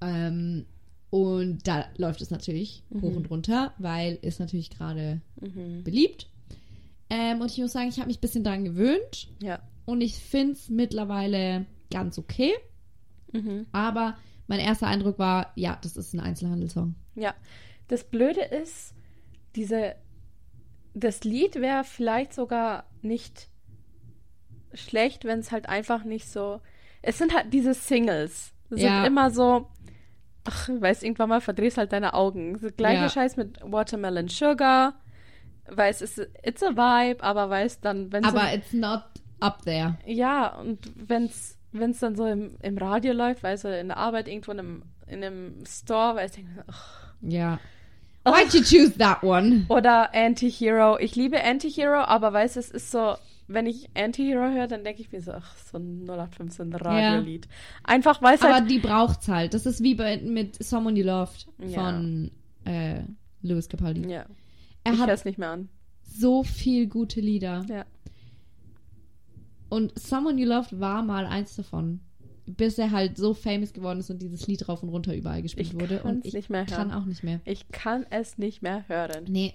Ähm, 0.02 0.66
und 1.10 1.68
da 1.68 1.86
läuft 1.98 2.22
es 2.22 2.30
natürlich 2.30 2.84
hoch 3.02 3.16
und 3.16 3.30
runter, 3.32 3.74
weil 3.80 4.20
ist 4.22 4.40
natürlich 4.40 4.70
gerade 4.70 5.22
Mhm. 5.42 5.84
beliebt. 5.84 6.30
Ähm, 7.10 7.42
und 7.42 7.52
ich 7.52 7.58
muss 7.58 7.72
sagen, 7.72 7.90
ich 7.90 7.98
habe 7.98 8.08
mich 8.08 8.18
ein 8.18 8.22
bisschen 8.22 8.44
daran 8.44 8.66
gewöhnt 8.66 9.30
Ja. 9.42 9.60
und 9.86 10.02
ich 10.02 10.16
finde 10.20 10.54
es 10.54 10.70
mittlerweile 10.70 11.66
ganz 11.92 12.18
okay. 12.20 12.54
Mhm. 13.32 13.66
Aber 13.72 14.16
mein 14.48 14.60
erster 14.60 14.88
Eindruck 14.88 15.18
war, 15.20 15.52
ja, 15.56 15.78
das 15.82 15.98
ist 15.98 16.14
ein 16.14 16.20
Einzelhandelssong. 16.20 16.96
Ja. 17.16 17.34
Das 17.88 18.04
Blöde 18.04 18.42
ist, 18.42 18.94
diese. 19.56 19.96
Das 20.94 21.24
Lied 21.24 21.56
wäre 21.56 21.84
vielleicht 21.84 22.34
sogar 22.34 22.86
nicht 23.02 23.48
schlecht, 24.74 25.26
wenn 25.26 25.40
es 25.40 25.52
halt 25.52 25.68
einfach 25.70 26.04
nicht 26.04 26.30
so. 26.30 26.62
Es 27.02 27.18
sind 27.18 27.34
halt 27.34 27.54
diese 27.54 27.74
Singles. 27.74 28.54
Das 28.70 28.82
Ja. 28.82 28.98
sind 29.04 29.08
immer 29.14 29.32
so. 29.32 29.68
Ach, 30.46 30.70
weißt 30.70 31.04
irgendwann 31.04 31.30
mal 31.30 31.42
verdrehst 31.42 31.78
halt 31.78 31.92
deine 31.92 32.14
Augen. 32.14 32.60
Das 32.60 32.76
gleiche 32.76 33.04
Ja. 33.04 33.10
Scheiß 33.10 33.38
mit 33.38 33.60
Watermelon 33.62 34.28
Sugar. 34.28 35.00
Weil 35.72 35.92
es 35.92 36.02
ist, 36.02 36.20
it's 36.44 36.64
a 36.64 36.70
vibe, 36.72 37.24
aber 37.24 37.50
weißt 37.50 37.84
dann, 37.86 38.12
wenn 38.12 38.24
Aber 38.26 38.54
it's 38.54 38.74
not 38.74 39.04
up 39.40 39.64
there. 39.64 39.98
Ja, 40.06 40.56
und 40.60 40.80
wenn's 41.08 41.58
wenn's 41.72 42.00
dann 42.00 42.16
so 42.16 42.26
im, 42.26 42.56
im 42.62 42.78
Radio 42.78 43.14
läuft, 43.14 43.44
weißt 43.44 43.66
du, 43.66 43.80
in 43.80 43.90
der 43.90 43.98
Arbeit 43.98 44.28
irgendwo 44.28 44.52
in 44.52 44.60
einem, 44.60 44.84
in 45.08 45.24
einem 45.24 45.54
Store, 45.68 46.16
weißt 46.16 46.38
du, 46.38 46.42
ach. 46.68 47.14
Ja. 47.22 47.60
Why'd 48.26 48.54
you 48.54 48.62
choose 48.64 48.98
that 48.98 49.24
one? 49.24 49.66
oder 49.70 50.14
Anti-Hero. 50.14 50.98
Ich 51.00 51.16
liebe 51.16 51.44
Anti-Hero, 51.44 52.00
aber 52.02 52.34
weißt 52.34 52.56
du, 52.56 52.60
es 52.60 52.72
ist 52.72 52.92
so, 52.92 53.16
wenn 53.48 53.66
ich 53.68 53.88
Anti-Hero 53.96 54.50
höre, 54.52 54.68
dann 54.68 54.84
denke 54.84 55.02
ich 55.02 55.12
mir 55.12 55.22
so, 55.22 55.32
ach, 55.32 55.56
so 55.72 55.78
ein 55.78 56.06
0815 56.08 56.74
Radiolied. 56.74 57.48
Einfach, 57.84 58.22
weil 58.22 58.36
es 58.36 58.42
Aber 58.42 58.56
halt, 58.56 58.70
die 58.70 58.80
braucht's 58.80 59.28
halt. 59.28 59.54
Das 59.54 59.66
ist 59.68 59.82
wie 59.84 59.94
bei, 59.96 60.18
mit 60.18 60.62
Someone 60.64 60.98
You 61.00 61.06
Loved 61.06 61.48
Ja. 61.60 61.82
von 61.84 62.32
äh, 62.66 63.02
Louis 63.42 63.70
Capaldi. 63.70 64.10
ja, 64.10 64.26
Er 64.84 64.94
ich 64.94 65.00
hat 65.00 65.10
es 65.10 65.26
nicht 65.26 65.38
mehr 65.38 65.50
an. 65.52 65.70
so 66.04 66.44
viel 66.44 66.88
gute 66.88 67.22
Lieder. 67.22 67.66
Ja. 67.70 67.86
Und 69.70 69.98
Someone 70.00 70.40
You 70.40 70.48
Loved 70.48 70.80
war 70.80 71.04
mal 71.04 71.26
eins 71.26 71.56
davon. 71.56 72.00
Bis 72.48 72.80
er 72.80 72.90
halt 72.90 73.16
so 73.16 73.36
famous 73.36 73.74
geworden 73.74 74.00
ist 74.00 74.10
und 74.10 74.20
dieses 74.24 74.48
Lied 74.48 74.68
rauf 74.68 74.82
und 74.82 74.90
runter 74.90 75.16
überall 75.16 75.44
gespielt 75.44 75.68
Ich 75.68 75.74
wurde. 75.80 76.02
Und 76.02 76.26
ich 76.26 76.34
nicht 76.34 76.50
mehr 76.50 76.66
kann 76.66 76.90
hören. 76.92 77.02
auch 77.04 77.06
nicht 77.06 77.24
mehr. 77.24 77.40
Ich 77.46 77.70
kann 77.70 78.08
es 78.10 78.40
nicht 78.40 78.64
mehr 78.64 78.88
hören. 78.88 79.26
Nee. 79.28 79.54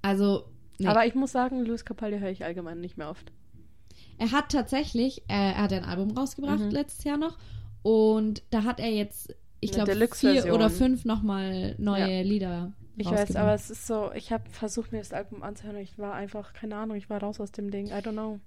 Also, 0.00 0.44
nee. 0.78 0.86
Aber 0.86 1.04
ich 1.04 1.14
muss 1.14 1.32
sagen, 1.32 1.66
Louis 1.66 1.84
Capaldi 1.84 2.18
höre 2.18 2.30
ich 2.30 2.44
allgemein 2.46 2.80
nicht 2.80 2.96
mehr 2.96 3.10
oft. 3.10 3.30
Er 4.16 4.32
hat 4.32 4.50
tatsächlich, 4.50 5.20
äh, 5.28 5.34
er 5.52 5.58
hat 5.64 5.72
ein 5.74 5.84
Album 5.84 6.12
rausgebracht 6.16 6.60
Mhm. 6.60 6.70
letztes 6.70 7.04
Jahr 7.04 7.18
noch 7.18 7.36
und 7.82 8.42
da 8.50 8.64
hat 8.64 8.80
er 8.80 8.90
jetzt, 8.90 9.34
ich 9.60 9.72
glaube, 9.72 9.94
vier 10.14 10.54
oder 10.54 10.70
fünf 10.70 11.04
nochmal 11.04 11.74
neue 11.78 12.08
Ja. 12.16 12.22
Lieder 12.22 12.72
Ich 12.98 13.10
weiß, 13.10 13.36
aber 13.36 13.54
es 13.54 13.70
ist 13.70 13.86
so, 13.86 14.10
ich 14.12 14.32
habe 14.32 14.48
versucht, 14.50 14.92
mir 14.92 14.98
das 14.98 15.12
Album 15.12 15.42
anzuhören 15.42 15.76
und 15.76 15.82
ich 15.82 15.98
war 15.98 16.14
einfach, 16.14 16.52
keine 16.52 16.76
Ahnung, 16.76 16.96
ich 16.96 17.08
war 17.08 17.20
raus 17.22 17.40
aus 17.40 17.52
dem 17.52 17.70
Ding. 17.70 17.86
I 17.86 17.92
don't 17.92 18.12
know. 18.12 18.40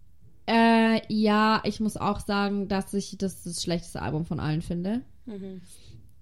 Äh, 0.47 1.01
ja, 1.07 1.61
ich 1.63 1.79
muss 1.79 1.95
auch 1.95 2.19
sagen, 2.19 2.67
dass 2.67 2.93
ich 2.93 3.17
das 3.17 3.43
das 3.43 3.63
schlechteste 3.63 4.01
Album 4.01 4.25
von 4.25 4.39
allen 4.39 4.61
finde. 4.61 5.01
Mhm. 5.25 5.61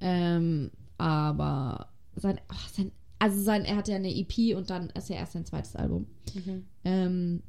Ähm, 0.01 0.71
aber 0.97 1.89
sein, 2.15 2.39
ach, 2.47 2.69
sein, 2.69 2.91
also 3.17 3.41
sein, 3.41 3.65
er 3.65 3.77
hat 3.77 3.87
ja 3.87 3.95
eine 3.95 4.13
EP 4.15 4.55
und 4.55 4.69
dann 4.69 4.89
ist 4.91 5.09
ja 5.09 5.15
erst 5.15 5.33
sein 5.33 5.45
zweites 5.45 5.75
Album. 5.75 6.07
Mhm. 6.33 6.65
Ähm, 6.83 7.43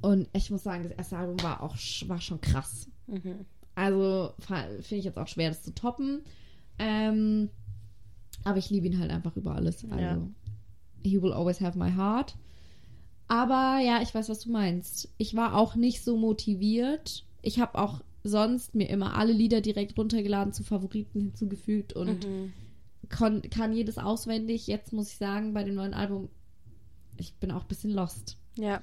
und 0.00 0.28
ich 0.32 0.50
muss 0.50 0.62
sagen, 0.62 0.82
das 0.82 0.92
erste 0.92 1.16
Album 1.16 1.42
war 1.42 1.62
auch 1.62 1.76
war 2.06 2.20
schon 2.20 2.40
krass. 2.40 2.88
Mhm. 3.06 3.46
Also 3.74 4.32
finde 4.38 4.96
ich 4.96 5.04
jetzt 5.04 5.18
auch 5.18 5.28
schwer, 5.28 5.50
das 5.50 5.62
zu 5.62 5.74
toppen. 5.74 6.22
Ähm, 6.78 7.50
aber 8.46 8.58
ich 8.58 8.70
liebe 8.70 8.86
ihn 8.86 8.98
halt 8.98 9.10
einfach 9.10 9.36
über 9.36 9.54
alles. 9.54 9.84
Also, 9.84 9.96
Ja. 9.98 10.18
he 11.04 11.20
will 11.20 11.32
always 11.32 11.60
have 11.60 11.78
my 11.78 11.90
heart. 11.92 12.36
Aber 13.28 13.80
ja, 13.84 14.00
ich 14.02 14.14
weiß, 14.14 14.28
was 14.28 14.40
du 14.40 14.50
meinst. 14.52 15.08
Ich 15.18 15.34
war 15.34 15.54
auch 15.56 15.74
nicht 15.74 16.04
so 16.04 16.16
motiviert. 16.16 17.24
Ich 17.42 17.58
habe 17.58 17.76
auch 17.78 18.00
sonst 18.22 18.74
mir 18.74 18.88
immer 18.88 19.16
alle 19.16 19.32
Lieder 19.32 19.60
direkt 19.60 19.98
runtergeladen, 19.98 20.52
zu 20.52 20.62
Favoriten 20.62 21.20
hinzugefügt 21.20 21.92
und 21.92 22.24
Mhm. 22.26 22.52
kon 23.16 23.42
kann 23.50 23.72
jedes 23.72 23.98
auswendig. 23.98 24.66
Jetzt 24.68 24.92
muss 24.92 25.10
ich 25.10 25.16
sagen, 25.18 25.54
bei 25.54 25.64
dem 25.64 25.74
neuen 25.74 25.94
Album, 25.94 26.28
ich 27.16 27.34
bin 27.34 27.50
auch 27.50 27.62
ein 27.62 27.68
bisschen 27.68 27.90
lost. 27.92 28.36
Ja. 28.56 28.80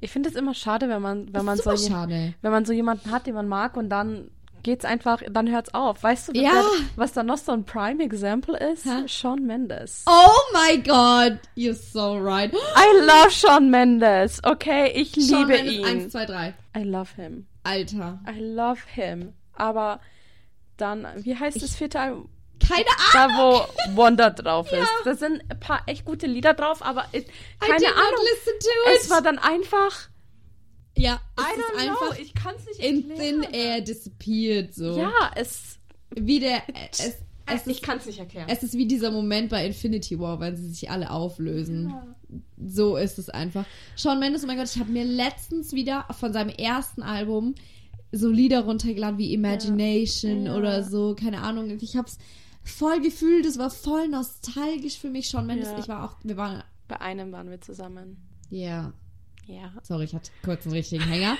Ich 0.00 0.10
finde 0.10 0.28
es 0.28 0.34
immer 0.36 0.54
schade, 0.54 0.88
wenn 0.88 1.02
man, 1.02 1.32
wenn 1.34 1.44
man 1.44 1.58
so 1.58 1.76
schade. 1.76 2.34
wenn 2.40 2.52
man 2.52 2.64
so 2.64 2.72
jemanden 2.72 3.10
hat, 3.10 3.26
den 3.26 3.34
man 3.34 3.48
mag 3.48 3.76
und 3.76 3.90
dann 3.90 4.30
geht's 4.62 4.84
einfach, 4.84 5.22
dann 5.30 5.50
hört's 5.50 5.72
auf. 5.74 6.02
Weißt 6.02 6.28
du, 6.28 6.32
Ja. 6.40 6.62
was 6.96 7.12
da 7.12 7.22
noch 7.22 7.38
so 7.38 7.52
ein 7.52 7.64
Prime 7.64 8.02
Example 8.02 8.56
ist? 8.56 8.84
Hä? 8.84 9.06
Shawn 9.08 9.44
Mendes. 9.46 10.04
Oh 10.06 10.30
my 10.52 10.76
God, 10.78 11.38
you're 11.56 11.74
so 11.74 12.16
right. 12.16 12.52
I 12.52 13.00
love 13.00 13.30
Shawn 13.30 13.70
Mendes. 13.70 14.40
Okay, 14.44 14.90
ich 14.94 15.12
Shawn 15.12 15.48
liebe 15.48 15.62
Mendes, 15.62 15.74
ihn. 15.74 15.84
1, 15.84 16.12
2, 16.12 16.26
3. 16.26 16.54
I 16.76 16.82
love 16.84 17.10
him. 17.16 17.46
Alter. 17.64 18.20
I 18.28 18.38
love 18.40 18.80
him. 18.94 19.34
Aber 19.54 20.00
dann, 20.76 21.06
wie 21.16 21.36
heißt 21.38 21.62
das 21.62 21.74
vierte 21.74 22.00
Album? 22.00 22.28
Keine 22.66 22.84
Da, 23.12 23.24
Ahnung. 23.24 23.36
wo 23.90 23.96
Wonder 23.96 24.30
drauf 24.30 24.70
ist. 24.72 24.88
Da 25.04 25.14
sind 25.14 25.42
ein 25.48 25.58
paar 25.58 25.82
echt 25.86 26.04
gute 26.04 26.28
Lieder 26.28 26.54
drauf, 26.54 26.80
aber 26.80 27.04
ich, 27.10 27.26
I 27.26 27.30
keine 27.58 27.78
did 27.78 27.88
not 27.88 27.96
Ahnung. 27.96 28.20
listen 28.32 28.52
to 28.60 28.90
it. 28.92 29.00
Es 29.00 29.10
war 29.10 29.20
dann 29.20 29.38
einfach. 29.38 30.08
Ja, 30.96 31.20
es 31.36 31.42
I 31.42 31.58
ist 31.58 31.64
don't 31.66 31.88
einfach 31.88 32.10
know, 32.16 32.22
ich 32.22 32.34
kann 32.34 32.54
es 32.56 32.66
nicht 32.66 32.80
in 32.80 33.10
erklären. 33.10 33.42
thin 33.42 33.52
air 33.54 33.80
disappeared 33.80 34.74
so. 34.74 34.98
Ja, 34.98 35.12
es. 35.36 35.78
Wie 36.14 36.40
der 36.40 36.62
es, 36.90 37.00
es 37.46 37.66
ich 37.66 37.78
ist 37.78 37.82
kann 37.82 37.98
es 37.98 38.06
nicht 38.06 38.18
erklären. 38.18 38.46
es 38.50 38.62
ist 38.62 38.74
wie 38.74 38.86
dieser 38.86 39.10
Moment 39.10 39.48
bei 39.48 39.64
Infinity 39.66 40.18
War, 40.18 40.38
wenn 40.40 40.56
sie 40.56 40.68
sich 40.68 40.90
alle 40.90 41.10
auflösen. 41.10 41.92
So 42.62 42.96
ist 42.96 43.18
es 43.18 43.30
einfach. 43.30 43.64
Shawn 43.96 44.18
Mendes, 44.18 44.44
oh 44.44 44.46
mein 44.46 44.56
Gott, 44.58 44.68
ich 44.74 44.78
habe 44.78 44.90
mir 44.92 45.04
letztens 45.04 45.72
wieder 45.72 46.04
von 46.18 46.32
seinem 46.32 46.50
ersten 46.50 47.02
Album 47.02 47.54
so 48.12 48.28
Lieder 48.28 48.64
runtergeladen 48.64 49.16
wie 49.18 49.32
Imagination 49.32 50.44
Ja. 50.46 50.56
oder 50.56 50.82
so, 50.82 51.14
keine 51.14 51.40
Ahnung. 51.40 51.70
Ich 51.80 51.96
hab's 51.96 52.18
voll 52.62 53.00
gefühlt, 53.00 53.46
es 53.46 53.58
war 53.58 53.70
voll 53.70 54.08
nostalgisch 54.08 54.98
für 54.98 55.08
mich. 55.08 55.28
Shawn 55.28 55.46
Mendes, 55.46 55.68
Ja. 55.70 55.78
ich 55.78 55.88
war 55.88 56.04
auch, 56.04 56.16
wir 56.22 56.36
waren, 56.36 56.62
Bei 56.88 57.00
einem 57.00 57.32
waren 57.32 57.48
wir 57.48 57.60
zusammen. 57.62 58.18
ja, 58.50 58.92
Ja. 59.52 59.72
sorry, 59.82 60.04
ich 60.04 60.14
hatte 60.14 60.30
kurz 60.44 60.64
einen 60.64 60.74
richtigen 60.74 61.04
Hänger. 61.04 61.36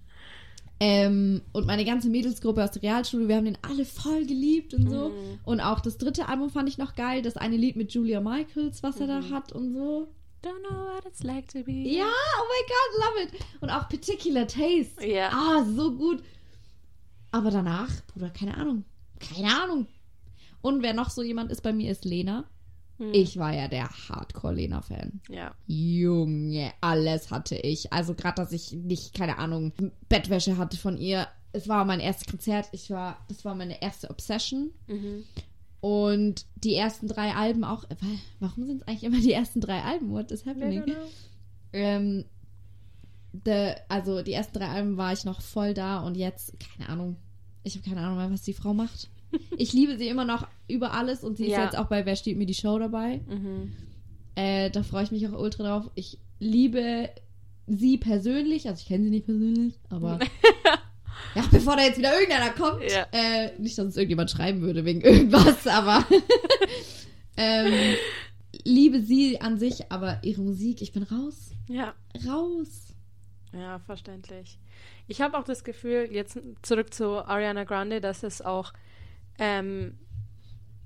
ähm, 0.80 1.42
und 1.52 1.66
meine 1.66 1.84
ganze 1.84 2.08
Mädelsgruppe 2.08 2.64
aus 2.64 2.70
der 2.70 2.82
Realschule, 2.82 3.28
wir 3.28 3.36
haben 3.36 3.44
den 3.44 3.58
alle 3.62 3.84
voll 3.84 4.24
geliebt 4.24 4.72
und 4.72 4.88
so. 4.88 5.10
Mhm. 5.10 5.38
Und 5.44 5.60
auch 5.60 5.80
das 5.80 5.98
dritte 5.98 6.28
Album 6.28 6.48
fand 6.50 6.68
ich 6.68 6.78
noch 6.78 6.94
geil, 6.94 7.20
das 7.22 7.36
eine 7.36 7.56
Lied 7.56 7.76
mit 7.76 7.92
Julia 7.92 8.20
Michaels, 8.20 8.82
was 8.82 8.98
er 9.00 9.06
da 9.06 9.20
Mhm. 9.20 9.30
hat 9.34 9.52
und 9.52 9.74
so. 9.74 10.08
Don't 10.42 10.66
know 10.66 10.74
what 10.94 11.04
it's 11.04 11.22
like 11.22 11.48
to 11.48 11.62
be. 11.62 11.72
Ja, 11.86 12.06
oh 12.06 12.44
my 12.48 12.66
god, 12.66 13.04
love 13.04 13.22
it. 13.36 13.44
Und 13.60 13.68
auch 13.68 13.90
Particular 13.90 14.46
Taste. 14.46 15.06
Ja. 15.06 15.28
Ah, 15.30 15.64
so 15.64 15.92
gut. 15.92 16.22
Aber 17.30 17.50
danach, 17.50 17.90
Bruder, 18.06 18.30
keine 18.30 18.56
Ahnung. 18.56 18.84
Keine 19.18 19.54
Ahnung. 19.62 19.86
Und 20.62 20.82
wer 20.82 20.94
noch 20.94 21.10
so 21.10 21.22
jemand 21.22 21.52
ist 21.52 21.62
bei 21.62 21.74
mir, 21.74 21.92
ist 21.92 22.06
Lena. 22.06 22.44
Hm. 23.00 23.14
Ich 23.14 23.38
war 23.38 23.54
ja 23.54 23.66
der 23.66 23.88
Hardcore-Lena-Fan. 23.88 25.22
Ja. 25.30 25.54
Junge, 25.66 26.70
alles 26.82 27.30
hatte 27.30 27.56
ich. 27.56 27.94
Also 27.94 28.14
gerade, 28.14 28.34
dass 28.36 28.52
ich 28.52 28.72
nicht, 28.72 29.14
keine 29.14 29.38
Ahnung, 29.38 29.72
Bettwäsche 30.10 30.58
hatte 30.58 30.76
von 30.76 30.98
ihr. 30.98 31.26
Es 31.52 31.66
war 31.66 31.86
mein 31.86 31.98
erstes 31.98 32.28
Konzert. 32.28 32.68
Ich 32.72 32.90
war, 32.90 33.24
das 33.28 33.42
war 33.46 33.54
meine 33.54 33.80
erste 33.80 34.10
Obsession. 34.10 34.70
Mhm. 34.86 35.24
Und 35.80 36.44
die 36.56 36.74
ersten 36.74 37.08
drei 37.08 37.32
Alben 37.34 37.64
auch. 37.64 37.84
Warum 38.38 38.66
sind 38.66 38.82
es 38.82 38.86
eigentlich 38.86 39.04
immer 39.04 39.20
die 39.20 39.32
ersten 39.32 39.62
drei 39.62 39.80
Alben? 39.80 40.10
What 40.10 40.30
is 40.30 40.44
happening? 40.44 40.84
Ähm, 41.72 42.26
the, 43.32 43.72
also 43.88 44.20
die 44.20 44.34
ersten 44.34 44.58
drei 44.58 44.68
Alben 44.68 44.98
war 44.98 45.14
ich 45.14 45.24
noch 45.24 45.40
voll 45.40 45.72
da 45.72 46.00
und 46.00 46.18
jetzt, 46.18 46.54
keine 46.60 46.90
Ahnung. 46.90 47.16
Ich 47.62 47.76
habe 47.76 47.88
keine 47.88 48.02
Ahnung 48.02 48.18
mehr, 48.18 48.30
was 48.30 48.42
die 48.42 48.52
Frau 48.52 48.74
macht. 48.74 49.08
Ich 49.56 49.72
liebe 49.72 49.96
sie 49.96 50.08
immer 50.08 50.24
noch 50.24 50.46
über 50.68 50.92
alles 50.92 51.22
und 51.22 51.36
sie 51.36 51.44
ist 51.46 51.52
Ja. 51.52 51.64
jetzt 51.64 51.76
auch 51.78 51.86
bei 51.86 52.04
Wer 52.06 52.16
steht 52.16 52.36
mir 52.36 52.46
die 52.46 52.54
Show 52.54 52.78
dabei. 52.78 53.20
Mhm. 53.28 53.72
Äh, 54.34 54.70
da 54.70 54.82
freue 54.82 55.04
ich 55.04 55.10
mich 55.10 55.26
auch 55.28 55.38
ultra 55.38 55.62
drauf. 55.64 55.90
Ich 55.94 56.18
liebe 56.38 57.10
sie 57.66 57.98
persönlich, 57.98 58.68
also 58.68 58.80
ich 58.80 58.86
kenne 58.88 59.04
sie 59.04 59.10
nicht 59.10 59.26
persönlich, 59.26 59.74
aber 59.90 60.18
ja, 61.34 61.44
bevor 61.50 61.76
da 61.76 61.82
jetzt 61.82 61.98
wieder 61.98 62.12
irgendeiner 62.12 62.50
kommt, 62.50 62.82
Ja. 62.90 63.06
äh, 63.12 63.52
nicht, 63.58 63.78
dass 63.78 63.86
es 63.86 63.96
irgendjemand 63.96 64.30
schreiben 64.30 64.60
würde 64.62 64.84
wegen 64.84 65.00
irgendwas, 65.02 65.66
aber 65.66 66.04
ähm, 67.36 67.72
liebe 68.64 69.00
sie 69.02 69.40
an 69.40 69.58
sich, 69.58 69.90
aber 69.92 70.18
ihre 70.22 70.40
Musik, 70.42 70.82
ich 70.82 70.92
bin 70.92 71.02
raus, 71.04 71.50
Ja. 71.68 71.94
raus. 72.26 72.86
Ja, 73.52 73.80
verständlich. 73.80 74.58
Ich 75.08 75.20
habe 75.20 75.36
auch 75.38 75.42
das 75.44 75.64
Gefühl, 75.64 76.08
jetzt 76.12 76.38
zurück 76.62 76.94
zu 76.94 77.24
Ariana 77.26 77.64
Grande, 77.64 78.00
dass 78.00 78.22
es 78.22 78.40
auch 78.42 78.72
ähm, 79.40 79.94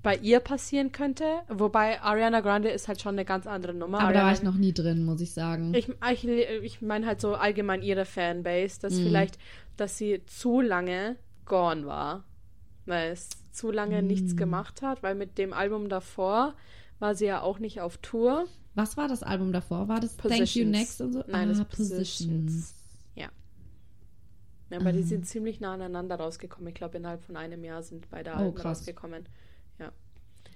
bei 0.03 0.17
ihr 0.17 0.41
passieren 0.41 0.93
könnte. 0.93 1.25
Wobei 1.49 2.01
Ariana 2.01 2.41
Grande 2.41 2.69
ist 2.71 2.89
halt 2.89 3.01
schon 3.01 3.15
eine 3.15 3.25
ganz 3.25 3.47
andere 3.47 3.75
Nummer. 3.75 4.01
Aber 4.01 4.13
da 4.13 4.21
war 4.21 4.27
Ariana- 4.27 4.35
ich 4.35 4.43
noch 4.43 4.55
nie 4.55 4.73
drin, 4.73 5.05
muss 5.05 5.21
ich 5.21 5.33
sagen. 5.33 5.75
Ich, 5.75 5.89
ich, 5.89 6.25
ich 6.63 6.83
meine 6.83 7.07
halt 7.07 7.21
so 7.21 7.35
allgemein 7.35 7.83
ihre 7.83 8.05
Fanbase, 8.05 8.81
dass 8.81 8.95
vielleicht, 8.99 9.39
dass 9.77 9.99
sie 9.99 10.23
zu 10.27 10.61
lange 10.61 11.17
gone 11.45 11.87
war. 11.87 12.25
Weil 12.87 13.13
es 13.13 13.31
zu 13.51 13.71
lange 13.71 14.03
nichts 14.03 14.37
gemacht 14.37 14.83
hat, 14.83 15.03
weil 15.03 15.15
mit 15.15 15.39
dem 15.39 15.53
Album 15.53 15.89
davor 15.89 16.55
war 16.99 17.15
sie 17.15 17.27
ja 17.27 17.41
auch 17.41 17.59
nicht 17.59 17.81
auf 17.81 17.97
Tour. 17.99 18.47
Was 18.75 18.97
war 18.97 19.09
das 19.09 19.23
Album 19.23 19.53
davor? 19.53 19.89
War 19.89 20.01
das 20.01 20.17
Thank 20.17 20.33
You 20.33 20.39
Positions. 20.39 20.71
Next 20.71 21.01
und 21.01 21.13
so? 21.13 21.25
Nein, 21.29 21.49
das 21.49 21.61
ah, 21.61 21.63
ist 21.63 21.71
Positions. 21.71 22.74
Ja. 22.74 22.74
Ja, 24.71 24.79
aber 24.81 24.93
die 24.93 25.03
sind 25.03 25.27
ziemlich 25.27 25.61
nah 25.61 25.75
aneinander 25.75 26.17
rausgekommen. 26.17 26.69
Ich 26.69 26.75
glaube, 26.75 26.97
innerhalb 26.97 27.23
von 27.23 27.37
einem 27.37 27.63
Jahr 27.65 27.83
sind 27.83 28.09
beide 28.11 28.31
Oh, 28.33 28.35
Alben 28.37 28.55
krass. 28.55 28.81
rausgekommen. 28.81 29.27
Ja. 29.79 29.93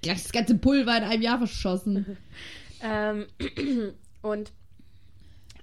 Gleich 0.03 0.23
das 0.23 0.33
ganze 0.33 0.57
Pulver 0.57 0.97
in 0.97 1.05
einem 1.05 1.23
Jahr 1.23 1.39
verschossen. 1.39 2.17
Ähm, 2.81 3.27
und 4.23 4.53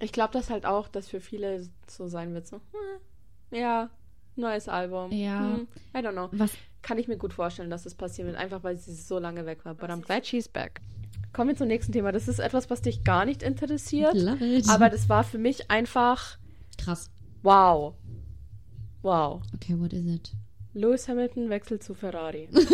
ich 0.00 0.12
glaube 0.12 0.34
das 0.34 0.50
halt 0.50 0.66
auch, 0.66 0.86
dass 0.88 1.08
für 1.08 1.20
viele 1.20 1.66
so 1.88 2.08
sein 2.08 2.34
wird, 2.34 2.46
so, 2.46 2.56
hm, 2.56 3.58
ja, 3.58 3.88
neues 4.36 4.68
Album. 4.68 5.10
Ja. 5.12 5.54
Hm, 5.56 5.66
I 5.94 6.00
don't 6.00 6.12
know. 6.12 6.28
Was? 6.32 6.52
Kann 6.82 6.98
ich 6.98 7.08
mir 7.08 7.16
gut 7.16 7.32
vorstellen, 7.32 7.70
dass 7.70 7.84
das 7.84 7.94
passieren 7.94 8.28
wird, 8.30 8.38
einfach 8.38 8.62
weil 8.64 8.76
sie 8.76 8.92
so 8.92 9.18
lange 9.18 9.46
weg 9.46 9.64
war. 9.64 9.72
But 9.74 9.88
I'm 9.88 10.02
glad 10.02 10.26
she's 10.26 10.46
back. 10.46 10.82
Kommen 11.32 11.48
wir 11.48 11.56
zum 11.56 11.68
nächsten 11.68 11.92
Thema. 11.92 12.12
Das 12.12 12.28
ist 12.28 12.38
etwas, 12.38 12.68
was 12.68 12.82
dich 12.82 13.02
gar 13.02 13.24
nicht 13.24 13.42
interessiert. 13.42 14.14
Love 14.14 14.44
it. 14.44 14.68
Aber 14.68 14.90
das 14.90 15.08
war 15.08 15.24
für 15.24 15.38
mich 15.38 15.70
einfach 15.70 16.36
Krass. 16.76 17.10
wow. 17.42 17.94
Wow. 19.06 19.42
Okay, 19.54 19.74
what 19.74 19.92
is 19.92 20.04
it? 20.04 20.32
Lewis 20.74 21.06
Hamilton 21.06 21.48
wechselt 21.48 21.84
zu 21.84 21.94
Ferrari. 21.94 22.48
Weißt 22.52 22.66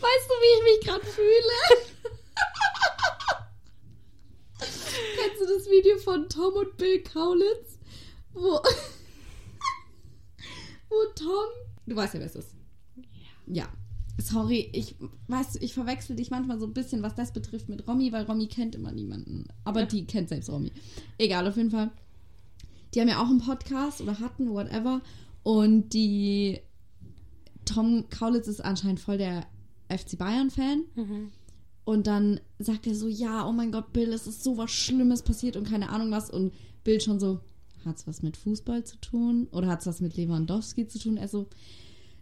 du, 0.00 0.34
wie 0.40 0.54
ich 0.56 0.62
mich 0.64 0.80
gerade 0.86 1.04
fühle? 1.04 1.58
Kennst 4.58 5.42
du 5.42 5.46
das 5.46 5.66
Video 5.68 5.98
von 5.98 6.26
Tom 6.30 6.54
und 6.54 6.74
Bill 6.78 7.02
Kaulitz? 7.02 7.78
Wo, 8.32 8.62
wo 10.88 11.04
Tom. 11.14 11.48
Du 11.84 11.96
weißt 11.96 12.14
ja, 12.14 12.20
wer 12.20 12.28
es 12.28 12.36
ist. 12.36 12.56
Ja. 13.46 13.68
Sorry, 14.20 14.68
ich 14.72 14.96
weißt 15.28 15.54
du, 15.56 15.58
ich 15.60 15.72
verwechsel 15.74 16.14
dich 16.16 16.30
manchmal 16.30 16.58
so 16.58 16.66
ein 16.66 16.72
bisschen, 16.74 17.02
was 17.02 17.14
das 17.14 17.32
betrifft, 17.32 17.68
mit 17.68 17.86
Romy, 17.88 18.12
weil 18.12 18.24
Romy 18.24 18.46
kennt 18.48 18.74
immer 18.74 18.92
niemanden. 18.92 19.44
Aber 19.64 19.80
Ja. 19.80 19.86
die 19.86 20.04
kennt 20.06 20.28
selbst 20.28 20.50
Romy. 20.50 20.72
Egal, 21.18 21.46
auf 21.48 21.56
jeden 21.56 21.70
Fall. 21.70 21.90
Die 22.94 23.00
haben 23.00 23.08
ja 23.08 23.22
auch 23.22 23.28
einen 23.30 23.40
Podcast 23.40 24.00
oder 24.00 24.18
hatten, 24.20 24.50
whatever. 24.50 25.00
Und 25.42 25.90
die 25.94 26.60
Tom 27.64 28.08
Kaulitz 28.10 28.48
ist 28.48 28.64
anscheinend 28.64 29.00
voll 29.00 29.16
der 29.18 29.46
FC 29.88 30.18
Bayern-Fan. 30.18 30.84
Und 31.84 32.06
dann 32.06 32.40
sagt 32.58 32.86
er 32.86 32.94
so, 32.94 33.08
ja, 33.08 33.46
oh 33.48 33.52
mein 33.52 33.72
Gott, 33.72 33.92
Bill, 33.92 34.12
es 34.12 34.26
ist 34.26 34.42
so 34.44 34.56
was 34.56 34.70
Schlimmes 34.70 35.22
passiert 35.22 35.56
und 35.56 35.68
keine 35.68 35.88
Ahnung 35.90 36.10
was. 36.10 36.30
Und 36.30 36.52
Bill 36.84 37.00
schon 37.00 37.18
so, 37.20 37.40
hat's 37.84 38.06
was 38.06 38.22
mit 38.22 38.36
Fußball 38.36 38.84
zu 38.84 38.96
tun? 39.00 39.48
Oder 39.52 39.68
hat's 39.68 39.86
was 39.86 40.00
mit 40.00 40.16
Lewandowski 40.16 40.86
zu 40.88 40.98
tun? 40.98 41.16
Er 41.16 41.28
so, 41.28 41.48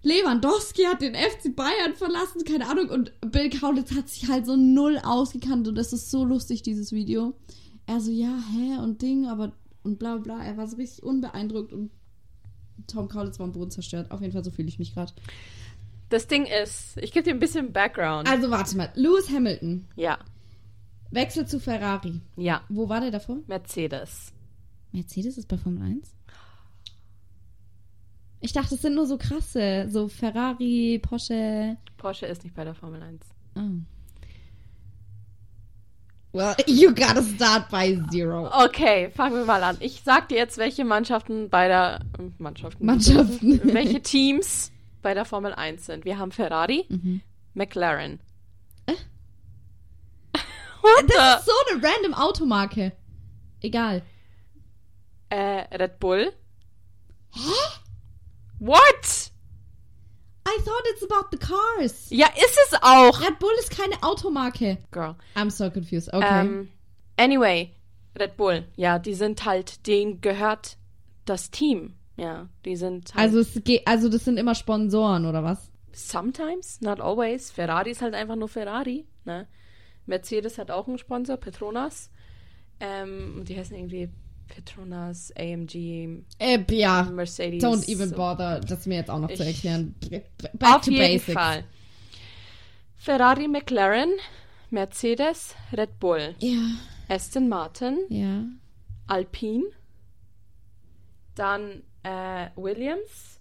Lewandowski 0.02 0.84
hat 0.84 1.02
den 1.02 1.14
FC 1.14 1.54
Bayern 1.54 1.94
verlassen, 1.94 2.44
keine 2.44 2.68
Ahnung. 2.68 2.88
Und 2.88 3.12
Bill 3.20 3.50
Kaulitz 3.50 3.92
hat 3.94 4.08
sich 4.08 4.28
halt 4.28 4.46
so 4.46 4.56
null 4.56 5.00
ausgekannt 5.02 5.66
und 5.68 5.74
das 5.74 5.92
ist 5.92 6.10
so 6.10 6.24
lustig, 6.24 6.62
dieses 6.62 6.92
Video. 6.92 7.34
Er 7.86 8.00
so, 8.00 8.10
ja, 8.10 8.38
hä, 8.52 8.78
und 8.78 9.02
Ding, 9.02 9.26
aber 9.26 9.52
und 9.82 9.98
bla 9.98 10.18
bla. 10.18 10.42
Er 10.44 10.56
war 10.56 10.66
so 10.68 10.76
richtig 10.76 11.02
unbeeindruckt 11.02 11.72
und 11.72 11.90
Tom 12.86 13.08
Kaulitz 13.08 13.38
war 13.38 13.46
am 13.46 13.52
Boden 13.52 13.70
zerstört. 13.70 14.10
Auf 14.10 14.20
jeden 14.20 14.32
Fall, 14.32 14.44
so 14.44 14.50
fühle 14.50 14.68
ich 14.68 14.78
mich 14.78 14.94
gerade. 14.94 15.12
Das 16.10 16.26
Ding 16.26 16.46
ist, 16.46 16.96
ich 16.98 17.12
gebe 17.12 17.24
dir 17.24 17.34
ein 17.34 17.40
bisschen 17.40 17.72
Background. 17.72 18.28
Also 18.28 18.50
warte 18.50 18.76
mal, 18.76 18.90
Lewis 18.94 19.28
Hamilton 19.30 19.86
ja, 19.96 20.18
wechselt 21.10 21.50
zu 21.50 21.60
Ferrari. 21.60 22.20
ja. 22.36 22.62
Wo 22.68 22.88
war 22.88 23.00
der 23.00 23.10
davor? 23.10 23.38
Mercedes. 23.46 24.32
Mercedes 24.92 25.36
ist 25.36 25.48
bei 25.48 25.58
Formel 25.58 25.82
1? 25.82 26.14
Ich 28.40 28.52
dachte, 28.52 28.74
es 28.76 28.82
sind 28.82 28.94
nur 28.94 29.06
so 29.06 29.18
krasse, 29.18 29.88
so 29.90 30.08
Ferrari, 30.08 31.00
Porsche. 31.02 31.76
Porsche 31.96 32.26
ist 32.26 32.44
nicht 32.44 32.54
bei 32.54 32.64
der 32.64 32.74
Formel 32.74 33.02
1. 33.02 33.20
Oh. 33.56 33.60
Well, 36.32 36.54
you 36.66 36.90
gotta 36.94 37.22
start 37.22 37.68
by 37.70 37.98
zero. 38.10 38.48
Okay, 38.64 39.10
fangen 39.10 39.34
wir 39.36 39.44
mal 39.44 39.62
an. 39.64 39.76
Ich 39.80 40.02
sag 40.04 40.28
dir 40.28 40.36
jetzt, 40.36 40.58
welche 40.58 40.84
Mannschaften 40.84 41.48
bei 41.48 41.66
der 41.68 42.00
äh, 42.18 42.30
Mannschaften, 42.38 42.84
Mannschaften. 42.86 43.60
welche 43.74 44.02
Teams 44.02 44.70
bei 45.02 45.14
der 45.14 45.24
Formel 45.24 45.52
1 45.54 45.86
sind. 45.86 46.04
Wir 46.04 46.18
haben 46.18 46.30
Ferrari, 46.30 46.84
Mhm. 46.88 47.22
McLaren. 47.54 48.20
Äh? 48.86 48.92
Das 51.08 51.40
ist 51.40 51.46
so 51.46 51.52
eine 51.72 51.82
random 51.82 52.14
Automarke. 52.14 52.92
Egal. 53.60 54.02
Äh, 55.28 55.64
Red 55.76 55.98
Bull. 55.98 56.32
Hä? 57.34 57.40
What? 58.58 59.30
I 60.46 60.58
thought 60.64 60.82
it's 60.86 61.02
about 61.02 61.28
the 61.30 61.38
cars. 61.38 62.06
Ja, 62.10 62.26
ist 62.28 62.58
es 62.66 62.78
auch. 62.80 63.20
Red 63.20 63.38
Bull 63.38 63.52
ist 63.60 63.70
keine 63.70 64.02
Automarke. 64.02 64.78
Girl. 64.90 65.14
I'm 65.34 65.50
so 65.50 65.70
confused. 65.70 66.12
Okay. 66.12 66.40
Ähm, 66.40 66.68
anyway, 67.16 67.74
Red 68.18 68.36
Bull. 68.36 68.64
Ja, 68.76 68.98
die 68.98 69.14
sind 69.14 69.44
halt, 69.44 69.86
denen 69.86 70.20
gehört 70.20 70.78
das 71.26 71.50
Team. 71.50 71.94
Ja, 72.16 72.48
die 72.64 72.76
sind 72.76 73.14
halt. 73.14 73.26
also, 73.26 73.40
es 73.40 73.62
geht, 73.62 73.86
also 73.86 74.08
das 74.08 74.24
sind 74.24 74.38
immer 74.38 74.54
Sponsoren, 74.54 75.26
oder 75.26 75.44
was? 75.44 75.70
Sometimes, 75.92 76.80
not 76.80 77.00
always. 77.00 77.50
Ferrari 77.50 77.90
ist 77.90 78.02
halt 78.02 78.14
einfach 78.14 78.36
nur 78.36 78.48
Ferrari. 78.48 79.06
Ne? 79.24 79.46
Mercedes 80.06 80.58
hat 80.58 80.70
auch 80.70 80.88
einen 80.88 80.98
Sponsor, 80.98 81.36
Petronas. 81.36 82.10
Ähm, 82.80 83.36
und 83.38 83.48
die 83.48 83.56
heißen 83.56 83.76
irgendwie 83.76 84.08
Petronas, 84.48 85.32
AMG, 85.36 86.24
Äh, 86.38 86.58
ja. 86.70 87.02
Mercedes. 87.04 87.62
Don't 87.62 87.88
even 87.88 88.10
bother, 88.12 88.60
das 88.60 88.86
mir 88.86 88.96
jetzt 88.96 89.10
auch 89.10 89.18
noch 89.18 89.28
zu 89.32 89.42
Ich- 89.42 89.64
erklären. 89.64 89.94
Back 90.54 90.76
Auf 90.76 90.82
to 90.82 90.90
jeden 90.90 91.12
basics. 91.18 91.32
Fall. 91.32 91.64
Ferrari, 92.96 93.46
McLaren, 93.48 94.10
Mercedes, 94.70 95.54
Red 95.72 95.98
Bull, 96.00 96.34
Ja, 96.40 96.60
Aston 97.08 97.48
Martin, 97.48 97.98
ja. 98.08 98.44
Alpine, 99.06 99.64
dann 101.34 101.82
äh, 102.02 102.48
Williams, 102.56 103.38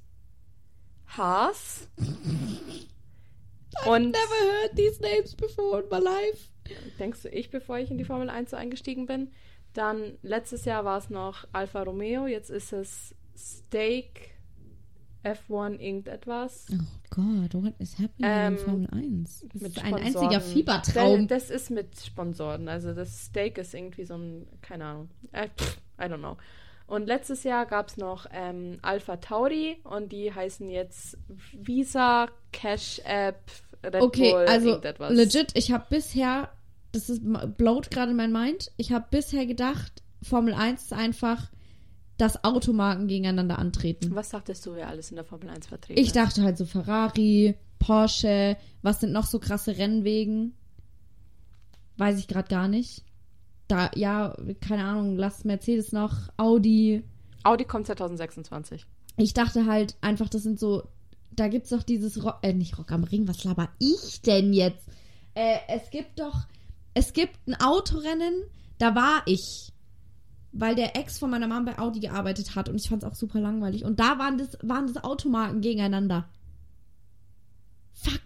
Haas 1.07 1.87
und 3.85 4.11
Never 4.11 4.61
heard 4.61 4.75
these 4.75 5.01
names 5.01 5.35
before 5.35 5.81
in 5.81 5.89
my 5.89 5.99
life. 5.99 6.49
denkst 6.99 7.23
du 7.23 7.29
ich, 7.29 7.49
bevor 7.49 7.77
ich 7.79 7.89
in 7.91 7.97
die 7.97 8.05
Formel 8.05 8.29
1 8.29 8.51
so 8.51 8.57
eingestiegen 8.57 9.05
bin. 9.05 9.31
Dann 9.77 10.17
letztes 10.23 10.65
Jahr 10.65 10.85
war 10.85 10.97
es 10.97 11.09
noch 11.11 11.47
Alfa 11.53 11.83
Romeo, 11.83 12.25
jetzt 12.25 12.49
ist 12.49 12.73
es 12.73 13.13
Steak, 13.37 14.31
F1 15.23 15.77
irgendetwas. 15.79 16.65
Oh 16.71 16.75
Gott, 17.11 17.53
what 17.53 17.73
is 17.79 17.93
happening 17.99 18.23
Ähm, 18.23 18.53
in 18.53 18.59
Formel 18.59 18.87
1? 18.91 19.45
Das 19.53 19.61
mit 19.61 19.77
ist 19.77 19.83
ein 19.83 19.93
einziger 19.93 20.41
Fiebertraum. 20.41 21.27
Das, 21.27 21.47
das 21.47 21.61
ist 21.61 21.69
mit 21.69 21.99
Sponsoren. 21.99 22.67
Also 22.69 22.93
das 22.93 23.25
Steak 23.25 23.57
ist 23.59 23.73
irgendwie 23.75 24.05
so 24.05 24.15
ein, 24.15 24.47
keine 24.61 24.85
Ahnung. 24.85 25.09
Äh, 25.31 25.47
I 25.99 26.03
don't 26.05 26.17
know. 26.19 26.37
Und 26.87 27.05
letztes 27.05 27.43
Jahr 27.43 27.65
gab 27.65 27.89
es 27.89 27.97
noch 27.97 28.25
ähm, 28.31 28.79
Alpha 28.81 29.17
Tauri 29.17 29.77
und 29.83 30.11
die 30.11 30.33
heißen 30.33 30.69
jetzt 30.69 31.17
Visa, 31.53 32.29
Cash 32.53 33.01
App, 33.03 33.41
Red 33.83 34.01
Okay, 34.01 34.31
Bull, 34.31 34.45
also 34.47 34.69
irgendetwas. 34.69 35.13
legit, 35.13 35.51
ich 35.55 35.71
habe 35.71 35.85
bisher, 35.89 36.49
das 36.97 37.09
ist 37.09 37.21
blowt 37.57 37.91
gerade 37.91 38.13
mein 38.13 38.31
Mind, 38.31 38.71
ich 38.77 38.91
habe 38.91 39.05
bisher 39.09 39.45
gedacht, 39.45 40.03
Formel 40.23 40.53
1 40.53 40.83
ist 40.83 40.93
einfach, 40.93 41.51
dass 42.17 42.43
Automarken 42.43 43.07
gegeneinander 43.07 43.59
antreten. 43.59 44.15
Was 44.15 44.29
dachtest 44.29 44.65
du, 44.65 44.73
wer 44.73 44.87
alles 44.87 45.11
in 45.11 45.15
der 45.15 45.25
Formel 45.25 45.49
1 45.49 45.67
vertreten 45.67 45.99
Ich 45.99 46.11
dachte 46.11 46.41
halt 46.41 46.57
so 46.57 46.65
Ferrari, 46.65 47.55
Porsche, 47.79 48.57
was 48.81 48.99
sind 48.99 49.13
noch 49.13 49.25
so 49.25 49.39
krasse 49.39 49.77
Rennwegen? 49.77 50.53
Weiß 51.97 52.17
ich 52.17 52.27
gerade 52.27 52.49
gar 52.49 52.67
nicht. 52.67 53.03
Da, 53.67 53.91
ja, 53.95 54.35
keine 54.61 54.85
Ahnung, 54.85 55.17
lass 55.17 55.43
Mercedes 55.43 55.91
noch, 55.91 56.29
Audi. 56.37 57.03
Audi 57.43 57.65
kommt 57.65 57.85
2026. 57.85 58.85
Ich 59.17 59.33
dachte 59.33 59.65
halt 59.65 59.95
einfach, 60.01 60.29
das 60.29 60.43
sind 60.43 60.59
so, 60.59 60.87
da 61.31 61.47
gibt's 61.47 61.69
doch 61.69 61.83
dieses 61.83 62.23
Rock, 62.23 62.39
äh, 62.41 62.53
nicht 62.53 62.77
Rock 62.77 62.91
am 62.91 63.03
Ring, 63.03 63.27
was 63.27 63.43
laber 63.43 63.69
ich 63.79 64.21
denn 64.21 64.53
jetzt? 64.53 64.87
Äh, 65.33 65.57
es 65.67 65.89
gibt 65.91 66.19
doch, 66.19 66.47
es 66.97 67.13
gibt 67.13 67.47
ein 67.47 67.55
Autorennen, 67.61 68.33
da 68.79 68.95
war 68.95 69.21
ich, 69.25 69.71
weil 70.51 70.75
der 70.75 70.95
Ex 70.95 71.19
von 71.19 71.29
meiner 71.29 71.47
Mama 71.47 71.71
bei 71.71 71.79
Audi 71.79 71.99
gearbeitet 71.99 72.55
hat 72.55 72.69
und 72.69 72.75
ich 72.75 72.89
fand's 72.89 73.05
auch 73.05 73.13
super 73.15 73.39
langweilig. 73.39 73.83
Und 73.85 73.99
da 73.99 74.17
waren 74.17 74.37
das, 74.37 74.57
waren 74.63 74.91
das 74.91 75.03
Automarken 75.03 75.61
gegeneinander. 75.61 76.27
Fuck. 77.93 78.21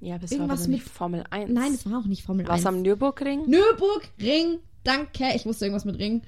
Ja, 0.00 0.18
das 0.18 0.32
Irgendwas 0.32 0.62
war 0.62 0.68
mit- 0.68 0.82
Formel 0.82 1.24
1. 1.30 1.50
Nein, 1.52 1.72
es 1.74 1.88
war 1.90 2.00
auch 2.00 2.06
nicht 2.06 2.22
Formel 2.24 2.46
Was 2.46 2.56
1. 2.60 2.66
am 2.66 2.82
Nürburgring? 2.82 3.48
Nürburgring, 3.48 4.58
danke. 4.84 5.24
Ich 5.34 5.44
wusste 5.46 5.66
irgendwas 5.66 5.84
mit 5.84 5.98
Ring. 5.98 6.22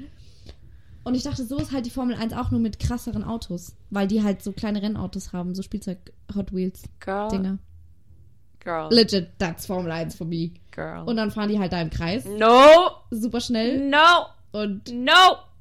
Und 1.05 1.15
ich 1.15 1.23
dachte, 1.25 1.45
so 1.45 1.57
ist 1.59 1.73
halt 1.73 1.85
die 1.87 1.91
Formel 1.91 2.15
1 2.17 2.33
auch 2.33 2.51
nur 2.51 2.61
mit 2.61 2.79
krasseren 2.79 3.25
Autos. 3.25 3.75
Weil 3.91 4.07
die 4.07 4.23
halt 4.23 4.43
so 4.43 4.53
kleine 4.53 4.83
Rennautos 4.83 5.33
haben, 5.33 5.55
so 5.55 5.63
Spielzeug 5.63 5.99
Hot 6.35 6.55
Wheels 6.55 6.83
Girl. 7.01 7.29
Dinger. 7.29 7.59
Girl. 8.65 8.89
Legit, 8.93 9.29
that's 9.39 9.67
Formel 9.67 9.91
1 9.91 10.15
for 10.15 10.27
me. 10.27 10.51
Girl. 10.71 11.03
Und 11.07 11.17
dann 11.17 11.31
fahren 11.31 11.49
die 11.49 11.59
halt 11.59 11.73
da 11.73 11.81
im 11.81 11.91
Kreis, 11.91 12.25
no. 12.25 12.91
super 13.11 13.41
schnell. 13.41 13.89
No. 13.89 14.27
Und 14.53 14.93
No. 14.93 15.13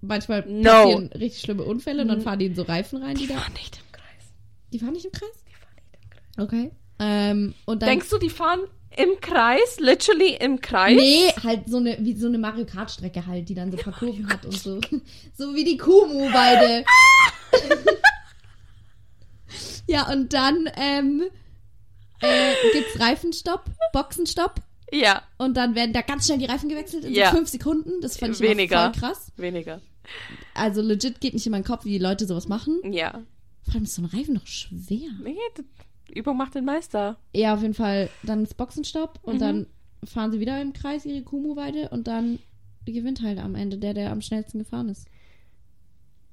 manchmal 0.01 0.43
No. 0.47 0.69
passieren 0.71 1.07
richtig 1.13 1.41
schlimme 1.41 1.63
Unfälle 1.63 2.03
und 2.03 2.09
dann 2.09 2.21
fahren 2.21 2.39
die 2.39 2.45
in 2.45 2.55
so 2.55 2.63
Reifen 2.63 3.01
rein, 3.01 3.15
die 3.15 3.23
Die 3.23 3.27
da. 3.33 3.39
fahren 3.39 3.53
nicht 3.53 3.77
im 3.77 3.91
Kreis. 3.91 4.33
Die 4.71 4.79
fahren 4.79 4.93
nicht 4.93 5.05
im 5.05 5.11
Kreis? 5.11 5.43
Die 5.47 5.53
fahren 5.53 5.75
nicht 5.77 6.37
im 6.37 6.37
Kreis. 6.37 6.47
Okay. 6.47 6.71
Ähm, 6.99 7.53
und 7.65 7.81
dann. 7.81 7.89
Denkst 7.89 8.09
du, 8.09 8.17
die 8.19 8.29
fahren 8.29 8.61
im 8.95 9.09
Kreis? 9.21 9.79
Literally 9.79 10.35
im 10.39 10.61
Kreis? 10.61 10.95
Nee, 10.95 11.29
halt 11.43 11.67
so 11.67 11.77
eine, 11.77 11.97
wie 12.01 12.13
so 12.13 12.27
eine 12.27 12.37
Mario 12.37 12.65
Kart 12.65 12.91
Strecke 12.91 13.25
halt, 13.25 13.49
die 13.49 13.55
dann 13.55 13.71
so 13.71 13.77
ein 13.77 13.83
paar 13.83 13.93
Kurven 13.93 14.29
hat 14.29 14.45
und 14.45 14.53
so. 14.57 14.79
So 15.35 15.55
wie 15.55 15.63
die 15.63 15.77
Kumu 15.77 16.29
beide. 16.31 16.83
ja, 19.87 20.09
und 20.11 20.33
dann, 20.33 20.69
ähm, 20.77 21.23
äh, 22.21 22.53
gibt's 22.73 22.99
Reifenstopp, 22.99 23.65
Boxenstopp 23.93 24.55
Ja, 24.91 25.21
und 25.37 25.55
dann 25.57 25.75
werden 25.75 25.93
da 25.93 26.01
ganz 26.01 26.25
schnell 26.25 26.37
die 26.37 26.45
Reifen 26.45 26.69
gewechselt 26.69 27.05
in 27.05 27.13
Ja. 27.13 27.29
so 27.31 27.37
fünf 27.37 27.49
Sekunden. 27.49 28.01
Das 28.01 28.17
fand 28.17 28.33
ich 28.35 28.39
Weniger. 28.41 28.91
voll 28.93 29.01
krass. 29.01 29.31
weniger. 29.37 29.81
Also 30.53 30.81
legit 30.81 31.21
geht 31.21 31.33
nicht 31.33 31.45
in 31.45 31.51
meinen 31.51 31.63
Kopf, 31.63 31.85
wie 31.85 31.91
die 31.91 31.97
Leute 31.97 32.25
sowas 32.25 32.47
machen. 32.47 32.79
Ja. 32.91 33.21
Vor 33.63 33.75
allem 33.75 33.83
ist 33.83 33.95
so 33.95 34.01
ein 34.01 34.05
Reifen 34.05 34.35
doch 34.35 34.47
schwer. 34.47 35.09
Nee, 35.23 35.37
Übung 36.13 36.35
macht 36.35 36.55
den 36.55 36.65
Meister. 36.65 37.17
Ja, 37.33 37.53
auf 37.53 37.61
jeden 37.61 37.73
Fall. 37.75 38.09
Dann 38.23 38.43
ist 38.43 38.57
Boxenstopp 38.57 39.19
und 39.21 39.35
Mhm. 39.35 39.39
dann 39.39 39.67
fahren 40.03 40.31
sie 40.31 40.39
wieder 40.39 40.59
im 40.61 40.73
Kreis 40.73 41.05
ihre 41.05 41.21
Kumu-Weide 41.21 41.89
und 41.89 42.07
dann 42.07 42.39
gewinnt 42.85 43.21
halt 43.21 43.37
am 43.39 43.53
Ende 43.55 43.77
der, 43.77 43.93
der 43.93 44.11
am 44.11 44.21
schnellsten 44.21 44.59
gefahren 44.59 44.89
ist. 44.89 45.07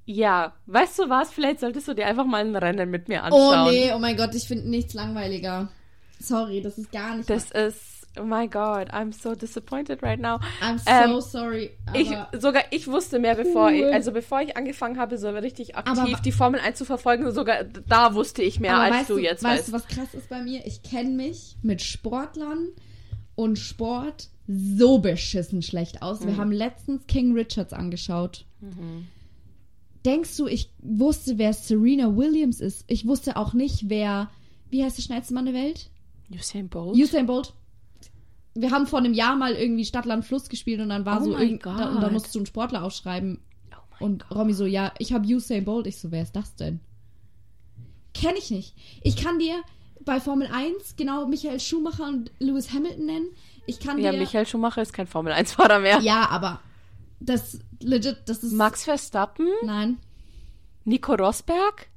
Ja, 0.05 0.53
weißt 0.65 0.97
du 0.99 1.09
was? 1.09 1.31
Vielleicht 1.31 1.59
solltest 1.59 1.87
du 1.87 1.93
dir 1.93 2.07
einfach 2.07 2.25
mal 2.25 2.43
ein 2.43 2.55
Rennen 2.55 2.89
mit 2.89 3.07
mir 3.07 3.23
anschauen. 3.23 3.67
Oh 3.67 3.71
nee, 3.71 3.93
oh 3.93 3.99
mein 3.99 4.17
Gott, 4.17 4.33
ich 4.33 4.47
finde 4.47 4.67
nichts 4.67 4.95
langweiliger. 4.95 5.71
Sorry, 6.19 6.61
das 6.61 6.77
ist 6.77 6.91
gar 6.91 7.15
nicht. 7.15 7.29
Das 7.29 7.51
ist, 7.51 8.07
oh 8.19 8.23
my 8.23 8.47
God, 8.47 8.91
I'm 8.91 9.13
so 9.13 9.35
disappointed 9.35 10.03
right 10.03 10.19
now. 10.19 10.39
I'm 10.61 10.77
so 10.77 11.15
ähm, 11.15 11.21
sorry. 11.21 11.71
Ich, 11.93 12.11
sogar 12.39 12.63
ich 12.71 12.87
wusste 12.87 13.19
mehr, 13.19 13.35
bevor 13.35 13.71
ich, 13.71 13.83
Cool. 13.83 13.91
also 13.93 14.11
bevor 14.11 14.41
ich 14.41 14.57
angefangen 14.57 14.97
habe, 14.99 15.17
so 15.17 15.29
richtig 15.29 15.77
aktiv 15.77 15.97
Aber 15.97 16.21
die 16.21 16.31
Formel 16.31 16.59
1 16.59 16.77
zu 16.77 16.85
verfolgen, 16.85 17.31
sogar 17.31 17.63
da 17.63 18.13
wusste 18.15 18.41
ich 18.41 18.59
mehr, 18.59 18.77
als 18.77 18.95
weißt 18.95 19.09
du 19.09 19.17
jetzt 19.17 19.43
weißt. 19.43 19.59
weißt. 19.59 19.67
du, 19.69 19.71
was 19.73 19.87
krass 19.87 20.13
ist 20.13 20.29
bei 20.29 20.41
mir? 20.41 20.65
Ich 20.65 20.83
kenne 20.83 21.11
mich 21.11 21.55
mit 21.61 21.81
Sportlern 21.81 22.67
und 23.35 23.57
Sport 23.57 24.29
so 24.47 24.97
beschissen 24.97 25.61
schlecht 25.61 26.01
aus. 26.01 26.19
Mhm. 26.21 26.27
Wir 26.27 26.37
haben 26.37 26.51
letztens 26.51 27.07
King 27.07 27.33
Richards 27.33 27.71
angeschaut. 27.71 28.45
Denkst 30.05 30.35
du, 30.37 30.47
ich 30.47 30.71
wusste, 30.79 31.37
wer 31.37 31.53
Serena 31.53 32.15
Williams 32.15 32.59
ist? 32.59 32.83
Ich 32.87 33.05
wusste 33.07 33.37
auch 33.37 33.53
nicht, 33.53 33.89
wer. 33.89 34.29
Wie 34.69 34.83
heißt 34.83 34.97
der 34.97 35.03
schnellste 35.03 35.33
Mann 35.33 35.45
der 35.45 35.53
Welt? 35.53 35.89
Usain 36.33 36.69
Bolt? 36.69 36.95
Usain 36.97 37.25
Bolt. 37.25 37.53
Wir 38.55 38.71
haben 38.71 38.87
vor 38.87 38.99
einem 38.99 39.13
Jahr 39.13 39.35
mal 39.35 39.53
irgendwie 39.53 39.85
Stadt, 39.85 40.05
Land, 40.05 40.25
Fluss 40.25 40.49
gespielt 40.49 40.81
und 40.81 40.89
dann 40.89 41.05
war 41.05 41.21
Oh 41.21 41.25
so 41.25 41.31
mein 41.31 41.41
irgend, 41.41 41.65
da, 41.65 41.89
und 41.91 42.01
da 42.01 42.09
musst 42.09 42.33
du 42.33 42.39
einen 42.39 42.45
Sportler 42.45 42.83
aufschreiben. 42.83 43.39
oh 43.73 44.03
Und 44.05 44.29
Romy 44.31 44.53
so, 44.53 44.65
ja, 44.65 44.91
ich 44.99 45.13
habe 45.13 45.25
Usain 45.27 45.65
Bolt. 45.65 45.87
Ich 45.87 45.97
so, 45.99 46.11
wer 46.11 46.23
ist 46.23 46.35
das 46.35 46.55
denn? 46.55 46.79
Kenn 48.13 48.35
ich 48.37 48.51
nicht. 48.51 48.75
Ich 49.01 49.15
kann 49.17 49.39
dir 49.39 49.61
bei 50.03 50.19
Formel 50.19 50.47
1 50.51 50.95
genau 50.97 51.27
Michael 51.27 51.59
Schumacher 51.59 52.07
und 52.07 52.31
Lewis 52.39 52.73
Hamilton 52.73 53.05
nennen. 53.05 53.27
Ich 53.65 53.79
kann 53.79 53.99
Ja, 53.99 54.11
dir. 54.11 54.17
Michael 54.19 54.45
Schumacher 54.47 54.81
ist 54.81 54.93
kein 54.93 55.07
Formel 55.07 55.31
1-Fahrer 55.31 55.79
mehr. 55.79 55.99
Ja, 55.99 56.27
aber 56.29 56.59
das 57.19 57.59
legit, 57.81 58.17
das 58.25 58.43
ist. 58.43 58.53
Max 58.53 58.83
Verstappen? 58.83 59.47
Nein. 59.63 59.97
Nico 60.85 61.13
Rosberg? 61.13 61.87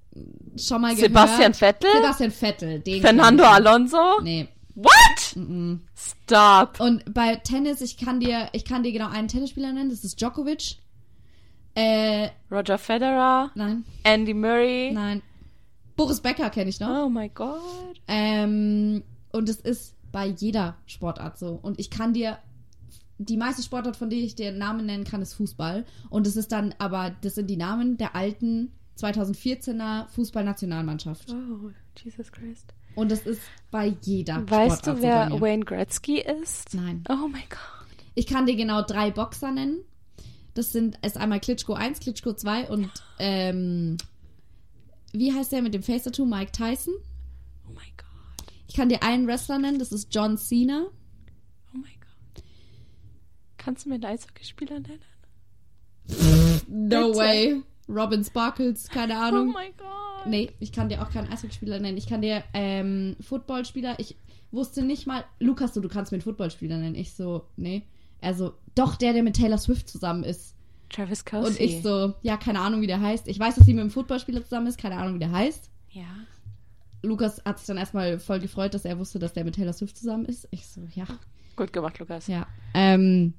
Schon 0.57 0.83
mal 0.83 0.95
gehört. 0.95 1.09
Sebastian 1.09 1.55
Vettel? 1.55 1.91
Sebastian 1.95 2.31
Vettel. 2.31 2.81
Den 2.81 3.01
Fernando. 3.01 3.45
Alonso? 3.45 4.21
Nee. 4.23 4.49
What? 4.75 5.37
Mhm. 5.37 5.81
Stop. 5.95 6.81
Und 6.81 7.13
bei 7.13 7.37
Tennis, 7.37 7.81
ich 7.81 7.97
kann 7.97 8.21
dir, 8.21 8.49
ich 8.53 8.65
kann 8.65 8.83
dir 8.83 8.93
genau 8.93 9.09
einen 9.09 9.29
Tennisspieler 9.29 9.73
nennen. 9.73 9.91
Das 9.91 10.05
ist 10.05 10.21
Djokovic. 10.21 10.77
Äh, 11.75 12.29
Roger 12.51 12.77
Federer? 12.77 13.51
nein, 13.55 13.85
Andy 14.03 14.35
Murray? 14.35 14.91
nein. 14.93 15.23
Boris 15.97 16.21
Becker 16.21 16.51
kenne 16.51 16.71
ich 16.71 16.81
noch. 16.81 17.07
Oh 17.07 17.09
my 17.09 17.29
God. 17.29 17.61
Ähm, 18.09 19.03
und 19.33 19.49
es 19.49 19.57
ist 19.57 19.95
bei 20.11 20.27
jeder 20.27 20.77
Sportart 20.87 21.39
so. 21.39 21.59
Und 21.63 21.79
ich 21.79 21.91
kann 21.91 22.13
dir 22.13 22.39
die 23.19 23.37
meiste 23.37 23.63
Sportart, 23.63 23.97
von 23.97 24.11
der 24.11 24.19
ich 24.19 24.35
dir 24.35 24.53
Namen 24.53 24.87
nennen 24.87 25.05
kann, 25.05 25.23
ist 25.23 25.35
Fußball. 25.35 25.85
Und 26.11 26.27
es 26.27 26.37
ist 26.37 26.53
dann, 26.53 26.75
aber 26.79 27.15
das 27.23 27.35
sind 27.35 27.49
die 27.49 27.57
Namen 27.57 27.97
der 27.99 28.17
alten 28.17 28.73
2014er 28.99 30.09
Fußballnationalmannschaft. 30.09 31.33
Oh, 31.33 31.71
Jesus 32.03 32.31
Christ. 32.33 32.75
Und 32.95 33.11
das 33.11 33.27
ist 33.27 33.41
bei 33.71 33.95
jeder 34.03 34.49
Weißt 34.49 34.81
Sportart 34.81 34.87
du, 34.87 34.97
so 34.97 35.03
wer 35.03 35.31
mir. 35.31 35.41
Wayne 35.41 35.65
Gretzky 35.65 36.21
ist? 36.21 36.75
Nein. 36.75 37.05
Oh 37.09 37.27
my 37.29 37.43
God. 37.49 37.59
Ich 38.15 38.27
kann 38.27 38.47
dir 38.47 38.57
genau 38.57 38.83
drei 38.83 39.11
Boxer 39.11 39.51
nennen. 39.51 39.79
Das 40.55 40.73
sind 40.73 40.99
ist 41.05 41.17
einmal 41.17 41.41
Klitschko 41.41 41.73
1, 41.73 42.01
Klitschko 42.01 42.35
2 42.35 42.69
und 42.69 42.91
ähm, 43.19 43.97
wie 45.13 45.33
heißt 45.33 45.53
der 45.53 45.63
mit 45.63 45.73
dem 45.73 45.83
Face-Tattoo? 45.83 46.27
Mike 46.27 46.53
Tyson. 46.53 46.95
Oh 47.67 47.73
my 47.73 47.81
God. 47.97 48.47
Ich 48.67 48.75
kann 48.75 48.91
dir 48.91 49.03
einen 49.03 49.27
Wrestler 49.27 49.59
nennen, 49.59 49.79
das 49.79 49.93
ist 49.93 50.15
John 50.15 50.37
Cena. 50.37 50.87
Oh 51.75 51.79
my 51.79 51.83
God. 52.01 52.45
Kannst 53.57 53.87
du 53.87 53.89
mir 53.89 53.95
einen 53.95 54.05
Eishockeyspieler 54.05 54.81
nennen? 54.81 55.01
No 56.69 57.09
Bitte. 57.09 57.17
way. 57.17 57.63
Robin 57.89 58.25
Sparkles, 58.25 58.89
keine 58.89 59.15
Oh 59.19 59.23
Ahnung. 59.23 59.47
my 59.49 59.73
God. 59.77 60.27
nee, 60.27 60.51
ich 60.61 60.73
kann 60.73 60.89
dir 60.89 61.03
auch 61.03 61.11
keinen 61.11 61.31
Eishockeyspieler 61.33 61.79
nennen. 61.81 61.99
Ich 61.99 62.07
kann 62.07 62.23
dir 62.23 62.43
ähm, 62.55 63.17
Footballspieler. 63.21 63.99
Ich 63.99 64.17
wusste 64.51 64.83
nicht 64.83 65.07
mal. 65.07 65.25
Lukas, 65.41 65.75
so, 65.75 65.81
du 65.81 65.89
kannst 65.89 66.13
mir 66.13 66.17
einen 66.17 66.23
Footballspieler 66.23 66.79
nennen. 66.79 66.95
Ich 66.95 67.15
so, 67.15 67.47
nee. 67.57 67.83
Also, 68.21 68.55
doch 68.75 68.97
der, 68.97 69.13
der 69.13 69.23
mit 69.23 69.37
Taylor 69.37 69.59
Swift 69.59 69.89
zusammen 69.89 70.23
ist. 70.25 70.55
Travis 70.91 71.25
Kelsey. 71.25 71.51
Und 71.51 71.61
ich 71.61 71.83
so, 71.83 72.15
ja, 72.23 72.37
keine 72.37 72.61
Ahnung, 72.61 72.83
wie 72.83 72.87
der 72.87 73.01
heißt. 73.01 73.27
Ich 73.27 73.39
weiß, 73.39 73.55
dass 73.57 73.65
sie 73.67 73.73
mit 73.73 73.81
einem 73.81 73.91
Footballspieler 73.91 74.43
zusammen 74.45 74.67
ist, 74.69 74.79
keine 74.79 74.97
Ahnung, 74.99 75.15
wie 75.15 75.19
der 75.21 75.33
heißt. 75.33 75.71
Ja. 75.91 76.05
Lukas 77.03 77.43
hat 77.45 77.59
sich 77.59 77.67
dann 77.67 77.79
erstmal 77.79 78.21
voll 78.21 78.39
gefreut, 78.39 78.75
dass 78.75 78.85
er 78.85 78.99
wusste, 78.99 79.19
dass 79.19 79.33
der 79.33 79.45
mit 79.45 79.57
Taylor 79.57 79.73
Swift 79.73 79.97
zusammen 79.97 80.25
ist. 80.27 80.47
Ich 80.53 80.67
so, 80.69 80.83
ja. 80.95 81.05
Gut 81.57 81.73
gemacht, 81.73 81.99
Lukas. 81.99 82.29
Ja. 82.29 82.47
Ähm, 82.75 83.35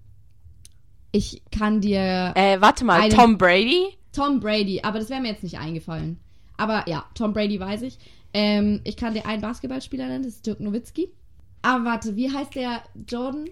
ich 1.11 1.43
kann 1.51 1.79
dir 1.79 2.33
Äh, 2.35 2.59
warte 2.59 2.83
mal, 2.85 2.99
Einen- 3.01 3.13
Tom 3.15 3.37
Brady? 3.37 3.97
Tom 4.13 4.39
Brady, 4.39 4.81
aber 4.83 4.99
das 4.99 5.09
wäre 5.09 5.21
mir 5.21 5.29
jetzt 5.29 5.43
nicht 5.43 5.59
eingefallen. 5.59 6.19
Aber 6.57 6.87
ja, 6.87 7.05
Tom 7.15 7.33
Brady 7.33 7.59
weiß 7.59 7.81
ich. 7.81 7.97
Ähm, 8.33 8.81
ich 8.83 8.95
kann 8.95 9.13
dir 9.13 9.25
einen 9.25 9.41
Basketballspieler 9.41 10.07
nennen, 10.07 10.23
das 10.23 10.35
ist 10.35 10.45
Dirk 10.45 10.59
Nowitzki. 10.59 11.11
Aber 11.61 11.85
warte, 11.85 12.15
wie 12.15 12.31
heißt 12.31 12.55
der 12.55 12.83
Jordan? 13.07 13.49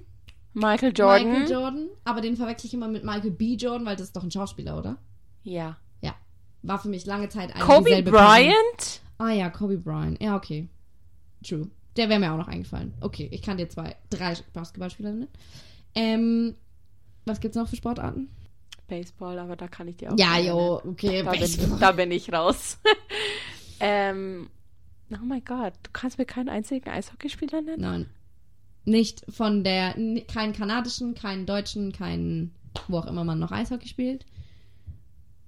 Michael 0.53 0.93
Jordan? 0.95 1.27
Michael 1.29 1.51
Jordan. 1.51 1.87
Aber 2.03 2.21
den 2.21 2.35
verwechsel 2.35 2.67
ich 2.67 2.73
immer 2.73 2.87
mit 2.87 3.03
Michael 3.03 3.31
B. 3.31 3.55
Jordan, 3.55 3.85
weil 3.85 3.95
das 3.95 4.07
ist 4.07 4.15
doch 4.15 4.23
ein 4.23 4.31
Schauspieler, 4.31 4.77
oder? 4.77 4.97
Ja. 5.43 5.77
Ja. 6.01 6.15
War 6.61 6.79
für 6.79 6.89
mich 6.89 7.05
lange 7.05 7.29
Zeit 7.29 7.55
eine 7.55 7.63
Kobe 7.63 7.89
dieselbe 7.89 8.11
Person. 8.11 8.27
Bryant? 8.27 9.01
Ah 9.17 9.29
ja, 9.31 9.49
Kobe 9.49 9.77
Bryant. 9.77 10.21
Ja, 10.21 10.35
okay. 10.35 10.67
True. 11.43 11.69
Der 11.95 12.09
wäre 12.09 12.19
mir 12.19 12.33
auch 12.33 12.37
noch 12.37 12.47
eingefallen. 12.47 12.93
Okay, 13.01 13.27
ich 13.31 13.41
kann 13.41 13.57
dir 13.57 13.69
zwei, 13.69 13.95
drei 14.09 14.35
Basketballspieler 14.53 15.11
nennen. 15.11 15.27
Ähm, 15.95 16.55
was 17.25 17.39
gibt's 17.39 17.57
noch 17.57 17.67
für 17.67 17.75
Sportarten? 17.75 18.29
Baseball, 18.91 19.39
aber 19.39 19.55
da 19.55 19.69
kann 19.69 19.87
ich 19.87 19.95
dir 19.95 20.11
auch 20.11 20.17
Ja, 20.17 20.37
jo, 20.37 20.81
okay. 20.85 21.23
Da 21.23 21.31
bin, 21.31 21.79
da 21.79 21.91
bin 21.93 22.11
ich 22.11 22.31
raus. 22.33 22.77
ähm, 23.79 24.49
oh 25.13 25.25
mein 25.25 25.43
Gott, 25.45 25.73
du 25.83 25.91
kannst 25.93 26.17
mir 26.17 26.25
keinen 26.25 26.49
einzigen 26.49 26.89
Eishockeyspieler 26.89 27.61
nennen? 27.61 27.81
Nein. 27.81 28.09
Nicht 28.83 29.23
von 29.29 29.63
der, 29.63 29.93
keinen 30.27 30.51
kanadischen, 30.51 31.13
keinen 31.13 31.45
deutschen, 31.45 31.93
keinen, 31.93 32.53
wo 32.89 32.97
auch 32.97 33.05
immer 33.05 33.23
man 33.23 33.39
noch 33.39 33.51
Eishockey 33.51 33.87
spielt. 33.87 34.25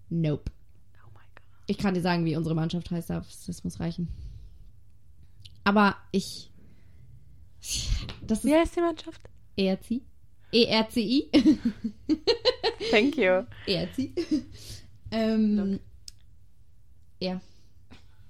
Nope. 0.10 0.50
Oh 1.06 1.10
mein 1.14 1.28
Gott. 1.36 1.44
Ich 1.68 1.78
kann 1.78 1.96
dir 1.96 2.02
sagen, 2.02 2.24
wie 2.24 2.38
unsere 2.38 2.56
Mannschaft 2.56 2.92
heißt, 2.92 3.12
aber 3.12 3.26
das 3.46 3.64
muss 3.66 3.80
reichen. 3.82 4.08
Aber 5.66 5.98
ich. 6.12 6.50
Das 8.26 8.46
Wie 8.46 8.54
heißt 8.54 8.76
die 8.78 8.82
Mannschaft? 8.82 9.22
ERCI. 9.58 10.02
ERCI. 10.54 11.30
Thank 12.94 13.18
you. 13.18 13.44
ERCI. 13.66 14.14
ähm, 15.12 15.80
ja. 17.20 17.42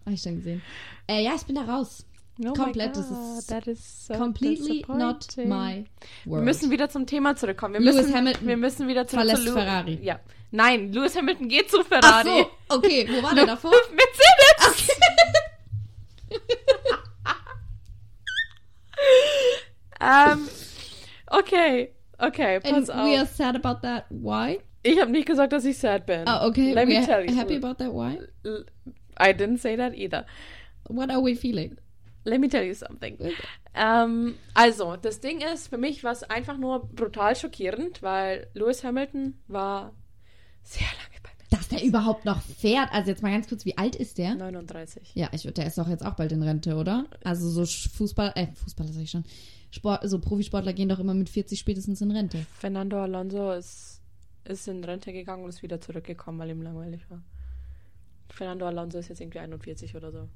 Habe 0.06 0.14
ich 0.16 0.22
schon 0.22 0.36
gesehen. 0.38 0.62
Äh, 1.08 1.22
ja, 1.24 1.34
ich 1.36 1.44
bin 1.44 1.56
da 1.56 1.64
raus. 1.64 2.06
Oh 2.44 2.54
Komplett, 2.54 2.96
das 2.96 3.12
ist 3.12 3.48
that 3.50 3.68
is 3.68 4.08
so 4.08 4.14
Completely 4.16 4.84
not 4.88 5.28
my 5.38 5.86
Wir 6.24 6.32
world. 6.32 6.46
müssen 6.46 6.72
wieder 6.72 6.90
zum 6.90 7.06
Thema 7.06 7.36
zurückkommen. 7.36 7.76
Wir 7.76 7.82
Lewis 7.82 7.96
müssen, 7.98 8.16
Hamilton 8.16 8.48
wir 8.48 8.58
müssen 8.58 8.88
wieder 8.88 9.06
zurück 9.06 9.26
verlässt 9.26 9.44
zu 9.44 9.50
Lew- 9.50 9.54
Ferrari. 9.54 10.00
Ja. 10.02 10.20
Nein, 10.50 10.92
Lewis 10.94 11.16
Hamilton 11.16 11.48
geht 11.50 11.70
zu 11.70 11.82
Ach 11.82 11.86
Ferrari. 11.86 12.46
so, 12.70 12.76
okay. 12.78 13.08
Wo 13.12 13.22
war 13.22 13.36
der 13.36 13.46
davor? 13.46 13.72
Mercedes! 13.92 14.98
ähm, 20.02 20.48
okay, 21.28 21.92
Okay, 22.28 22.56
And 22.64 22.64
pass 22.64 22.88
we 22.90 23.16
are 23.18 23.24
auf. 23.24 23.30
sad 23.36 23.56
about 23.56 23.82
that. 23.82 24.06
Why? 24.10 24.60
Ich 24.84 25.00
habe 25.00 25.12
nicht 25.12 25.26
gesagt, 25.28 25.54
dass 25.54 25.66
ich 25.66 25.78
sad 25.78 26.06
bin. 26.06 26.24
Oh, 26.28 26.48
okay. 26.48 26.74
Let 26.74 26.88
we 26.88 27.00
me 27.00 27.06
tell 27.06 27.26
you. 27.30 27.36
happy 27.36 27.56
about 27.56 27.76
that. 27.84 27.92
Why? 27.94 28.20
I 29.20 29.32
didn't 29.34 29.58
say 29.60 29.76
that 29.78 29.94
either. 29.94 30.26
What 30.90 31.10
are 31.10 31.22
we 31.24 31.36
feeling? 31.36 31.78
Let 32.26 32.40
me 32.40 32.48
tell 32.48 32.64
you 32.64 32.74
something. 32.74 33.18
Ähm, 33.76 34.36
also, 34.54 34.96
das 34.96 35.20
Ding 35.20 35.42
ist, 35.42 35.68
für 35.68 35.78
mich 35.78 36.04
war 36.04 36.12
es 36.14 36.24
einfach 36.24 36.58
nur 36.58 36.88
brutal 36.88 37.36
schockierend, 37.36 38.02
weil 38.02 38.48
Lewis 38.54 38.84
Hamilton 38.84 39.36
war 39.48 39.94
sehr 40.64 40.88
lange 40.88 41.22
bei 41.22 41.30
mir. 41.30 41.58
Dass 41.58 41.68
der 41.68 41.84
überhaupt 41.84 42.24
noch 42.26 42.42
fährt. 42.42 42.90
Also 42.94 43.10
jetzt 43.12 43.22
mal 43.24 43.32
ganz 43.32 43.48
kurz, 43.50 43.66
wie 43.66 43.78
alt 43.78 43.96
ist 43.96 44.18
der? 44.18 44.36
39. 44.36 45.12
Ja, 45.16 45.30
ich, 45.34 45.44
der 45.44 45.66
ist 45.68 45.78
doch 45.78 45.88
jetzt 45.90 46.06
auch 46.06 46.16
bald 46.16 46.32
in 46.32 46.42
Rente, 46.44 46.76
oder? 46.76 47.06
Also 47.24 47.50
so 47.50 47.66
Fußball, 47.66 48.32
äh, 48.36 48.48
Fußballer 48.54 48.92
sag 48.94 49.04
ich 49.04 49.12
schon. 49.12 49.26
Sport, 49.74 50.08
so 50.08 50.20
Profisportler 50.20 50.72
gehen 50.72 50.88
doch 50.88 51.00
immer 51.00 51.16
mit 51.16 51.30
40 51.30 51.60
spätestens 51.60 52.00
in 52.02 52.12
Rente. 52.12 52.46
Fernando 52.60 53.02
Alonso 53.02 53.54
ist, 53.54 54.02
ist 54.44 54.68
in 54.68 54.84
Rente 54.84 55.12
gegangen 55.12 55.44
und 55.44 55.50
ist 55.50 55.64
wieder 55.64 55.82
zurückgekommen, 55.82 56.38
weil 56.38 56.52
ihm 56.52 56.62
langweilig 56.62 57.10
war. 57.10 57.24
Fernando 58.30 58.68
Alonso 58.68 59.00
ist 59.00 59.10
jetzt 59.10 59.20
irgendwie 59.20 59.40
41 59.40 59.96
oder 59.96 60.12
so. 60.12 60.30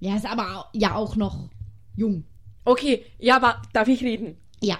Ja, 0.00 0.16
ist 0.16 0.26
aber 0.26 0.70
ja 0.72 0.96
auch 0.96 1.14
noch 1.14 1.48
jung. 1.94 2.24
Okay, 2.64 3.04
ja, 3.18 3.36
aber 3.36 3.62
darf 3.72 3.86
ich 3.86 4.02
reden? 4.02 4.38
Ja. 4.60 4.76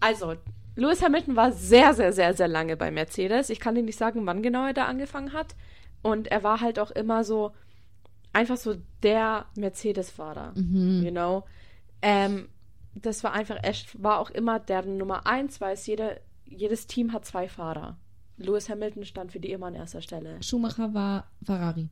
Also, 0.00 0.34
Lewis 0.74 1.00
Hamilton 1.00 1.36
war 1.36 1.52
sehr, 1.52 1.94
sehr, 1.94 2.12
sehr, 2.12 2.34
sehr 2.34 2.48
lange 2.48 2.76
bei 2.76 2.90
Mercedes. 2.90 3.48
Ich 3.48 3.60
kann 3.60 3.76
dir 3.76 3.82
nicht 3.82 3.98
sagen, 3.98 4.26
wann 4.26 4.42
genau 4.42 4.66
er 4.66 4.74
da 4.74 4.86
angefangen 4.86 5.32
hat. 5.32 5.54
Und 6.02 6.28
er 6.28 6.42
war 6.42 6.60
halt 6.60 6.80
auch 6.80 6.90
immer 6.90 7.22
so, 7.22 7.52
einfach 8.32 8.56
so 8.56 8.74
der 9.04 9.46
Mercedes-Fahrer, 9.56 10.54
you 10.56 11.10
know. 11.12 11.44
Ähm, 12.02 12.48
das 12.94 13.24
war 13.24 13.32
einfach, 13.32 13.56
er 13.62 13.74
war 13.94 14.18
auch 14.20 14.30
immer 14.30 14.58
der 14.60 14.84
Nummer 14.84 15.26
eins, 15.26 15.60
weil 15.60 15.74
es 15.74 15.86
jede, 15.86 16.20
jedes 16.44 16.86
Team 16.86 17.12
hat 17.12 17.24
zwei 17.24 17.48
Fahrer. 17.48 17.96
Lewis 18.36 18.68
Hamilton 18.68 19.04
stand 19.04 19.32
für 19.32 19.40
die 19.40 19.52
immer 19.52 19.66
an 19.66 19.74
erster 19.74 20.00
Stelle. 20.02 20.42
Schumacher 20.42 20.92
war 20.92 21.30
Ferrari. 21.44 21.88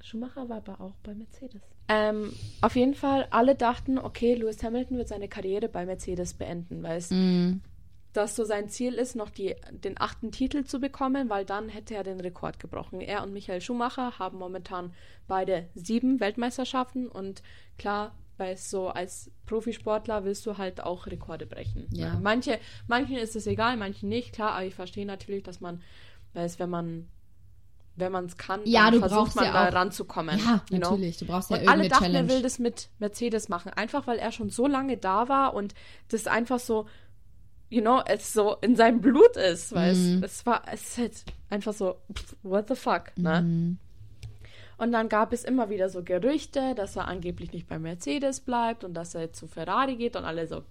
Schumacher 0.00 0.48
war 0.48 0.58
aber 0.58 0.80
auch 0.80 0.94
bei 1.02 1.14
Mercedes. 1.14 1.62
Ähm, 1.88 2.32
auf 2.60 2.76
jeden 2.76 2.94
Fall, 2.94 3.26
alle 3.30 3.54
dachten, 3.54 3.98
okay, 3.98 4.34
Lewis 4.34 4.62
Hamilton 4.62 4.98
wird 4.98 5.08
seine 5.08 5.28
Karriere 5.28 5.68
bei 5.68 5.86
Mercedes 5.86 6.34
beenden, 6.34 6.82
weil 6.82 6.98
es 6.98 7.10
Mhm. 7.10 7.62
dass 8.12 8.36
so 8.36 8.44
sein 8.44 8.68
Ziel 8.68 8.94
ist, 8.94 9.16
noch 9.16 9.30
die, 9.30 9.54
den 9.70 10.00
achten 10.00 10.32
Titel 10.32 10.64
zu 10.64 10.80
bekommen, 10.80 11.30
weil 11.30 11.44
dann 11.44 11.68
hätte 11.68 11.94
er 11.94 12.02
den 12.02 12.20
Rekord 12.20 12.58
gebrochen. 12.58 13.00
Er 13.00 13.22
und 13.22 13.32
Michael 13.32 13.60
Schumacher 13.60 14.18
haben 14.18 14.38
momentan 14.38 14.92
beide 15.28 15.68
sieben 15.74 16.18
Weltmeisterschaften 16.20 17.06
und 17.08 17.42
klar, 17.78 18.14
weil 18.38 18.56
so 18.56 18.88
als 18.88 19.30
Profisportler 19.46 20.24
willst 20.24 20.46
du 20.46 20.56
halt 20.56 20.80
auch 20.82 21.06
Rekorde 21.06 21.44
brechen. 21.46 21.86
Ja. 21.90 22.14
Ne? 22.14 22.20
Manche, 22.22 22.58
manchen 22.86 23.16
ist 23.16 23.36
es 23.36 23.46
egal, 23.46 23.76
manchen 23.76 24.08
nicht, 24.08 24.32
klar, 24.32 24.52
aber 24.52 24.64
ich 24.64 24.74
verstehe 24.74 25.04
natürlich, 25.06 25.42
dass 25.42 25.60
man, 25.60 25.82
weil 26.32 26.46
es, 26.46 26.58
wenn 26.58 26.70
man 26.70 27.08
wenn 28.00 28.12
man 28.12 28.26
es 28.26 28.36
kann, 28.36 28.60
Ja, 28.64 28.84
dann 28.84 28.92
du 28.94 28.98
versucht 29.00 29.18
brauchst 29.20 29.34
man 29.36 29.44
ja 29.46 29.52
da 29.54 29.68
auch- 29.68 29.72
ranzukommen. 29.74 30.38
Ja, 30.38 30.62
you 30.70 30.78
know? 30.78 30.90
natürlich. 30.90 31.16
Du 31.18 31.26
brauchst 31.26 31.50
ja 31.50 31.56
Und 31.56 31.62
alle 31.68 31.82
irgendeine 31.82 31.88
dachten, 31.88 32.04
Challenge. 32.12 32.28
er 32.32 32.36
will 32.36 32.42
das 32.42 32.60
mit 32.60 32.90
Mercedes 33.00 33.48
machen. 33.48 33.72
Einfach, 33.72 34.06
weil 34.06 34.18
er 34.18 34.30
schon 34.30 34.50
so 34.50 34.68
lange 34.68 34.96
da 34.98 35.28
war 35.28 35.52
und 35.52 35.74
das 36.08 36.28
einfach 36.28 36.60
so, 36.60 36.86
you 37.70 37.80
know, 37.80 38.00
es 38.06 38.32
so 38.32 38.54
in 38.60 38.76
seinem 38.76 39.00
Blut 39.00 39.36
ist. 39.36 39.74
Weil 39.74 39.96
Mhm. 39.96 40.22
es, 40.22 40.32
es 40.38 40.46
war, 40.46 40.62
es 40.72 40.82
ist 40.82 40.98
halt 40.98 41.24
einfach 41.50 41.72
so, 41.72 41.96
what 42.44 42.68
the 42.68 42.76
fuck, 42.76 43.10
ne? 43.16 43.42
Mhm. 43.42 43.78
Und 44.78 44.92
dann 44.92 45.08
gab 45.08 45.32
es 45.32 45.44
immer 45.44 45.70
wieder 45.70 45.88
so 45.88 46.02
Gerüchte, 46.02 46.74
dass 46.76 46.96
er 46.96 47.08
angeblich 47.08 47.52
nicht 47.52 47.66
bei 47.68 47.78
Mercedes 47.78 48.40
bleibt 48.40 48.84
und 48.84 48.94
dass 48.94 49.14
er 49.14 49.32
zu 49.32 49.48
Ferrari 49.48 49.96
geht 49.96 50.14
und 50.14 50.24
alle 50.24 50.46
so, 50.46 50.62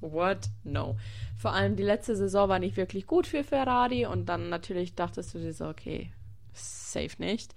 what? 0.00 0.48
No. 0.64 0.96
Vor 1.36 1.52
allem 1.52 1.76
die 1.76 1.82
letzte 1.82 2.16
Saison 2.16 2.48
war 2.48 2.58
nicht 2.58 2.76
wirklich 2.76 3.06
gut 3.06 3.26
für 3.26 3.44
Ferrari 3.44 4.06
und 4.06 4.26
dann 4.26 4.48
natürlich 4.48 4.94
dachtest 4.94 5.34
du 5.34 5.38
dir 5.38 5.52
so, 5.52 5.68
okay, 5.68 6.10
safe 6.54 7.14
nicht. 7.18 7.54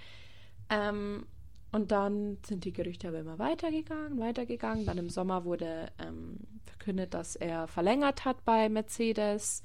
Ähm, 0.69 1.25
und 1.71 1.91
dann 1.91 2.37
sind 2.45 2.65
die 2.65 2.73
Gerüchte 2.73 3.07
aber 3.07 3.19
immer 3.19 3.39
weitergegangen, 3.39 4.19
weitergegangen. 4.19 4.85
Dann 4.85 4.97
im 4.97 5.09
Sommer 5.09 5.43
wurde 5.43 5.87
ähm, 5.97 6.37
verkündet, 6.65 7.13
dass 7.13 7.35
er 7.35 7.67
verlängert 7.67 8.25
hat 8.25 8.45
bei 8.45 8.69
Mercedes. 8.69 9.63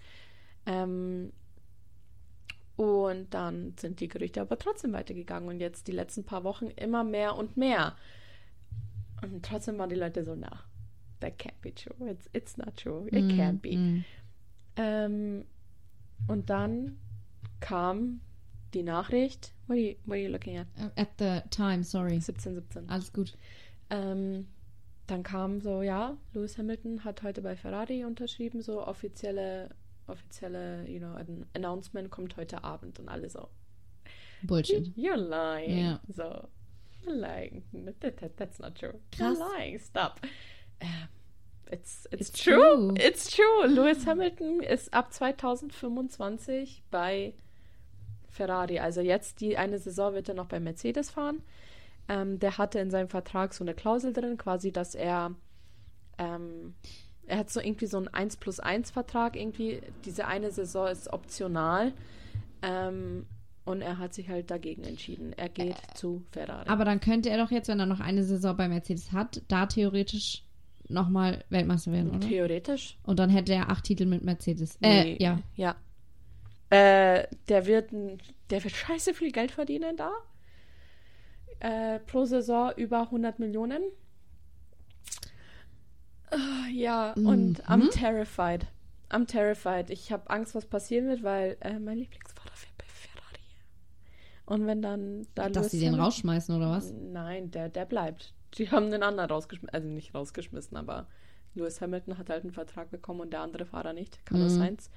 Ähm, 0.64 1.32
und 2.78 3.34
dann 3.34 3.74
sind 3.76 3.98
die 3.98 4.06
Gerüchte 4.06 4.40
aber 4.40 4.56
trotzdem 4.56 4.92
weitergegangen 4.92 5.48
und 5.48 5.58
jetzt 5.58 5.88
die 5.88 5.92
letzten 5.92 6.22
paar 6.22 6.44
Wochen 6.44 6.66
immer 6.66 7.02
mehr 7.02 7.34
und 7.34 7.56
mehr. 7.56 7.96
Und 9.20 9.44
trotzdem 9.44 9.78
waren 9.78 9.90
die 9.90 9.96
Leute 9.96 10.24
so, 10.24 10.36
na, 10.36 10.60
that 11.18 11.40
can't 11.40 11.60
be 11.60 11.74
true. 11.74 12.08
It's, 12.08 12.30
it's 12.32 12.56
not 12.56 12.76
true. 12.76 13.08
It 13.08 13.32
can't 13.32 13.60
be. 13.60 13.76
Mhm. 13.76 14.04
Ähm, 14.76 15.44
und 16.28 16.50
dann 16.50 16.98
kam 17.58 18.20
die 18.74 18.84
Nachricht. 18.84 19.52
What 19.66 19.76
are 19.76 19.80
you, 19.80 19.94
what 20.04 20.14
are 20.14 20.22
you 20.22 20.30
looking 20.30 20.58
at? 20.58 20.66
At 20.96 21.08
the 21.18 21.40
time, 21.50 21.82
sorry. 21.82 22.20
17, 22.20 22.54
17. 22.54 22.88
Alles 22.88 23.12
gut. 23.12 23.36
Ähm, 23.90 24.46
dann 25.08 25.24
kam 25.24 25.60
so, 25.60 25.82
ja, 25.82 26.16
Lewis 26.32 26.58
Hamilton 26.58 27.02
hat 27.02 27.24
heute 27.24 27.42
bei 27.42 27.56
Ferrari 27.56 28.04
unterschrieben, 28.04 28.62
so 28.62 28.86
offizielle, 28.86 29.70
offizielle, 30.08 30.88
you 30.88 30.98
know, 30.98 31.14
ein 31.14 31.46
Announcement 31.54 32.10
kommt 32.10 32.36
heute 32.36 32.64
Abend 32.64 32.98
und 32.98 33.08
alle 33.08 33.28
so, 33.28 33.48
Bullshit. 34.42 34.92
you're 34.96 35.16
lying. 35.16 35.78
Ja. 35.78 36.00
So, 36.08 36.48
you're 37.04 37.14
lying. 37.14 37.62
That, 38.00 38.16
that, 38.18 38.36
that's 38.36 38.58
not 38.58 38.74
true. 38.76 38.94
Krass. 39.16 39.38
You're 39.38 39.48
lying. 39.56 39.78
Stop. 39.78 40.20
Ähm, 40.80 41.08
it's, 41.70 42.06
it's, 42.10 42.30
It's 42.30 42.42
true. 42.42 42.54
true. 42.54 42.94
It's 42.96 43.30
true. 43.30 43.66
Lewis 43.66 44.06
Hamilton 44.06 44.60
ist 44.60 44.92
ab 44.94 45.12
2025 45.12 46.82
bei 46.90 47.34
Ferrari. 48.28 48.78
Also 48.78 49.00
jetzt 49.00 49.40
die 49.40 49.56
eine 49.56 49.78
Saison 49.78 50.14
wird 50.14 50.28
er 50.28 50.34
noch 50.34 50.46
bei 50.46 50.60
Mercedes 50.60 51.10
fahren. 51.10 51.42
Ähm, 52.08 52.38
der 52.38 52.56
hatte 52.56 52.78
in 52.78 52.90
seinem 52.90 53.08
Vertrag 53.08 53.52
so 53.52 53.64
eine 53.64 53.74
Klausel 53.74 54.12
drin, 54.12 54.38
quasi, 54.38 54.72
dass 54.72 54.94
er 54.94 55.34
ähm, 56.16 56.74
er 57.28 57.38
hat 57.38 57.50
so 57.50 57.60
irgendwie 57.60 57.86
so 57.86 57.98
einen 57.98 58.08
1 58.08 58.36
plus 58.38 58.60
1 58.60 58.90
Vertrag 58.90 59.36
irgendwie. 59.36 59.80
Diese 60.04 60.26
eine 60.26 60.50
Saison 60.50 60.88
ist 60.88 61.12
optional. 61.12 61.92
Ähm, 62.62 63.26
und 63.64 63.82
er 63.82 63.98
hat 63.98 64.14
sich 64.14 64.30
halt 64.30 64.50
dagegen 64.50 64.82
entschieden. 64.84 65.34
Er 65.36 65.50
geht 65.50 65.76
zu 65.94 66.24
Ferrari. 66.30 66.68
Aber 66.68 66.86
dann 66.86 67.00
könnte 67.00 67.28
er 67.28 67.36
doch 67.36 67.50
jetzt, 67.50 67.68
wenn 67.68 67.78
er 67.78 67.86
noch 67.86 68.00
eine 68.00 68.24
Saison 68.24 68.56
bei 68.56 68.66
Mercedes 68.66 69.12
hat, 69.12 69.42
da 69.48 69.66
theoretisch 69.66 70.42
nochmal 70.88 71.44
Weltmeister 71.50 71.92
werden, 71.92 72.10
oder? 72.10 72.20
Theoretisch. 72.26 72.96
Und 73.02 73.18
dann 73.18 73.28
hätte 73.28 73.52
er 73.52 73.68
acht 73.70 73.84
Titel 73.84 74.06
mit 74.06 74.24
Mercedes. 74.24 74.76
Äh, 74.80 75.04
Nee, 75.04 75.16
ja. 75.20 75.38
Ja. 75.54 75.76
Äh, 76.70 77.26
der 77.48 77.66
wird, 77.66 77.90
der 78.50 78.64
wird 78.64 78.74
scheiße 78.74 79.12
viel 79.12 79.32
Geld 79.32 79.50
verdienen 79.50 79.98
da. 79.98 80.12
Äh, 81.60 81.98
pro 82.00 82.24
Saison 82.24 82.72
über 82.76 83.02
100 83.02 83.38
Millionen. 83.38 83.82
Ah, 86.30 86.68
ja, 86.72 87.12
und 87.12 87.64
I'm 87.68 87.84
Mhm. 87.84 87.90
terrified. 87.90 88.66
I'm 89.10 89.26
terrified. 89.26 89.90
Ich 89.90 90.12
habe 90.12 90.28
Angst, 90.30 90.54
was 90.54 90.66
passieren 90.66 91.08
wird, 91.08 91.22
weil 91.22 91.56
äh, 91.60 91.78
mein 91.78 91.98
Lieblingsvater 91.98 92.52
fährt 92.54 92.76
bei 92.76 92.84
Ferrari. 92.84 93.40
Und 94.44 94.66
wenn 94.66 94.82
dann 94.82 95.26
da 95.34 95.48
Dass 95.48 95.70
sie 95.70 95.80
den 95.80 95.94
rausschmeißen, 95.94 96.54
oder 96.54 96.70
was? 96.70 96.92
Nein, 96.92 97.50
der, 97.50 97.68
der 97.70 97.86
bleibt. 97.86 98.34
Die 98.54 98.70
haben 98.70 98.90
den 98.90 99.02
anderen 99.02 99.30
rausgeschmissen, 99.30 99.72
also 99.74 99.88
nicht 99.88 100.14
rausgeschmissen, 100.14 100.76
aber 100.76 101.06
Lewis 101.54 101.80
Hamilton 101.80 102.18
hat 102.18 102.28
halt 102.30 102.42
einen 102.44 102.52
Vertrag 102.52 102.90
bekommen 102.90 103.20
und 103.20 103.30
der 103.32 103.40
andere 103.40 103.64
Fahrer 103.64 103.92
nicht, 103.94 104.24
Carlos 104.26 104.52
Mhm. 104.54 104.58
Sainz. 104.58 104.90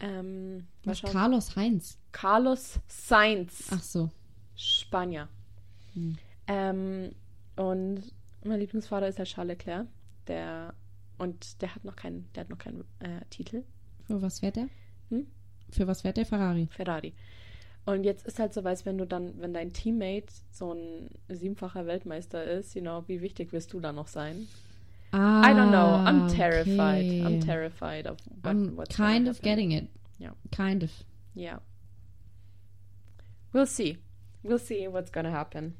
Ähm, 0.00 0.66
Was? 0.84 1.00
Carlos 1.02 1.56
Heinz. 1.56 1.98
Carlos 2.12 2.80
Sainz, 2.86 3.68
Ach 3.70 3.82
so. 3.82 4.10
Spanier. 4.56 5.28
Hm. 5.94 6.16
Ähm, 6.48 7.12
und 7.56 8.02
mein 8.44 8.60
Lieblingsfahrer 8.60 9.08
ist 9.08 9.18
der 9.18 9.24
Charles 9.24 9.56
Leclerc, 9.58 9.86
der 10.28 10.74
und 11.18 11.62
der 11.62 11.74
hat 11.74 11.84
noch 11.84 11.96
keinen, 11.96 12.28
der 12.34 12.42
hat 12.42 12.50
noch 12.50 12.58
keinen 12.58 12.82
äh, 13.00 13.24
Titel, 13.30 13.64
Für 14.06 14.20
was 14.20 14.40
fährt 14.40 14.56
der? 14.56 14.68
Hm? 15.08 15.26
Für 15.70 15.86
was 15.86 16.02
fährt 16.02 16.16
der 16.16 16.26
Ferrari? 16.26 16.68
Ferrari. 16.70 17.14
Und 17.86 18.04
jetzt 18.04 18.26
ist 18.26 18.38
halt 18.38 18.52
so, 18.52 18.64
weiß, 18.64 18.84
wenn 18.84 18.98
du 18.98 19.06
dann, 19.06 19.40
wenn 19.40 19.54
dein 19.54 19.72
Teammate 19.72 20.26
so 20.50 20.72
ein 20.72 21.08
siebenfacher 21.28 21.86
Weltmeister 21.86 22.42
ist, 22.44 22.74
you 22.74 22.82
know, 22.82 23.04
wie 23.06 23.20
wichtig 23.20 23.52
wirst 23.52 23.72
du 23.72 23.80
da 23.80 23.92
noch 23.92 24.08
sein? 24.08 24.48
Ah, 25.12 25.42
I 25.42 25.54
don't 25.54 25.70
know. 25.70 25.94
I'm 26.04 26.28
terrified. 26.28 27.04
okay. 27.06 27.22
I'm 27.24 27.40
terrified 27.40 28.06
of 28.06 28.18
what, 28.42 28.54
I'm 28.54 28.76
what's 28.76 28.94
kind 28.94 29.28
of 29.28 29.36
happen. 29.36 29.48
getting 29.48 29.70
it. 29.70 29.88
Ja. 30.18 30.32
Kind 30.50 30.82
of. 30.82 30.90
Yeah. 31.34 31.60
We'll 33.52 33.66
see. 33.66 33.98
We'll 34.42 34.58
see 34.58 34.88
what's 34.88 35.12
gonna 35.12 35.30
happen. 35.30 35.74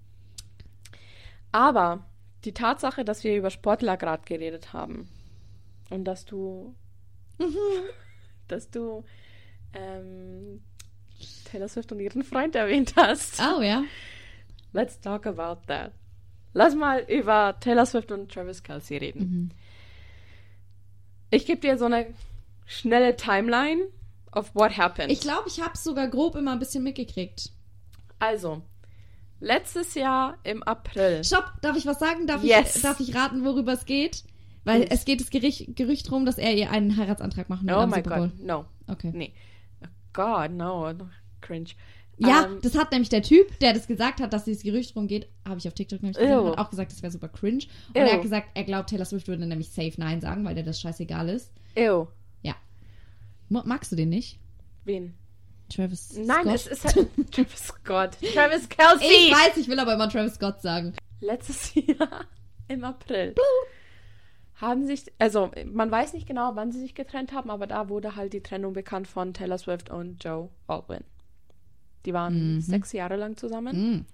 Aber 1.52 2.04
die 2.46 2.54
Tatsache, 2.54 3.04
dass 3.04 3.24
wir 3.24 3.36
über 3.36 3.50
Sportler 3.50 3.96
gerade 3.96 4.22
geredet 4.24 4.72
haben 4.72 5.08
und 5.90 6.04
dass 6.04 6.24
du, 6.24 6.74
dass 8.48 8.70
du 8.70 9.04
ähm, 9.74 10.62
Taylor 11.44 11.68
Swift 11.68 11.92
und 11.92 12.00
ihren 12.00 12.22
Freund 12.22 12.54
erwähnt 12.54 12.94
hast. 12.96 13.40
Oh, 13.40 13.60
ja. 13.60 13.84
Let's 14.72 15.00
talk 15.00 15.26
about 15.26 15.62
that. 15.66 15.92
Lass 16.52 16.74
mal 16.74 17.00
über 17.08 17.56
Taylor 17.60 17.86
Swift 17.86 18.10
und 18.12 18.32
Travis 18.32 18.62
Kelsey 18.62 18.96
reden. 18.96 19.20
Mhm. 19.20 19.50
Ich 21.30 21.44
gebe 21.44 21.60
dir 21.60 21.76
so 21.76 21.84
eine 21.84 22.14
schnelle 22.66 23.16
Timeline 23.16 23.88
of 24.32 24.54
what 24.54 24.76
happened. 24.76 25.10
Ich 25.10 25.20
glaube, 25.20 25.48
ich 25.48 25.60
habe 25.60 25.72
es 25.74 25.84
sogar 25.84 26.08
grob 26.08 26.34
immer 26.36 26.52
ein 26.52 26.58
bisschen 26.58 26.84
mitgekriegt. 26.84 27.50
also, 28.18 28.62
letztes 29.40 29.94
Jahr 29.94 30.38
im 30.44 30.62
April. 30.62 31.22
Stopp, 31.24 31.52
darf 31.62 31.76
ich 31.76 31.86
was 31.86 31.98
sagen? 31.98 32.26
Darf, 32.26 32.42
Yes. 32.42 32.76
ich, 32.76 32.82
darf 32.82 33.00
ich 33.00 33.14
raten, 33.14 33.44
worüber 33.44 33.72
es 33.72 33.84
geht? 33.84 34.24
Weil 34.64 34.80
Yes. 34.82 34.88
es 34.90 35.04
geht 35.04 35.20
das 35.20 35.30
Gerücht, 35.30 35.76
Gerücht 35.76 36.10
drum, 36.10 36.26
dass 36.26 36.38
er 36.38 36.54
ihr 36.54 36.70
einen 36.70 36.96
Heiratsantrag 36.96 37.48
machen 37.48 37.66
will 37.68 37.74
Oh 37.74 37.86
my 37.86 37.96
Super 37.96 38.16
Bowl. 38.16 38.28
God, 38.28 38.40
no. 38.44 38.64
Okay. 38.88 39.12
Nee. 39.14 39.32
Oh 39.84 39.88
God, 40.12 40.50
no. 40.52 40.92
Cringe. 41.40 41.70
Ja, 42.18 42.46
Ähm, 42.46 42.58
das 42.62 42.76
hat 42.76 42.92
nämlich 42.92 43.10
der 43.10 43.22
Typ, 43.22 43.58
der 43.60 43.74
das 43.74 43.86
gesagt 43.86 44.20
hat, 44.20 44.32
dass 44.32 44.44
dieses 44.44 44.62
Gerücht 44.62 44.96
rumgeht, 44.96 45.28
habe 45.46 45.58
ich 45.58 45.68
auf 45.68 45.74
TikTok 45.74 46.02
nämlich 46.02 46.16
gesehen, 46.16 46.32
Ew. 46.32 46.48
hat 46.50 46.58
auch 46.58 46.70
gesagt, 46.70 46.90
das 46.90 47.02
wäre 47.02 47.12
super 47.12 47.28
cringe. 47.28 47.64
Und 47.88 47.96
Ew. 47.96 48.00
er 48.06 48.12
hat 48.14 48.22
gesagt, 48.22 48.48
er 48.54 48.64
glaubt, 48.64 48.88
Taylor 48.88 49.04
Swift 49.04 49.28
würde 49.28 49.46
nämlich 49.46 49.68
safe 49.70 49.92
Nein 49.98 50.20
sagen, 50.22 50.44
weil 50.44 50.54
der 50.54 50.64
das 50.64 50.80
scheißegal 50.80 51.28
ist. 51.28 51.52
Ew. 51.76 52.06
Mo- 53.48 53.62
Magst 53.64 53.92
du 53.92 53.96
den 53.96 54.08
nicht? 54.08 54.40
Wen? 54.84 55.14
Travis 55.68 56.16
Nein, 56.16 56.42
Scott? 56.42 56.54
es 56.54 56.66
ist 56.66 56.84
halt 56.84 57.08
Travis 57.32 57.66
Scott. 57.66 58.10
Travis 58.34 58.68
Kelsey. 58.68 59.06
Ich 59.08 59.32
weiß, 59.32 59.56
ich 59.56 59.68
will 59.68 59.78
aber 59.78 59.94
immer 59.94 60.08
Travis 60.08 60.34
Scott 60.34 60.60
sagen. 60.62 60.94
Letztes 61.20 61.74
Jahr 61.74 62.24
im 62.68 62.84
April 62.84 63.34
haben 64.54 64.86
sich, 64.86 65.04
also 65.18 65.50
man 65.66 65.90
weiß 65.90 66.14
nicht 66.14 66.26
genau, 66.26 66.52
wann 66.54 66.72
sie 66.72 66.80
sich 66.80 66.94
getrennt 66.94 67.32
haben, 67.32 67.50
aber 67.50 67.66
da 67.66 67.88
wurde 67.88 68.16
halt 68.16 68.32
die 68.32 68.42
Trennung 68.42 68.72
bekannt 68.72 69.06
von 69.06 69.34
Taylor 69.34 69.58
Swift 69.58 69.90
und 69.90 70.22
Joe 70.24 70.48
Baldwin. 70.66 71.04
Die 72.06 72.14
waren 72.14 72.54
Mhm. 72.56 72.60
sechs 72.60 72.92
Jahre 72.92 73.16
lang 73.16 73.36
zusammen. 73.36 73.76
Mm. 73.96 74.06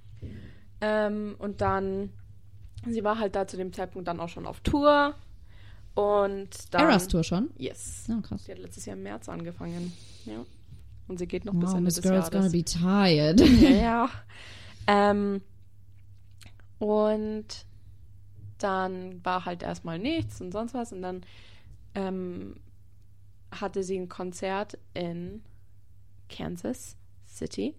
Ähm, 0.81 1.37
und 1.39 1.61
dann, 1.61 2.11
sie 2.89 3.05
war 3.05 3.19
halt 3.19 3.37
da 3.37 3.47
zu 3.47 3.57
dem 3.57 3.73
Zeitpunkt 3.73 4.09
dann 4.09 4.19
auch 4.19 4.29
schon 4.31 4.47
auf 4.47 4.61
Tour. 4.61 5.15
Und 5.95 6.49
dann. 6.75 6.89
Eras 6.89 7.07
Tour 7.07 7.23
schon? 7.23 7.51
Yes. 7.59 8.09
Oh, 8.11 8.21
krass. 8.23 8.45
Sie 8.47 8.53
hat 8.53 8.59
letztes 8.59 8.87
Jahr 8.87 8.97
im 8.97 9.03
März 9.03 9.29
angefangen. 9.29 9.93
Ja. 10.25 10.45
Und 11.09 11.19
sie 11.19 11.27
geht 11.27 11.45
noch 11.45 11.55
bis 11.55 11.71
Wow, 11.71 11.77
Ende 11.77 11.85
Miss 11.85 11.95
des 11.95 12.03
Girl's 12.05 12.31
gonna 12.31 12.47
Jahres. 12.47 12.53
be 12.53 12.65
tired. 12.65 13.41
Ja, 13.61 13.71
ja. 13.71 14.11
Ähm, 14.87 15.43
und 16.79 17.47
dann 18.59 19.25
war 19.25 19.45
halt 19.45 19.63
erstmal 19.63 19.99
nichts 19.99 20.41
und 20.41 20.53
sonst 20.53 20.75
was. 20.75 20.93
Und 20.93 21.03
dann 21.03 21.23
ähm, 21.95 22.57
hatte 23.51 23.83
sie 23.83 23.99
ein 23.99 24.09
Konzert 24.09 24.79
in 24.95 25.43
Kansas 26.29 26.97
City 27.27 27.75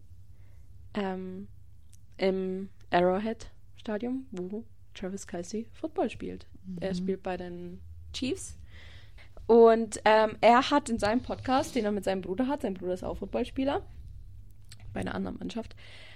ähm, 0.93 1.47
im 2.17 2.69
Arrowhead 2.91 3.51
Stadium, 3.78 4.26
wo 4.32 4.63
Travis 4.93 5.26
Kelsey 5.26 5.67
Football 5.74 6.09
spielt. 6.09 6.45
Er 6.80 6.93
spielt 6.93 7.24
bei 7.24 7.36
den 7.36 7.82
Chiefs. 8.13 8.57
Und 9.48 10.00
ähm, 10.06 10.38
er 10.41 10.70
hat 10.72 10.89
in 10.89 11.00
seinem 11.00 11.22
Podcast, 11.22 11.76
den 11.76 11.86
er 11.86 11.91
mit 11.91 12.04
seinem 12.06 12.22
Bruder 12.22 12.48
hat, 12.48 12.62
sein 12.62 12.74
Bruder 12.76 12.94
ist 12.94 13.04
auch 13.04 13.18
Footballspieler, 13.18 13.82
bei 14.94 15.02
einer 15.02 15.16
anderen 15.16 15.38
Mannschaft, 15.38 15.76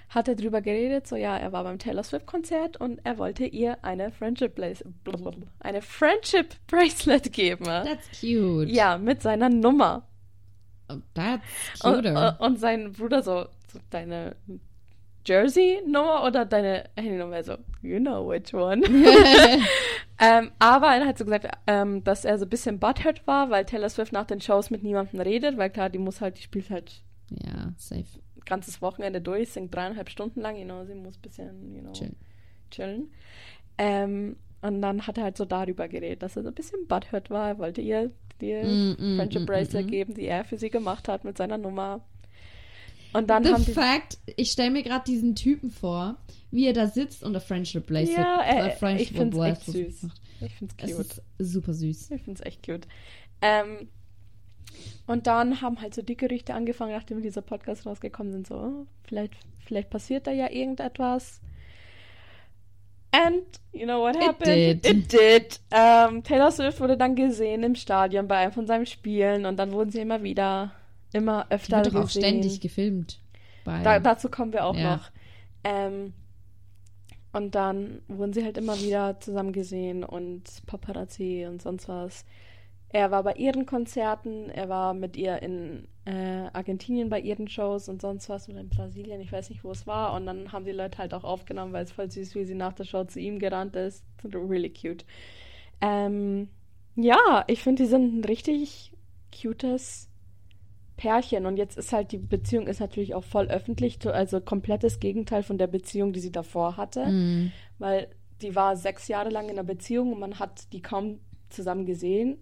hat 0.09 0.29
er 0.29 0.35
drüber 0.35 0.61
geredet, 0.61 1.05
so 1.07 1.17
ja, 1.17 1.35
er 1.35 1.51
war 1.51 1.65
beim 1.65 1.79
Taylor 1.79 2.03
Swift 2.03 2.25
Konzert 2.25 2.77
und 2.77 3.01
er 3.03 3.17
wollte 3.17 3.45
ihr 3.45 3.83
eine 3.83 4.11
Friendship 4.11 4.55
Brace- 4.55 4.85
blablabla, 5.03 5.47
eine 5.59 5.81
Friendship 5.81 6.55
Bracelet 6.67 7.33
geben. 7.33 7.65
That's 7.65 8.07
cute. 8.21 8.69
Ja, 8.69 8.97
mit 8.97 9.21
seiner 9.21 9.49
Nummer. 9.49 10.07
Oh, 10.89 10.95
That's 11.13 11.83
Und, 11.83 11.95
cuter. 12.05 12.37
und 12.39 12.57
sein 12.59 12.93
Bruder 12.93 13.21
so, 13.21 13.47
so 13.67 13.79
deine 13.89 14.37
Jersey-Nummer 15.25 16.23
oder 16.23 16.45
deine 16.45 16.85
Handynummer? 16.95 17.43
So, 17.43 17.57
you 17.81 17.99
know 17.99 18.29
which 18.29 18.53
one. 18.53 18.81
ähm, 20.19 20.51
aber 20.59 20.87
er 20.87 21.05
hat 21.05 21.17
so 21.17 21.25
gesagt, 21.25 21.47
ähm, 21.67 22.03
dass 22.03 22.25
er 22.25 22.37
so 22.39 22.45
ein 22.45 22.49
bisschen 22.49 22.79
butthurt 22.79 23.25
war, 23.27 23.49
weil 23.49 23.65
Taylor 23.65 23.89
Swift 23.89 24.11
nach 24.11 24.25
den 24.25 24.41
Shows 24.41 24.69
mit 24.69 24.83
niemandem 24.83 25.19
redet, 25.19 25.57
weil 25.57 25.69
klar, 25.69 25.89
die 25.89 25.99
muss 25.99 26.21
halt, 26.21 26.37
die 26.37 26.43
spielt 26.43 26.69
halt 26.69 27.03
ja, 27.29 27.73
safe. 27.77 28.05
ganzes 28.45 28.81
Wochenende 28.81 29.21
durch, 29.21 29.49
singt 29.51 29.75
dreieinhalb 29.75 30.09
Stunden 30.09 30.41
lang, 30.41 30.55
you 30.55 30.65
know, 30.65 30.85
sie 30.85 30.95
muss 30.95 31.17
ein 31.17 31.21
bisschen, 31.21 31.75
you 31.75 31.81
know, 31.81 31.91
Chillen. 31.91 32.15
chillen. 32.71 33.11
Ähm, 33.77 34.37
und 34.61 34.81
dann 34.81 35.05
hat 35.05 35.17
er 35.17 35.25
halt 35.25 35.37
so 35.37 35.45
darüber 35.45 35.87
geredet, 35.87 36.23
dass 36.23 36.35
er 36.35 36.43
so 36.43 36.49
ein 36.49 36.55
bisschen 36.55 36.87
butthurt 36.87 37.29
war, 37.29 37.49
er 37.49 37.57
wollte 37.59 37.81
ihr 37.81 38.11
die 38.41 38.53
Mm, 38.53 38.95
mm, 38.97 39.15
Friendship 39.17 39.41
mm, 39.41 39.45
Bracelet 39.45 39.85
mm, 39.85 39.87
mm. 39.87 39.91
geben, 39.91 40.13
die 40.13 40.25
er 40.25 40.45
für 40.45 40.57
sie 40.57 40.69
gemacht 40.69 41.07
hat 41.07 41.23
mit 41.23 41.37
seiner 41.37 41.57
Nummer. 41.57 42.01
Und 43.13 43.29
dann 43.29 43.43
The 43.43 43.51
haben 43.53 43.65
die 43.65 43.71
fact, 43.71 44.17
ich 44.35 44.51
stelle 44.51 44.71
mir 44.71 44.83
gerade 44.83 45.03
diesen 45.05 45.35
Typen 45.35 45.71
vor, 45.71 46.17
wie 46.51 46.65
er 46.67 46.73
da 46.73 46.87
sitzt 46.87 47.23
und 47.23 47.33
der 47.33 47.41
Friendship 47.41 47.87
Bracelet. 47.87 48.17
Ja, 48.17 48.41
äh, 48.43 48.67
äh, 48.67 48.71
Friendship 48.71 49.11
ich 49.11 49.17
find's 49.17 49.37
echt 49.37 49.65
Bracelet 49.65 49.91
süß. 49.93 50.03
macht. 50.03 50.21
Ich 50.41 50.53
find's 50.55 50.75
Es 50.77 50.91
cute. 50.91 50.99
ist 50.99 51.21
super 51.39 51.73
süß. 51.73 52.11
Ich 52.11 52.21
find's 52.21 52.41
echt 52.41 52.65
cute. 52.65 52.87
Ähm, 53.41 53.87
und 55.07 55.25
dann 55.27 55.61
haben 55.61 55.81
halt 55.81 55.95
so 55.95 56.01
die 56.01 56.17
Gerüchte 56.17 56.53
angefangen, 56.53 56.91
nachdem 56.91 57.21
dieser 57.21 57.41
Podcast 57.41 57.85
rausgekommen 57.85 58.33
sind, 58.33 58.47
so, 58.47 58.55
oh, 58.55 58.85
vielleicht, 59.05 59.33
vielleicht 59.65 59.89
passiert 59.89 60.27
da 60.27 60.31
ja 60.31 60.49
irgendetwas. 60.51 61.39
And 63.11 63.45
you 63.71 63.85
know 63.85 64.01
what 64.01 64.15
It 64.15 64.21
happened? 64.27 64.85
did. 64.85 64.85
It 64.85 65.11
did. 65.11 65.59
Ähm, 65.71 66.23
Taylor 66.23 66.51
Swift 66.51 66.79
wurde 66.81 66.97
dann 66.97 67.15
gesehen 67.15 67.63
im 67.63 67.75
Stadion 67.75 68.27
bei 68.27 68.37
einem 68.37 68.51
von 68.51 68.67
seinen 68.67 68.85
Spielen 68.85 69.45
und 69.45 69.57
dann 69.57 69.71
wurden 69.71 69.89
sie 69.91 70.01
immer 70.01 70.21
wieder, 70.23 70.71
immer 71.13 71.47
Die 71.49 71.53
öfter 71.55 71.77
wird 71.77 71.87
doch 71.87 71.93
gesehen. 71.93 72.03
auch 72.03 72.09
ständig 72.09 72.61
gefilmt. 72.61 73.19
Da, 73.65 73.99
dazu 73.99 74.29
kommen 74.29 74.53
wir 74.53 74.65
auch 74.65 74.75
Ja. 74.75 74.95
noch. 74.95 75.11
Ähm, 75.63 76.13
und 77.33 77.55
dann 77.55 78.01
wurden 78.07 78.33
sie 78.33 78.43
halt 78.43 78.57
immer 78.57 78.79
wieder 78.81 79.19
zusammen 79.19 79.51
gesehen 79.53 80.03
und 80.03 80.43
Paparazzi 80.65 81.45
und 81.47 81.61
sonst 81.61 81.87
was. 81.87 82.25
Er 82.89 83.11
war 83.11 83.23
bei 83.23 83.33
ihren 83.33 83.65
Konzerten, 83.65 84.49
er 84.49 84.69
war 84.69 84.93
mit 84.93 85.17
ihr 85.17 85.41
in 85.41 85.87
äh, 86.05 86.47
Argentinien 86.53 87.09
bei 87.09 87.19
ihren 87.19 87.47
Shows 87.49 87.89
und 87.89 88.01
sonst 88.01 88.29
was 88.29 88.47
oder 88.49 88.61
in 88.61 88.69
Brasilien, 88.69 89.19
ich 89.21 89.31
weiß 89.31 89.49
nicht, 89.49 89.63
wo 89.63 89.71
es 89.71 89.85
war. 89.85 90.13
Und 90.15 90.25
dann 90.25 90.51
haben 90.53 90.65
die 90.65 90.71
Leute 90.71 90.97
halt 90.99 91.13
auch 91.13 91.25
aufgenommen, 91.25 91.73
weil 91.73 91.83
es 91.83 91.91
voll 91.91 92.09
süß, 92.09 92.33
wie 92.35 92.45
sie 92.45 92.55
nach 92.55 92.73
der 92.73 92.85
Show 92.85 93.03
zu 93.03 93.19
ihm 93.19 93.39
gerannt 93.39 93.75
ist. 93.75 94.05
Really 94.23 94.69
cute. 94.71 95.05
Ähm, 95.81 96.49
ja, 96.95 97.43
ich 97.47 97.61
finde, 97.63 97.83
die 97.83 97.89
sind 97.89 98.19
ein 98.19 98.23
richtig 98.23 98.93
cutes 99.33 100.09
Pärchen. 100.97 101.45
Und 101.45 101.57
jetzt 101.57 101.77
ist 101.77 101.93
halt 101.93 102.11
die 102.11 102.17
Beziehung 102.17 102.67
ist 102.67 102.81
natürlich 102.81 103.15
auch 103.15 103.23
voll 103.23 103.47
öffentlich, 103.47 104.05
also 104.05 104.41
komplettes 104.41 104.99
Gegenteil 104.99 105.43
von 105.43 105.57
der 105.57 105.67
Beziehung, 105.67 106.11
die 106.11 106.19
sie 106.19 106.31
davor 106.31 106.75
hatte. 106.75 107.05
Mm. 107.05 107.51
Weil 107.77 108.07
die 108.41 108.55
war 108.55 108.75
sechs 108.75 109.07
Jahre 109.07 109.29
lang 109.29 109.45
in 109.45 109.51
einer 109.51 109.63
Beziehung 109.63 110.13
und 110.13 110.19
man 110.19 110.39
hat 110.39 110.73
die 110.73 110.81
kaum 110.81 111.19
zusammen 111.49 111.85
gesehen. 111.85 112.39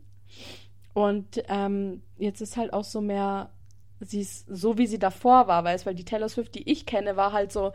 Und 0.94 1.44
ähm, 1.50 2.02
jetzt 2.18 2.42
ist 2.42 2.58
halt 2.58 2.74
auch 2.74 2.84
so 2.84 3.02
mehr, 3.02 3.52
sie 4.00 4.22
ist 4.22 4.46
so, 4.48 4.78
wie 4.78 4.88
sie 4.88 5.00
davor 5.00 5.48
war, 5.48 5.64
weißt, 5.64 5.86
weil 5.86 5.96
die 5.96 6.06
Taylor 6.06 6.30
Swift, 6.30 6.56
die 6.56 6.70
ich 6.70 6.86
kenne, 6.86 7.18
war 7.18 7.34
halt 7.34 7.52
so 7.52 7.74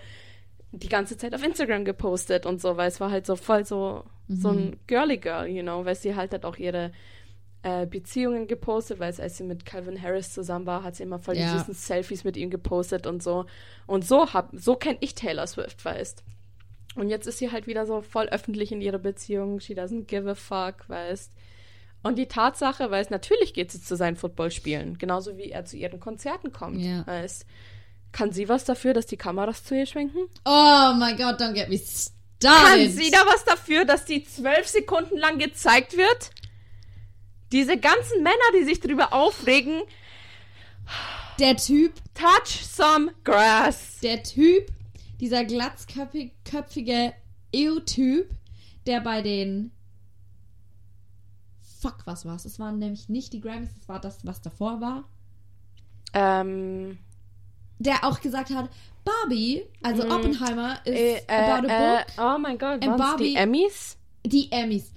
die 0.72 0.88
ganze 0.88 1.16
Zeit 1.16 1.34
auf 1.34 1.44
Instagram 1.44 1.84
gepostet 1.84 2.46
und 2.46 2.60
so, 2.60 2.76
weil 2.76 2.88
es 2.88 3.00
war 3.00 3.10
halt 3.10 3.26
so 3.26 3.36
voll 3.36 3.64
so, 3.64 4.04
so 4.28 4.50
ein 4.50 4.76
girly 4.86 5.18
girl, 5.18 5.46
you 5.46 5.62
know, 5.62 5.84
weil 5.84 5.96
sie 5.96 6.14
halt 6.14 6.32
hat 6.32 6.44
auch 6.44 6.56
ihre 6.56 6.92
äh, 7.62 7.86
Beziehungen 7.86 8.46
gepostet, 8.46 8.98
weil 9.00 9.10
es, 9.10 9.20
als 9.20 9.36
sie 9.36 9.44
mit 9.44 9.66
Calvin 9.66 10.00
Harris 10.00 10.32
zusammen 10.32 10.66
war, 10.66 10.82
hat 10.82 10.96
sie 10.96 11.02
immer 11.02 11.18
voll 11.18 11.36
Ja. 11.36 11.52
die 11.52 11.58
süßen 11.58 11.74
Selfies 11.74 12.24
mit 12.24 12.36
ihm 12.36 12.50
gepostet 12.50 13.06
und 13.06 13.22
so. 13.22 13.44
Und 13.86 14.06
so 14.06 14.32
hab, 14.32 14.50
so 14.54 14.76
kenne 14.76 14.98
ich 15.00 15.14
Taylor 15.14 15.46
Swift, 15.46 15.84
weißt. 15.84 16.24
Und 16.96 17.08
jetzt 17.08 17.26
ist 17.26 17.38
sie 17.38 17.52
halt 17.52 17.66
wieder 17.66 17.86
so 17.86 18.00
voll 18.02 18.26
öffentlich 18.28 18.72
in 18.72 18.80
ihrer 18.80 18.98
Beziehung. 18.98 19.60
She 19.60 19.74
doesn't 19.74 20.06
give 20.06 20.28
a 20.28 20.34
fuck, 20.34 20.88
weißt. 20.88 21.32
Und 22.02 22.16
die 22.18 22.26
Tatsache, 22.26 22.90
weißt, 22.90 23.10
natürlich 23.10 23.52
geht 23.52 23.70
sie 23.70 23.80
zu 23.82 23.94
seinen 23.94 24.16
Footballspielen, 24.16 24.96
genauso 24.96 25.36
wie 25.36 25.50
er 25.50 25.66
zu 25.66 25.76
ihren 25.76 26.00
Konzerten 26.00 26.50
kommt, 26.52 26.80
Ja. 26.80 27.06
weißt. 27.06 27.44
Kann 28.12 28.32
sie 28.32 28.48
was 28.48 28.64
dafür, 28.64 28.94
dass 28.94 29.06
die 29.06 29.18
Kameras 29.18 29.62
zu 29.64 29.76
ihr 29.76 29.86
schwenken? 29.86 30.18
Oh 30.46 30.92
my 30.98 31.12
god, 31.14 31.38
don't 31.40 31.52
get 31.52 31.68
me 31.68 31.76
started. 31.78 32.10
Kann 32.42 32.90
sie 32.90 33.10
da 33.10 33.18
was 33.26 33.44
dafür, 33.44 33.84
dass 33.84 34.06
die 34.06 34.24
zwölf 34.24 34.66
Sekunden 34.66 35.18
lang 35.18 35.38
gezeigt 35.38 35.96
wird? 35.96 36.30
Diese 37.52 37.76
ganzen 37.78 38.22
Männer, 38.22 38.36
die 38.54 38.64
sich 38.64 38.80
drüber 38.80 39.12
aufregen, 39.12 39.82
Der 41.38 41.56
Typ, 41.56 41.94
touch 42.14 42.64
some 42.64 43.12
grass. 43.24 43.98
der 44.02 44.22
Typ, 44.22 44.70
dieser 45.20 45.44
glatzköpfige 45.44 47.12
EU-Typ, 47.54 48.30
der 48.86 49.00
bei 49.00 49.22
den 49.22 49.72
Fuck, 51.80 51.98
was 52.04 52.24
war's? 52.26 52.44
Es 52.44 52.58
waren 52.58 52.78
nämlich 52.78 53.08
nicht 53.08 53.32
die 53.32 53.40
Grammys, 53.40 53.70
es 53.80 53.88
war 53.88 54.00
das, 54.00 54.18
was 54.26 54.42
davor 54.42 54.80
war. 54.80 55.04
Ähm, 56.12 56.98
Der 57.78 58.04
auch 58.04 58.20
gesagt 58.20 58.50
hat, 58.50 58.68
Barbie, 59.04 59.62
also 59.82 60.04
Mhm. 60.04 60.10
Oppenheimer, 60.10 60.78
is 60.86 60.94
äh, 60.94 61.22
about 61.28 61.66
äh, 61.66 61.70
a 61.72 62.00
äh, 62.00 62.04
book. 62.04 62.06
oh 62.18 62.38
mein 62.38 62.58
Gott, 62.58 62.80
Barbie- 62.80 63.30
die 63.30 63.36
Emmys? 63.36 63.96
Die 64.26 64.52
Emmys. 64.52 64.92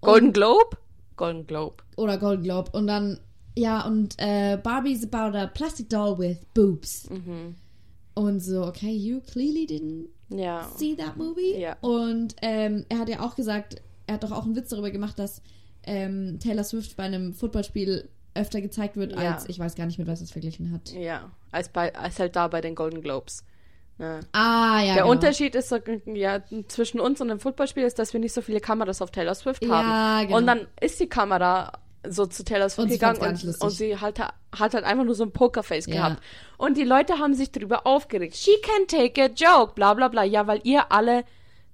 Golden 0.00 0.32
Globe? 0.32 0.76
Golden 1.18 1.46
Globe. 1.46 1.76
Oder 1.96 2.16
Golden 2.16 2.42
Globe. 2.44 2.70
Und 2.72 2.86
dann, 2.86 3.20
ja, 3.56 3.86
und 3.86 4.14
äh, 4.18 4.56
Barbie's 4.62 5.04
about 5.12 5.36
a 5.36 5.46
plastic 5.48 5.90
doll 5.90 6.18
with 6.18 6.38
boobs. 6.54 7.10
Mhm. 7.10 7.54
Und 8.14 8.40
so, 8.40 8.64
okay, 8.64 8.90
you 8.90 9.20
clearly 9.20 9.66
didn't 9.66 10.06
Ja. 10.34 10.66
see 10.76 10.96
that 10.96 11.16
movie. 11.18 11.58
Ja. 11.58 11.76
Und 11.82 12.34
ähm, 12.42 12.86
er 12.88 12.98
hat 13.00 13.08
ja 13.10 13.20
auch 13.20 13.36
gesagt, 13.36 13.82
er 14.06 14.14
hat 14.14 14.24
doch 14.24 14.32
auch 14.32 14.44
einen 14.44 14.56
Witz 14.56 14.70
darüber 14.70 14.90
gemacht, 14.90 15.18
dass 15.18 15.42
ähm, 15.84 16.38
Taylor 16.40 16.64
Swift 16.64 16.96
bei 16.96 17.04
einem 17.04 17.32
Footballspiel 17.34 18.08
öfter 18.34 18.60
gezeigt 18.60 18.96
wird, 18.96 19.12
Ja. 19.12 19.34
als 19.34 19.48
ich 19.48 19.58
weiß 19.58 19.74
gar 19.74 19.86
nicht, 19.86 19.98
mit 19.98 20.06
was 20.08 20.20
es 20.20 20.30
verglichen 20.30 20.70
hat. 20.72 20.92
Ja, 20.92 21.30
als, 21.50 21.68
bei, 21.68 21.94
als 21.94 22.18
halt 22.18 22.36
da 22.36 22.48
bei 22.48 22.60
den 22.60 22.74
Golden 22.74 23.00
Globes. 23.02 23.44
Ja. 23.98 24.20
Ah, 24.32 24.80
ja. 24.80 24.94
Der 24.94 25.02
genau. 25.02 25.10
Unterschied 25.10 25.54
ist 25.56 25.68
so, 25.70 25.76
ja, 26.06 26.40
zwischen 26.68 27.00
uns 27.00 27.20
und 27.20 27.28
dem 27.28 27.40
Footballspiel 27.40 27.82
ist, 27.82 27.98
dass 27.98 28.12
wir 28.12 28.20
nicht 28.20 28.32
so 28.32 28.42
viele 28.42 28.60
Kameras 28.60 29.02
auf 29.02 29.10
Taylor 29.10 29.34
Swift 29.34 29.64
Ja, 29.64 29.70
haben. 29.82 30.26
genau. 30.26 30.38
Und 30.38 30.46
dann 30.46 30.66
ist 30.80 31.00
die 31.00 31.08
Kamera 31.08 31.72
so 32.08 32.26
zu 32.26 32.44
Taylor 32.44 32.68
Swift 32.68 32.84
Und 32.86 32.90
gegangen 32.92 33.18
und, 33.20 33.60
und 33.60 33.70
sie 33.70 33.96
hat, 33.96 34.20
hat 34.20 34.74
halt 34.74 34.84
einfach 34.84 35.04
nur 35.04 35.16
so 35.16 35.24
ein 35.24 35.32
Pokerface 35.32 35.86
Ja. 35.86 35.94
gehabt. 35.94 36.22
Und 36.56 36.76
die 36.76 36.84
Leute 36.84 37.18
haben 37.18 37.34
sich 37.34 37.50
darüber 37.50 37.86
aufgeregt. 37.88 38.36
She 38.36 38.52
can 38.62 38.86
take 38.86 39.20
a 39.20 39.26
joke, 39.26 39.74
bla 39.74 39.94
bla 39.94 40.06
bla. 40.08 40.22
Ja, 40.22 40.46
weil 40.46 40.60
ihr 40.62 40.92
alle 40.92 41.24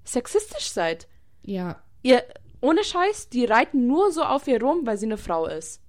sexistisch 0.03 0.71
seid. 0.71 1.07
Ja. 1.43 1.77
Ihr, 2.01 2.23
ohne 2.59 2.83
Scheiß, 2.83 3.29
die 3.29 3.45
reiten 3.45 3.85
nur 3.85 4.11
so 4.11 4.23
auf 4.23 4.47
ihr 4.47 4.59
rum, 4.61 4.81
weil 4.85 4.97
sie 4.97 5.05
eine 5.05 5.17
Frau 5.17 5.45
ist. 5.45 5.79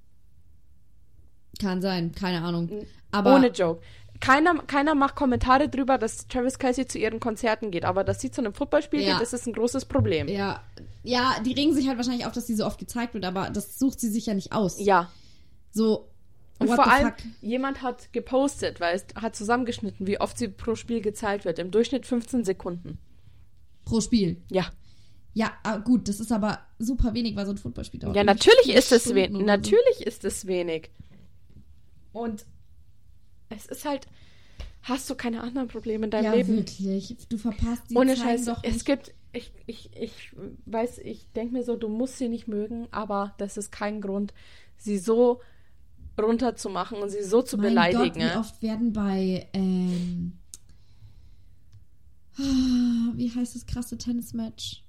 Kann 1.61 1.81
sein, 1.81 2.13
keine 2.13 2.43
Ahnung. 2.43 2.87
Aber 3.13 3.35
Ohne 3.37 3.49
Joke. 3.49 3.81
Keiner, 4.21 4.55
keiner 4.67 4.95
macht 4.95 5.15
Kommentare 5.17 5.69
drüber, 5.69 5.99
dass 5.99 6.27
Travis 6.29 6.59
Kelsey 6.59 6.87
zu 6.87 6.99
ihren 6.99 7.21
Konzerten 7.21 7.71
geht, 7.71 7.85
aber 7.85 8.05
dass 8.05 8.21
sie 8.21 8.31
zu 8.31 8.41
einem 8.41 8.53
Footballspiel 8.55 9.01
Ja. 9.01 9.13
geht, 9.15 9.23
das 9.23 9.33
ist 9.33 9.47
ein 9.47 9.53
großes 9.53 9.85
Problem. 9.87 10.29
ja, 10.29 10.63
ja, 11.03 11.37
die 11.45 11.53
regen 11.53 11.73
sich 11.73 11.87
halt 11.87 11.99
wahrscheinlich 11.99 12.27
auf, 12.27 12.33
dass 12.33 12.47
sie 12.49 12.57
so 12.57 12.67
oft 12.67 12.79
gezeigt 12.81 13.15
wird, 13.15 13.25
aber 13.25 13.49
das 13.51 13.79
sucht 13.79 14.01
sie 14.01 14.09
sich 14.11 14.27
ja 14.27 14.35
nicht 14.35 14.51
aus. 14.53 14.81
Ja. 14.81 15.11
So, 15.71 16.09
Und 16.59 16.67
vor 16.69 16.91
allem, 16.91 17.09
fuck? 17.09 17.17
jemand 17.43 17.83
hat 17.83 18.13
gepostet, 18.13 18.81
weil 18.81 18.97
es 18.97 19.05
hat 19.15 19.37
zusammengeschnitten, 19.37 20.07
wie 20.09 20.19
oft 20.21 20.37
sie 20.37 20.49
pro 20.49 20.75
Spiel 20.75 21.01
gezeigt 21.01 21.45
wird. 21.45 21.59
Im 21.61 21.71
Durchschnitt 21.71 22.07
15 22.07 22.45
Sekunden. 22.45 22.99
Pro 23.85 24.01
Spiel. 24.01 24.43
Ja. 24.51 24.67
Ja, 25.35 25.53
ah, 25.63 25.77
gut, 25.77 26.09
das 26.09 26.19
ist 26.19 26.33
aber 26.33 26.59
super 26.79 27.13
wenig, 27.15 27.37
weil 27.37 27.45
so 27.47 27.53
ein 27.53 27.59
Footballspiel 27.59 28.01
dauert. 28.01 28.17
Ja, 28.17 28.25
natürlich 28.25 28.75
ist 28.75 28.91
es 28.91 29.15
wenig. 29.15 29.31
oder 29.31 29.41
so. 29.41 29.45
Natürlich 29.47 30.07
ist 30.07 30.25
es 30.25 30.47
wenig. 30.47 30.91
Und 32.13 32.47
es 33.49 33.67
ist 33.67 33.85
halt, 33.85 34.07
hast 34.83 35.09
du 35.11 35.15
keine 35.15 35.43
anderen 35.43 35.69
Probleme 35.69 36.05
in 36.07 36.11
deinem 36.11 36.25
Ja, 36.25 36.35
Leben? 36.35 36.57
wirklich. 36.57 37.17
Du 37.29 37.39
verpasst 37.39 37.91
die 37.91 37.95
Ohne 37.97 38.15
zeigen 38.15 38.23
Scheiß, 38.39 38.45
doch 38.47 38.65
es 38.65 38.75
nicht. 38.75 38.87
gibt, 38.87 39.15
ich, 39.33 39.53
ich, 39.67 39.91
ich 39.97 40.33
weiß, 40.67 40.99
ich 40.99 41.31
denke 41.33 41.53
mir 41.55 41.63
so, 41.65 41.77
du 41.77 41.89
musst 41.89 42.19
sie 42.19 42.29
nicht 42.29 42.49
mögen, 42.49 42.89
aber 42.91 43.35
das 43.39 43.57
ist 43.57 43.71
kein 43.73 44.01
Grund, 44.01 44.33
sie 44.77 44.99
so 44.99 45.41
runterzumachen 46.21 46.99
und 46.99 47.11
sie 47.11 47.23
so 47.23 47.43
zu 47.43 47.57
mein 47.59 47.69
beleidigen. 47.69 48.05
Gott, 48.21 48.35
wie 48.35 48.39
oft 48.39 48.63
werden 48.63 48.93
bei, 48.93 49.49
ähm, 49.53 50.39
ah, 52.39 53.13
wie 53.15 53.31
heißt 53.31 53.55
das 53.55 53.67
krasse 53.67 53.99
Tennismatch? 53.99 54.83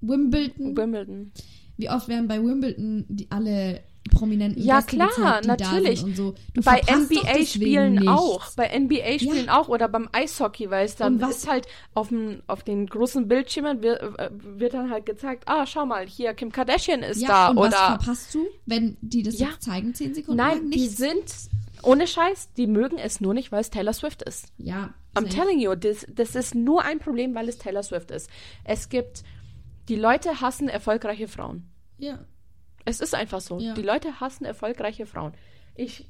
Wimbledon. 0.00 0.76
Wimbledon. 0.76 1.32
Wie 1.76 1.90
oft 1.90 2.08
werden 2.08 2.28
bei 2.28 2.42
Wimbledon 2.42 3.04
die 3.08 3.30
alle 3.30 3.82
prominenten 4.12 4.62
Ja, 4.62 4.80
Gäste 4.80 4.96
klar, 4.96 5.40
die 5.40 5.48
natürlich. 5.48 6.04
So. 6.14 6.34
Bei 6.64 6.80
NBA 6.88 7.44
spielen 7.46 8.08
auch. 8.08 8.52
Bei 8.54 8.68
NBA 8.78 9.18
spielen 9.18 9.48
auch 9.48 9.68
oder 9.68 9.88
beim 9.88 10.08
Eishockey, 10.12 10.70
weil 10.70 10.84
es 10.84 10.96
dann 10.96 11.20
was- 11.20 11.38
ist 11.38 11.48
halt 11.48 11.66
auf, 11.94 12.08
dem, 12.08 12.42
auf 12.46 12.62
den 12.62 12.86
großen 12.86 13.26
Bildschirmen 13.28 13.82
wird, 13.82 14.02
äh, 14.18 14.30
wird 14.32 14.74
dann 14.74 14.90
halt 14.90 15.06
gezeigt, 15.06 15.44
ah, 15.46 15.66
schau 15.66 15.86
mal, 15.86 16.06
hier 16.06 16.34
Kim 16.34 16.52
Kardashian 16.52 17.02
ist 17.02 17.20
Ja, 17.22 17.28
da 17.28 17.48
und 17.48 17.56
was 17.58 17.66
oder 17.68 17.76
verpasst 17.98 18.34
du, 18.34 18.46
wenn 18.66 18.96
die 19.00 19.22
das 19.22 19.38
Ja. 19.38 19.48
zeigen, 19.58 19.94
10 19.94 20.14
Sekunden 20.14 20.38
lang? 20.38 20.48
nein, 20.60 20.70
die 20.70 20.80
Nichts. 20.80 20.96
sind 20.98 21.24
ohne 21.82 22.06
Scheiß, 22.06 22.50
die 22.56 22.66
mögen 22.66 22.98
es 22.98 23.20
nur 23.20 23.34
nicht, 23.34 23.52
weil 23.52 23.60
es 23.60 23.70
Taylor 23.70 23.92
Swift 23.92 24.22
ist. 24.22 24.46
Ja, 24.58 24.92
I'm 25.14 25.24
safe. 25.24 25.28
telling 25.28 25.60
you, 25.60 25.74
das, 25.74 26.06
das 26.14 26.34
ist 26.34 26.54
nur 26.54 26.82
ein 26.82 26.98
Problem, 26.98 27.34
weil 27.34 27.48
es 27.48 27.58
Taylor 27.58 27.82
Swift 27.82 28.10
ist. 28.10 28.28
Es 28.64 28.88
gibt, 28.88 29.22
die 29.88 29.96
Leute 29.96 30.40
hassen 30.40 30.68
erfolgreiche 30.68 31.28
Frauen. 31.28 31.64
Ja. 31.98 32.18
Es 32.84 33.00
ist 33.00 33.14
einfach 33.14 33.40
so. 33.40 33.58
Ja. 33.58 33.74
Die 33.74 33.82
Leute 33.82 34.20
hassen 34.20 34.44
erfolgreiche 34.44 35.06
Frauen. 35.06 35.32
Ich, 35.74 36.06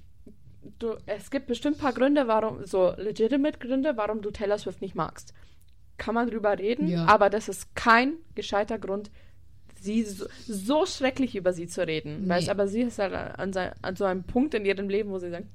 du, 0.79 0.95
es 1.07 1.31
gibt 1.31 1.47
bestimmt 1.47 1.77
ein 1.77 1.81
paar 1.81 1.93
Gründe, 1.93 2.27
warum, 2.27 2.65
so 2.67 2.93
legitimate 2.97 3.59
Gründe, 3.59 3.93
warum 3.97 4.23
du 4.23 4.31
Taylor 4.31 4.59
Swift 4.59 4.81
nicht 4.81 4.95
magst. 4.95 5.35
Kann 5.97 6.15
man 6.15 6.29
drüber 6.29 6.59
reden, 6.59 6.89
Ja. 6.89 7.07
aber 7.07 7.31
das 7.31 7.49
ist 7.49 7.75
kein 7.77 8.15
gescheiter 8.35 8.79
Grund, 8.79 9.11
sie 9.81 10.03
so, 10.03 10.27
so 10.49 10.87
schrecklich 10.87 11.37
über 11.37 11.53
sie 11.53 11.67
zu 11.69 11.87
reden. 11.87 12.23
Nee. 12.23 12.29
Weißt, 12.31 12.49
aber 12.49 12.67
sie 12.67 12.81
ist 12.83 12.99
halt 12.99 13.13
an, 13.15 13.53
sein, 13.53 13.73
an 13.83 13.95
so 13.95 14.05
einem 14.05 14.25
Punkt 14.25 14.55
in 14.55 14.65
ihrem 14.65 14.89
Leben, 14.89 15.11
wo 15.11 15.19
sie 15.19 15.31
sagt, 15.31 15.47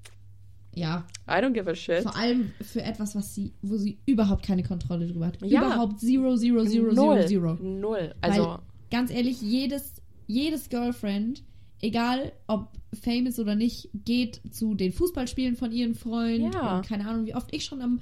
Ja, 0.74 1.06
I 1.28 1.32
don't 1.34 1.52
give 1.52 1.70
a 1.70 1.76
shit. 1.76 2.04
vor 2.04 2.16
allem 2.16 2.54
für 2.62 2.82
etwas, 2.82 3.16
was 3.16 3.36
sie, 3.36 3.52
wo 3.62 3.76
sie 3.76 3.98
überhaupt 4.06 4.46
keine 4.46 4.64
Kontrolle 4.64 5.08
drüber 5.08 5.28
hat. 5.28 5.42
Ja. 5.42 5.66
Überhaupt 5.66 6.00
zero, 6.00 6.36
zero, 6.38 6.64
zero, 6.64 6.94
Null. 6.94 7.26
zero, 7.28 7.56
zero. 7.58 7.58
Null. 7.62 8.16
Also, 8.22 8.44
Weil, 8.48 8.60
ganz 8.92 9.12
ehrlich, 9.12 9.42
jedes, 9.42 9.99
jedes 10.30 10.70
Girlfriend, 10.70 11.44
egal 11.82 12.32
ob 12.48 12.70
famous 13.04 13.40
oder 13.40 13.56
nicht, 13.56 13.90
geht 14.06 14.40
zu 14.52 14.76
den 14.76 14.92
Fußballspielen 14.94 15.56
von 15.56 15.72
ihren 15.72 15.96
Freunden. 15.96 16.54
Ja. 16.54 16.78
Und 16.78 16.86
keine 16.88 17.08
Ahnung, 17.10 17.26
wie 17.26 17.34
oft 17.36 17.54
ich 17.54 17.66
schon 17.66 17.82
am 17.82 18.00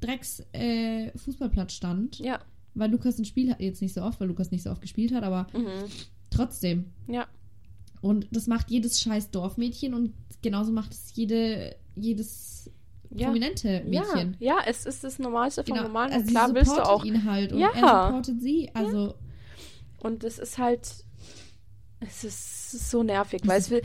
Drecks 0.00 0.42
äh, 0.52 1.10
Fußballplatz 1.18 1.72
stand. 1.72 2.18
ja. 2.18 2.38
Weil 2.74 2.92
Lukas 2.92 3.18
ein 3.18 3.24
Spiel 3.24 3.50
hat, 3.50 3.60
jetzt 3.60 3.82
nicht 3.82 3.94
so 3.94 4.02
oft, 4.02 4.20
weil 4.20 4.28
Lukas 4.28 4.52
nicht 4.52 4.62
so 4.62 4.70
oft 4.70 4.80
gespielt 4.80 5.12
hat, 5.12 5.24
aber 5.24 5.48
Mhm. 5.52 5.86
trotzdem. 6.30 6.84
Ja. 7.08 7.26
Und 8.00 8.28
das 8.30 8.46
macht 8.46 8.70
jedes 8.70 9.00
scheiß 9.00 9.30
Dorfmädchen 9.32 9.92
und 9.92 10.12
genauso 10.40 10.70
macht 10.70 10.92
es 10.92 11.12
jede, 11.16 11.74
jedes 11.96 12.70
Ja. 13.12 13.26
prominente 13.26 13.82
Ja, 13.90 14.02
Mädchen. 14.02 14.36
ja, 14.38 14.58
es 14.66 14.86
ist 14.86 15.02
das 15.02 15.18
Normalste 15.18 15.64
vom 15.64 15.74
Genau. 15.74 15.88
Normalen. 15.88 16.12
Also 16.12 16.20
Und 16.20 16.26
sie 16.28 16.32
klar 16.34 16.54
willst 16.54 16.70
du 16.70 16.76
supportet 16.76 16.92
auch. 16.94 17.04
ihn 17.04 17.24
halt 17.24 17.52
und 17.52 17.58
Ja. 17.58 17.70
er 17.74 18.06
supportet 18.06 18.40
sie. 18.40 18.70
Also 18.72 19.14
Und 19.98 20.22
es 20.24 20.38
ist 20.38 20.56
halt. 20.58 21.04
Es 22.00 22.24
ist 22.24 22.90
so 22.90 23.02
nervig, 23.02 23.42
weil 23.44 23.58
es 23.58 23.70
will. 23.70 23.82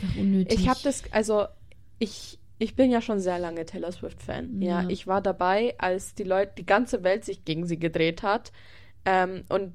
Ich 0.48 0.68
habe 0.68 0.80
das, 0.82 1.02
also 1.12 1.46
ich, 1.98 2.38
ich 2.58 2.74
bin 2.74 2.90
ja 2.90 3.00
schon 3.02 3.20
sehr 3.20 3.38
lange 3.38 3.64
Taylor 3.66 3.92
Swift-Fan. 3.92 4.62
Ja. 4.62 4.82
Ja. 4.82 4.88
ich 4.88 5.06
war 5.06 5.20
dabei, 5.20 5.74
als 5.78 6.14
die 6.14 6.24
Leute, 6.24 6.52
die 6.58 6.66
ganze 6.66 7.02
Welt 7.04 7.24
sich 7.24 7.44
gegen 7.44 7.66
sie 7.66 7.78
gedreht 7.78 8.22
hat. 8.22 8.52
Ähm, 9.08 9.44
und 9.50 9.72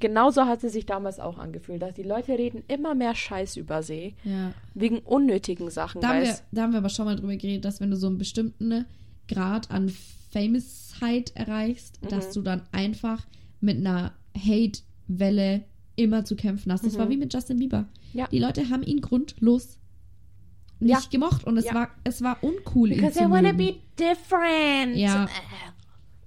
genauso 0.00 0.46
hat 0.46 0.60
sie 0.62 0.70
sich 0.70 0.86
damals 0.86 1.20
auch 1.20 1.36
angefühlt, 1.38 1.82
dass 1.82 1.94
die 1.94 2.02
Leute 2.04 2.32
reden 2.38 2.62
immer 2.68 2.94
mehr 2.94 3.14
Scheiß 3.14 3.56
über 3.56 3.82
sie. 3.82 4.14
ja. 4.24 4.52
Wegen 4.74 5.00
unnötigen 5.00 5.68
Sachen. 5.70 6.00
Da 6.00 6.08
haben, 6.08 6.22
wir, 6.22 6.38
da 6.52 6.62
haben 6.62 6.72
wir 6.72 6.78
aber 6.78 6.88
schon 6.88 7.04
mal 7.04 7.16
drüber 7.16 7.36
geredet, 7.36 7.64
dass 7.66 7.80
wenn 7.80 7.90
du 7.90 7.96
so 7.96 8.06
einen 8.06 8.16
bestimmten 8.18 8.86
Grad 9.28 9.70
an 9.70 9.92
Famousheit 10.32 11.32
erreichst, 11.34 12.00
Mhm. 12.02 12.08
dass 12.08 12.30
du 12.32 12.40
dann 12.42 12.62
einfach 12.72 13.26
mit 13.60 13.76
einer 13.78 14.14
Hate-Welle 14.36 15.64
immer 15.96 16.24
zu 16.24 16.36
kämpfen 16.36 16.72
hast. 16.72 16.84
Das 16.84 16.94
Mhm. 16.94 16.98
war 16.98 17.08
wie 17.10 17.16
mit 17.16 17.32
Justin 17.32 17.58
Bieber. 17.58 17.86
Ja. 18.12 18.26
Die 18.28 18.38
Leute 18.38 18.68
haben 18.70 18.82
ihn 18.82 19.00
grundlos 19.00 19.78
nicht 20.80 20.90
Ja. 21.04 21.08
gemocht 21.10 21.44
und 21.44 21.56
es, 21.56 21.66
Ja. 21.66 21.74
war, 21.74 21.88
es 22.04 22.22
war 22.22 22.38
uncool, 22.42 22.90
ihn 22.90 22.96
Because 22.98 23.18
zu 23.18 23.24
I 23.24 23.30
wanna 23.30 23.52
be 23.52 23.76
different. 23.98 24.96
Ja. 24.96 25.24
Äh. 25.24 25.28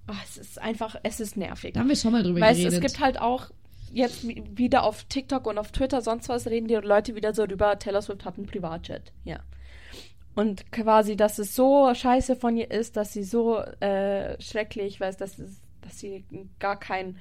Oh, 0.07 0.13
es 0.23 0.37
ist 0.37 0.61
einfach, 0.61 0.95
es 1.03 1.19
ist 1.19 1.35
nervig. 1.35 1.73
Da 1.73 1.79
haben 1.79 1.89
wir 1.89 1.95
schon 1.95 2.11
mal 2.11 2.21
drüber 2.23 2.39
Weißt 2.41 2.59
du, 2.59 2.63
geredet. 2.65 2.83
es 2.85 2.91
gibt 2.91 3.03
halt 3.03 3.19
auch 3.19 3.49
jetzt 3.91 4.27
wi- 4.27 4.43
wieder 4.53 4.83
auf 4.83 5.03
TikTok 5.05 5.47
und 5.47 5.57
auf 5.57 5.71
Twitter, 5.71 6.01
sonst 6.01 6.29
was, 6.29 6.45
reden 6.47 6.67
die 6.67 6.75
Leute 6.75 7.15
wieder 7.15 7.33
so 7.33 7.43
rüber, 7.43 7.79
Taylor 7.79 8.01
Swift 8.01 8.23
hat 8.25 8.37
einen 8.37 8.45
Privatjet. 8.45 9.11
Ja. 9.23 9.39
Und 10.35 10.71
quasi, 10.71 11.15
dass 11.15 11.39
es 11.39 11.55
so 11.55 11.91
scheiße 11.93 12.35
von 12.35 12.55
ihr 12.57 12.69
ist, 12.69 12.97
dass 12.97 13.13
sie 13.13 13.23
so 13.23 13.57
äh, 13.59 14.39
schrecklich, 14.41 14.99
weiß, 14.99 15.17
dass, 15.17 15.39
es, 15.39 15.61
dass 15.81 15.97
sie 15.99 16.23
gar 16.59 16.77
keinen 16.79 17.17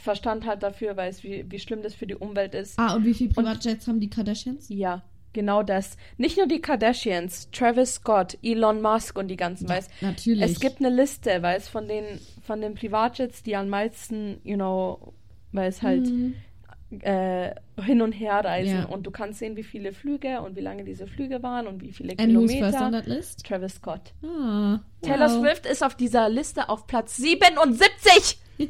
Verstand 0.00 0.46
hat 0.46 0.62
dafür, 0.62 0.96
weiß, 0.96 1.24
wie, 1.24 1.44
wie 1.50 1.58
schlimm 1.58 1.82
das 1.82 1.94
für 1.94 2.06
die 2.06 2.14
Umwelt 2.14 2.54
ist. 2.54 2.78
ah, 2.78 2.94
und 2.94 3.04
wie 3.04 3.14
viele 3.14 3.30
Privatjets 3.30 3.86
haben 3.88 3.98
die 4.00 4.08
Kardashians? 4.08 4.66
Ja, 4.68 5.02
genau 5.32 5.62
das. 5.64 5.96
Nicht 6.16 6.36
nur 6.36 6.46
die 6.46 6.60
Kardashians, 6.60 7.50
Travis 7.50 7.94
Scott, 7.96 8.38
Elon 8.42 8.80
Musk 8.80 9.18
und 9.18 9.28
die 9.28 9.36
ganzen, 9.36 9.68
weiß. 9.68 9.88
Natürlich. 10.00 10.42
Es 10.44 10.60
gibt 10.60 10.78
eine 10.78 10.90
Liste, 10.90 11.42
weil 11.42 11.56
es 11.58 11.68
von 11.68 11.88
den, 11.88 12.04
von 12.42 12.60
den 12.60 12.74
Privatjets, 12.74 13.42
die 13.42 13.56
am 13.56 13.68
meisten, 13.68 14.40
you 14.44 14.54
know, 14.56 15.14
weil 15.52 15.68
es 15.68 15.82
halt 15.82 16.06
Mhm. 16.06 16.34
äh, 17.00 17.50
hin 17.82 18.00
und 18.00 18.12
her 18.12 18.42
reisen 18.44 18.78
Ja. 18.78 18.84
und 18.86 19.06
du 19.06 19.10
kannst 19.10 19.40
sehen, 19.40 19.56
wie 19.56 19.62
viele 19.64 19.92
Flüge 19.92 20.40
und 20.40 20.56
wie 20.56 20.60
lange 20.62 20.84
diese 20.84 21.06
Flüge 21.06 21.42
waren 21.42 21.66
und 21.66 21.82
wie 21.82 21.92
viele 21.92 22.14
And 22.18 22.34
who's 22.34 22.52
first 22.52 22.62
on 22.76 22.90
Kilometer. 22.90 22.90
that 23.02 23.06
list? 23.06 23.44
Travis 23.44 23.74
Scott. 23.74 24.12
Ah, 24.22 24.78
Taylor 25.02 25.28
wow. 25.30 25.40
Swift 25.40 25.66
ist 25.66 25.82
auf 25.84 25.96
dieser 25.96 26.28
Liste 26.28 26.68
auf 26.68 26.86
Platz 26.86 27.16
77. 27.16 28.38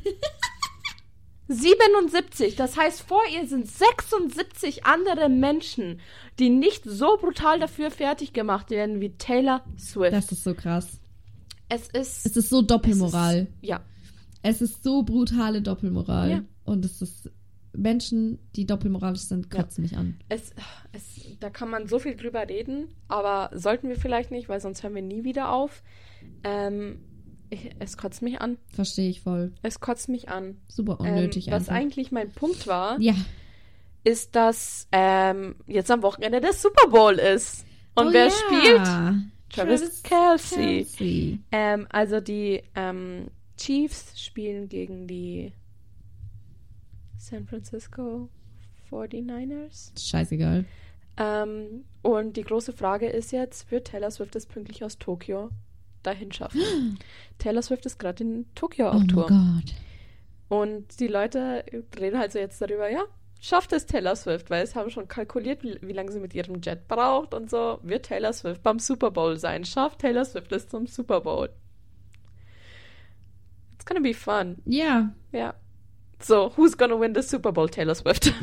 77. 1.49 2.57
Das 2.57 2.77
heißt, 2.77 3.03
vor 3.03 3.23
ihr 3.35 3.47
sind 3.47 3.67
76 3.69 4.85
andere 4.85 5.29
Menschen, 5.29 6.01
die 6.39 6.51
nicht 6.51 6.85
so 6.85 7.17
brutal 7.17 7.59
dafür 7.59 7.91
fertig 7.91 8.33
gemacht 8.33 8.71
werden 8.71 9.01
wie 9.01 9.11
Taylor 9.17 9.65
Swift. 9.79 10.13
Das 10.13 10.31
ist 10.33 10.45
so 10.45 10.55
krass. 10.55 11.01
es 11.69 11.89
ist. 11.89 12.27
Es 12.27 12.37
ist 12.37 12.51
so 12.51 12.63
Doppelmoral. 12.63 13.37
Es 13.37 13.43
ist, 13.43 13.53
ja. 13.63 13.81
Es 14.43 14.63
ist 14.63 14.85
so 14.85 15.03
brutale 15.03 15.63
Doppelmoral. 15.63 16.31
Ja. 16.31 16.43
Und 16.65 16.85
es 16.85 17.03
ist 17.03 17.31
Menschen, 17.73 18.39
die 18.57 18.67
doppelmoralisch 18.67 19.21
sind, 19.23 19.53
Ja. 19.55 19.63
kotzen 19.63 19.83
mich 19.83 19.97
an. 19.97 20.19
Es, 20.29 20.53
es, 20.93 21.37
da 21.41 21.49
kann 21.51 21.71
man 21.71 21.87
so 21.87 21.99
viel 21.99 22.17
drüber 22.17 22.49
reden, 22.49 22.89
aber 23.09 23.51
sollten 23.57 23.89
wir 23.89 23.97
vielleicht 23.97 24.31
nicht, 24.31 24.49
weil 24.49 24.61
sonst 24.61 24.83
hören 24.83 24.95
wir 24.95 25.03
nie 25.03 25.25
wieder 25.25 25.53
auf. 25.53 25.83
Ähm, 26.45 27.01
ich, 27.51 27.71
es 27.79 27.97
kotzt 27.97 28.23
mich 28.23 28.41
an. 28.41 28.59
Verstehe 28.73 29.09
ich 29.11 29.21
voll. 29.23 29.53
Es 29.63 29.81
kotzt 29.81 30.09
mich 30.09 30.29
an. 30.29 30.59
Super 30.69 31.01
unnötig 31.01 31.49
ähm, 31.49 31.53
was 31.55 31.69
einfach. 31.69 31.75
eigentlich 31.81 32.13
mein 32.13 32.31
Punkt 32.31 32.67
war, 32.67 32.99
Ja. 33.01 33.15
ist, 34.05 34.35
dass 34.37 34.89
ähm, 34.93 35.57
jetzt 35.67 35.91
am 35.91 36.03
Wochenende 36.03 36.41
der 36.41 36.53
Super 36.53 36.89
Bowl 36.89 37.15
ist. 37.15 37.65
Und 37.95 38.09
Oh 38.09 38.13
wer 38.13 38.27
ja. 38.27 38.31
spielt? 38.31 39.29
Travis, 39.51 40.03
Kelsey. 40.03 40.85
Kelsey. 40.85 41.39
Ähm, 41.53 41.87
also 41.91 42.21
die 42.21 42.63
ähm, 42.75 43.29
Chiefs 43.57 44.21
spielen 44.21 44.69
gegen 44.69 45.07
die 45.09 45.53
San 47.17 47.47
Francisco 47.47 48.29
49ers. 48.91 49.91
Scheißegal. 49.99 50.65
Ähm, 51.17 51.85
und 52.03 52.37
die 52.37 52.43
große 52.43 52.73
Frage 52.73 53.09
ist 53.09 53.33
jetzt, 53.33 53.71
wird 53.71 53.89
Taylor 53.89 54.11
Swift 54.11 54.37
es 54.37 54.47
pünktlich 54.47 54.85
aus 54.85 54.99
Tokio 54.99 55.51
dahin 56.03 56.33
schaffen? 56.33 56.99
Taylor 57.39 57.63
Swift 57.63 57.87
ist 57.87 57.99
gerade 57.99 58.25
in 58.25 58.47
Tokio 58.55 58.87
Oh 58.87 58.91
auf 58.91 58.99
mein 58.99 59.09
Tour. 59.09 59.27
Gott. 59.27 59.75
Und 60.49 61.01
die 61.01 61.09
Leute 61.09 61.65
reden 61.99 62.19
halt 62.19 62.33
so 62.33 62.39
jetzt 62.39 62.61
darüber, 62.61 62.89
ja, 62.89 63.05
schafft 63.41 63.73
es 63.73 63.87
Taylor 63.87 64.17
Swift, 64.17 64.51
weil 64.51 64.63
es 64.63 64.75
haben 64.75 64.91
schon 64.91 65.09
kalkuliert, 65.09 65.63
wie, 65.63 65.79
wie 65.83 65.93
lange 65.93 66.11
sie 66.11 66.21
mit 66.21 66.35
ihrem 66.35 66.61
Jet 66.63 66.89
braucht 66.89 67.35
und 67.35 67.51
so. 67.51 67.79
Wird 67.83 68.07
Taylor 68.07 68.33
Swift 68.33 68.63
beim 68.63 68.79
Super 68.79 69.11
Bowl 69.11 69.37
sein? 69.37 69.65
Schafft 69.65 70.01
Taylor 70.01 70.25
Swift 70.25 70.53
es 70.53 70.69
zum 70.69 70.87
Super 70.87 71.21
Bowl? 71.21 71.51
It's 73.75 73.85
gonna 73.85 74.01
be 74.01 74.15
fun. 74.15 74.57
Ja. 74.65 75.15
Ja. 75.33 75.55
So, 76.21 76.53
who's 76.57 76.77
gonna 76.77 76.99
win 76.99 77.15
the 77.15 77.23
Super 77.23 77.53
Bowl? 77.53 77.69
Taylor 77.69 77.95
Swift. 77.95 78.33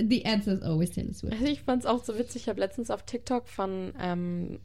The 0.00 0.24
answer 0.24 0.52
is 0.52 0.62
always 0.62 0.90
Taylor 0.92 1.12
Swift. 1.12 1.34
Also 1.34 1.46
ich 1.46 1.62
fand's 1.62 1.84
auch 1.84 2.02
so 2.04 2.16
witzig. 2.16 2.42
Ich 2.42 2.48
habe 2.48 2.60
letztens 2.60 2.90
auf 2.90 3.02
TikTok 3.02 3.48
von, 3.48 3.92
ähm, 4.00 4.60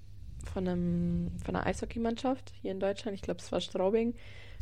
von, 0.52 0.68
einem, 0.68 1.32
von 1.44 1.56
einer 1.56 1.66
Eishockeymannschaft 1.66 2.54
hier 2.62 2.72
in 2.72 2.80
Deutschland, 2.80 3.16
ich 3.16 3.22
glaube 3.22 3.40
es 3.40 3.52
war 3.52 3.62
Straubing, 3.62 4.16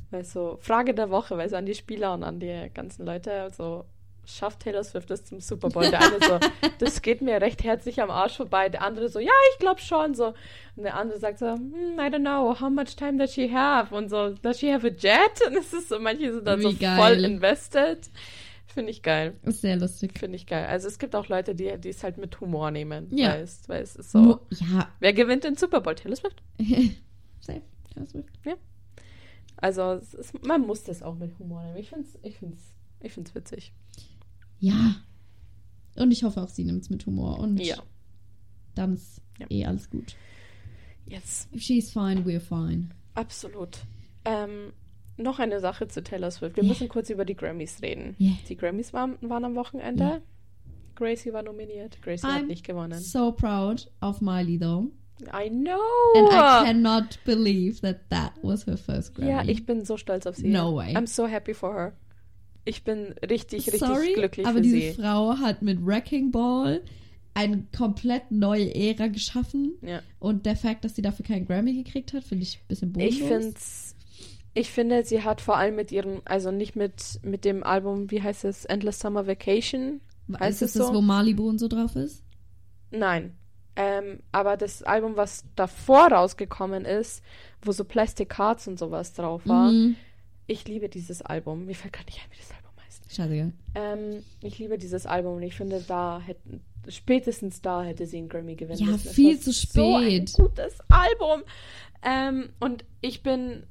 weil 0.10 0.24
so 0.24 0.58
Frage 0.62 0.94
der 0.94 1.10
Woche, 1.10 1.38
weil 1.38 1.50
so 1.50 1.56
an 1.56 1.66
die 1.66 1.76
Spieler 1.76 2.14
und 2.14 2.24
an 2.24 2.40
die 2.40 2.70
ganzen 2.74 3.06
Leute 3.06 3.50
so 3.56 3.86
schafft 4.26 4.62
Taylor 4.62 4.84
Swift 4.84 5.12
es 5.12 5.26
zum 5.26 5.40
Super 5.40 5.70
Bowl. 5.70 5.90
Der 5.90 6.00
eine 6.00 6.20
so, 6.22 6.40
das 6.80 7.02
geht 7.02 7.22
mir 7.22 7.42
recht 7.42 7.64
herzlich 7.64 8.02
am 8.02 8.12
Arsch 8.12 8.38
vorbei. 8.38 8.70
Der 8.70 8.82
andere 8.82 9.10
so, 9.10 9.20
ja, 9.20 9.32
ich 9.54 9.60
glaube 9.60 9.82
schon. 9.82 10.14
So. 10.14 10.34
Und 10.76 10.84
der 10.84 10.96
andere 10.96 11.20
sagt 11.20 11.40
so, 11.40 11.48
hm, 11.48 11.98
I 11.98 12.04
don't 12.04 12.20
know, 12.20 12.60
how 12.60 12.70
much 12.70 12.96
time 12.96 13.18
does 13.18 13.34
she 13.34 13.52
have? 13.52 13.94
Und 13.94 14.10
so, 14.10 14.30
does 14.30 14.60
she 14.60 14.72
have 14.72 14.86
a 14.86 14.90
jet? 14.90 15.42
Und 15.48 15.58
es 15.58 15.74
ist 15.74 15.90
so, 15.90 16.00
manche 16.00 16.34
sind 16.34 16.48
dann 16.48 16.60
Wie 16.60 16.64
so 16.64 16.74
geil. 16.80 16.98
voll 16.98 17.26
invested. 17.26 18.10
Finde 18.74 18.92
ich 18.92 19.02
geil. 19.02 19.38
Ist 19.44 19.62
sehr 19.62 19.76
lustig. 19.78 20.18
Finde 20.18 20.38
ich 20.38 20.46
geil. 20.48 20.66
Also 20.66 20.88
es 20.88 20.98
gibt 20.98 21.16
auch 21.16 21.28
Leute, 21.28 21.54
die, 21.56 21.78
die 21.78 21.90
es 21.90 22.04
halt 22.04 22.18
mit 22.18 22.40
Humor 22.40 22.72
nehmen. 22.72 23.08
Ja. 23.16 23.32
Weißt, 23.34 23.68
weil 23.70 23.82
es 23.84 23.96
ist 23.96 24.12
so. 24.12 24.20
Nur- 24.20 24.48
Ja. 24.52 24.90
Wer 25.00 25.14
gewinnt 25.14 25.44
den 25.44 25.56
Super 25.56 25.82
Bowl? 25.82 25.96
Taylor 25.96 26.16
Swift? 26.16 26.42
Safe. 27.42 27.62
Taylor 27.94 28.08
Swift. 28.08 28.30
Also 29.58 29.82
es 29.94 30.14
ist, 30.14 30.46
man 30.46 30.62
muss 30.62 30.84
das 30.84 31.04
auch 31.04 31.16
mit 31.16 31.38
Humor 31.38 31.64
nehmen. 31.64 31.78
Ich 31.78 31.90
finde 31.90 32.08
es 32.08 32.18
ich 32.24 32.38
find's, 32.38 32.64
ich 33.02 33.12
find's 33.14 33.36
witzig. 33.36 33.74
Ja. 34.60 34.96
Und 35.98 36.12
ich 36.12 36.24
hoffe 36.24 36.42
auch, 36.42 36.50
sie 36.50 36.64
nimmt 36.64 36.82
es 36.84 36.90
mit 36.90 37.06
Humor. 37.06 37.40
Und 37.40 37.58
Ja. 37.60 37.78
dann 38.76 38.94
ist 38.94 39.22
Ja. 39.40 39.48
eh 39.50 39.66
alles 39.66 39.90
gut. 39.90 40.16
Yes. 41.06 41.48
If 41.54 41.62
she's 41.62 41.92
fine, 41.92 42.24
we're 42.26 42.40
fine. 42.40 42.90
Absolut. 43.16 43.80
Ähm, 44.24 44.72
noch 45.18 45.40
eine 45.40 45.60
Sache 45.60 45.88
zu 45.88 46.04
Taylor 46.04 46.32
Swift. 46.32 46.56
Wir 46.56 46.64
Ja. 46.64 46.70
müssen 46.70 46.88
kurz 46.90 47.10
über 47.10 47.26
die 47.26 47.36
Grammys 47.36 47.82
reden. 47.82 48.16
Ja. 48.18 48.32
Die 48.50 48.56
Grammys 48.58 48.94
waren, 48.94 49.18
waren 49.22 49.46
am 49.46 49.56
Wochenende. 49.56 50.04
Ja. 50.04 50.22
Gracie 50.96 51.34
war 51.34 51.44
nominiert. 51.44 52.02
Gracie 52.02 52.26
hat 52.28 52.44
I'm 52.44 52.48
nicht 52.48 52.66
gewonnen. 52.66 53.00
So 53.00 53.32
proud 53.32 53.90
of 54.02 54.22
Miley, 54.22 54.58
though. 54.60 54.88
I 55.22 55.50
know. 55.50 55.80
And 56.16 56.30
I 56.30 56.66
cannot 56.66 57.20
believe 57.26 57.80
that 57.82 58.10
that 58.10 58.34
was 58.42 58.66
her 58.66 58.78
first 58.78 59.14
Grammy. 59.16 59.30
ja, 59.30 59.44
ich 59.46 59.66
bin 59.66 59.86
so 59.86 59.98
stolz 59.98 60.26
auf 60.26 60.36
sie. 60.36 60.48
No 60.50 60.76
way. 60.76 60.96
I'm 60.96 61.08
so 61.08 61.28
happy 61.28 61.54
for 61.54 61.74
her. 61.74 61.94
Ich 62.66 62.84
bin 62.84 63.14
richtig, 63.28 63.66
richtig 63.68 63.80
Sorry, 63.80 64.14
glücklich 64.14 64.46
aber 64.46 64.58
für 64.58 64.62
diese 64.62 64.78
sie. 64.78 64.94
Frau 64.94 65.38
hat 65.38 65.62
mit 65.62 65.84
Wrecking 65.86 66.32
Ball 66.32 66.82
eine 67.34 67.64
komplett 67.76 68.30
neue 68.32 68.74
Ära 68.76 69.08
geschaffen. 69.08 69.74
Ja. 69.82 70.02
Und 70.20 70.46
der 70.46 70.56
Fakt, 70.56 70.84
dass 70.86 70.96
sie 70.96 71.02
dafür 71.02 71.26
keinen 71.26 71.46
Grammy 71.48 71.74
gekriegt 71.84 72.14
hat, 72.14 72.24
finde 72.24 72.44
ich 72.44 72.58
ein 72.58 72.68
bisschen 72.68 72.92
bodenlos. 72.92 73.16
Ich 73.20 73.24
find's, 73.24 73.91
ich 74.54 74.72
finde, 74.72 75.04
sie 75.06 75.24
hat 75.24 75.42
vor 75.42 75.58
allem 75.58 75.76
mit 75.76 75.92
ihrem, 75.92 76.22
also 76.26 76.52
nicht 76.52 76.76
mit, 76.76 77.20
mit 77.24 77.46
dem 77.46 77.64
Album, 77.64 78.12
wie 78.12 78.22
heißt 78.22 78.44
es, 78.46 78.66
Endless 78.66 79.00
Summer 79.00 79.26
Vacation. 79.28 80.02
Heißt 80.40 80.62
Ist 80.62 80.76
es 80.76 80.80
das, 80.80 80.88
so? 80.88 80.94
wo 80.96 81.02
Malibu 81.02 81.48
und 81.50 81.58
so 81.60 81.68
drauf 81.68 81.96
ist? 81.96 82.24
Nein. 82.92 83.36
Ähm, 83.78 84.20
aber 84.34 84.58
das 84.58 84.84
Album, 84.84 85.16
was 85.16 85.46
davor 85.56 86.12
rausgekommen 86.12 86.84
ist, 86.86 87.24
wo 87.62 87.72
so 87.72 87.86
Plastic 87.86 88.38
Hearts 88.38 88.68
und 88.68 88.78
sowas 88.78 89.14
drauf 89.14 89.42
war, 89.46 89.72
Mhm. 89.72 89.96
ich 90.48 90.68
liebe 90.68 90.90
dieses 90.90 91.22
Album. 91.22 91.66
Mir 91.66 91.76
fällt 91.76 91.94
gar 91.94 92.04
nicht 92.06 92.20
ein, 92.20 92.30
wie 92.32 92.38
das 92.38 92.52
Album 92.52 92.72
heißt. 92.86 93.16
Scheißegal. 93.16 93.54
Ähm, 93.76 94.24
ich 94.42 94.60
liebe 94.60 94.78
dieses 94.78 95.06
Album 95.06 95.36
und 95.38 95.44
ich 95.44 95.56
finde, 95.56 95.82
da 95.88 96.20
hätten, 96.20 96.62
spätestens 96.90 97.62
da 97.62 97.84
hätte 97.84 98.06
sie 98.06 98.18
einen 98.18 98.28
Grammy 98.30 98.56
gewinnen 98.56 98.80
Ja, 98.80 98.88
müssen. 98.88 99.10
Viel 99.14 99.40
zu 99.40 99.52
So 99.54 99.96
ein 99.96 100.28
spät. 100.28 100.34
gutes 100.34 100.78
Album. 100.90 101.44
Ähm, 102.04 102.50
und 102.60 102.84
ich 103.00 103.24
bin 103.24 103.64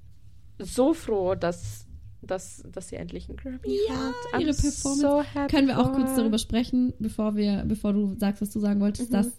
so 0.64 0.94
froh, 0.94 1.34
dass, 1.34 1.86
dass, 2.22 2.62
dass 2.72 2.88
sie 2.88 2.96
endlich 2.96 3.28
einen 3.28 3.36
Grammy 3.38 3.78
Ja, 3.88 3.94
hat. 3.94 4.14
I'm 4.34 4.40
ihre 4.42 4.52
Performance. 4.54 5.00
So 5.00 5.22
happy 5.22 5.54
Können 5.54 5.68
wir 5.68 5.78
auch 5.78 5.92
kurz 5.92 6.14
darüber 6.16 6.38
sprechen, 6.38 6.92
bevor 6.98 7.36
wir, 7.36 7.64
bevor 7.66 7.92
du 7.92 8.14
sagst, 8.18 8.42
was 8.42 8.50
du 8.50 8.61
sagen 8.61 8.80
wolltest, 8.80 9.11
Mhm. 9.11 9.14
dass 9.14 9.32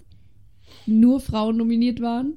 nur 0.85 1.19
Frauen 1.19 1.57
nominiert 1.57 2.01
waren? 2.01 2.33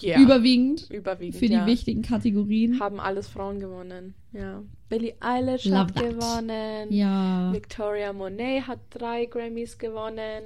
Ja, 0.00 0.18
Überwiegend 0.20 0.90
überwiegend. 0.90 1.36
für 1.36 1.46
die 1.46 1.52
ja. 1.52 1.64
wichtigen 1.66 2.02
Kategorien. 2.02 2.80
Haben 2.80 2.98
alles 2.98 3.28
Frauen 3.28 3.60
gewonnen. 3.60 4.14
Ja. 4.32 4.64
Billie 4.88 5.14
Eilish 5.20 5.64
Love 5.64 5.78
hat 5.78 5.94
that. 5.94 6.02
gewonnen. 6.10 6.92
Ja. 6.92 7.52
Victoria 7.52 8.12
Monet 8.12 8.66
hat 8.66 8.80
drei 8.90 9.26
Grammys 9.26 9.78
gewonnen. 9.78 10.42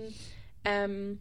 Ähm, 0.64 1.20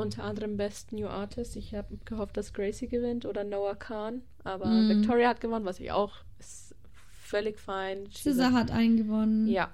unter 0.00 0.24
anderem 0.24 0.56
Best 0.56 0.92
New 0.92 1.06
Artist. 1.06 1.56
Ich 1.56 1.74
habe 1.74 1.98
gehofft, 2.04 2.36
dass 2.36 2.52
Gracie 2.52 2.88
gewinnt 2.88 3.26
oder 3.26 3.44
Noah 3.44 3.74
Khan. 3.76 4.22
Aber 4.44 4.66
Mm. 4.66 4.88
Victoria 4.88 5.28
hat 5.28 5.40
gewonnen, 5.40 5.64
was 5.64 5.80
ich 5.80 5.92
auch 5.92 6.12
ist 6.38 6.74
völlig 7.20 7.58
fein. 7.60 8.06
SZA 8.12 8.52
hat 8.52 8.70
einen 8.70 8.96
gewonnen. 8.96 9.46
Ja. 9.48 9.70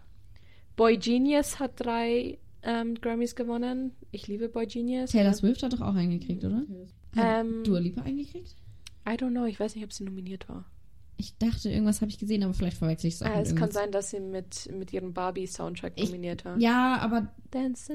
Boy 0.76 0.96
Genius 0.98 1.58
hat 1.58 1.72
drei 1.76 2.38
ähm, 2.62 2.94
Grammys 3.00 3.34
gewonnen. 3.36 3.92
Ich 4.10 4.26
liebe 4.28 4.48
Boy 4.48 4.66
Genius. 4.66 5.10
Taylor 5.12 5.32
Swift 5.32 5.62
hat 5.62 5.72
doch 5.72 5.80
auch 5.80 5.94
einen 5.94 6.18
gekriegt, 6.18 6.44
oder? 6.44 6.62
Hat 7.16 7.46
Ähm, 7.46 7.64
Dua 7.64 7.78
Lipa 7.78 8.02
einen 8.02 8.18
gekriegt? 8.18 8.56
I 9.08 9.12
don't 9.12 9.30
know. 9.30 9.44
Ich 9.46 9.58
weiß 9.60 9.74
nicht, 9.76 9.84
ob 9.84 9.92
sie 9.92 10.04
nominiert 10.04 10.48
war. 10.48 10.64
Ich 11.18 11.38
dachte, 11.38 11.70
irgendwas 11.70 12.02
habe 12.02 12.10
ich 12.10 12.18
gesehen, 12.18 12.42
aber 12.42 12.52
vielleicht 12.52 12.76
verwechsel 12.76 13.08
ich 13.08 13.14
es 13.14 13.22
auch 13.22 13.28
mit 13.28 13.38
es 13.38 13.48
kann 13.48 13.56
irgendwas. 13.56 13.74
sein, 13.74 13.90
dass 13.92 14.10
sie 14.10 14.20
mit, 14.20 14.70
mit 14.70 14.92
ihrem 14.92 15.14
Barbie-Soundtrack 15.14 15.98
nominiert 15.98 16.44
war. 16.44 16.58
Ja, 16.58 16.98
aber, 16.98 17.32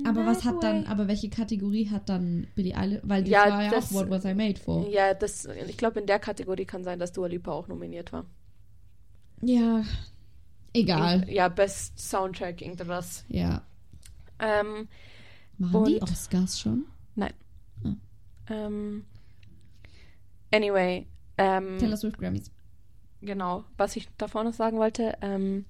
aber 0.05 0.26
was 0.26 0.43
hat 0.43 0.63
dann, 0.63 0.84
way. 0.84 0.88
aber 0.89 1.07
welche 1.07 1.30
Kategorie 1.30 1.88
hat 1.89 2.09
dann 2.09 2.47
Billie 2.55 2.76
Eilish? 2.76 3.01
Weil 3.03 3.24
die 3.24 3.30
Ja, 3.32 3.47
war 3.47 3.63
ja 3.63 3.69
das- 3.69 3.91
auch 3.91 3.99
What 3.99 4.09
Was 4.09 4.26
I 4.26 4.34
Made 4.34 4.59
For. 4.59 4.88
Ja, 4.89 5.13
das, 5.13 5.45
ich 5.67 5.78
glaube, 5.78 5.99
in 5.99 6.07
der 6.07 6.17
Kategorie 6.17 6.65
kann 6.65 6.84
sein, 6.84 6.97
dass 6.97 7.11
Dua 7.11 7.28
Lipa 7.28 7.51
auch 7.51 7.67
nominiert 7.67 8.11
war. 8.11 8.26
Ja, 9.43 9.84
egal. 10.74 11.30
Ja, 11.30 11.47
Best 11.47 11.99
Soundtrack, 11.99 12.61
irgendwas. 12.61 13.24
Ja. 13.30 13.61
Ähm, 14.39 14.88
Machen 15.59 15.86
die 15.86 16.01
Oscars 16.01 16.59
schon? 16.59 16.86
ähm, 18.49 19.05
anyway, 20.51 21.05
ähm, 21.38 21.78
Taylor 21.80 21.97
Swift 21.97 22.17
Grammys. 22.17 22.51
Genau, 23.22 23.63
was 23.78 23.95
ich 23.95 24.07
davor 24.17 24.43
noch 24.43 24.53
sagen 24.53 24.78
wollte, 24.78 25.17
ähm, 25.22 25.65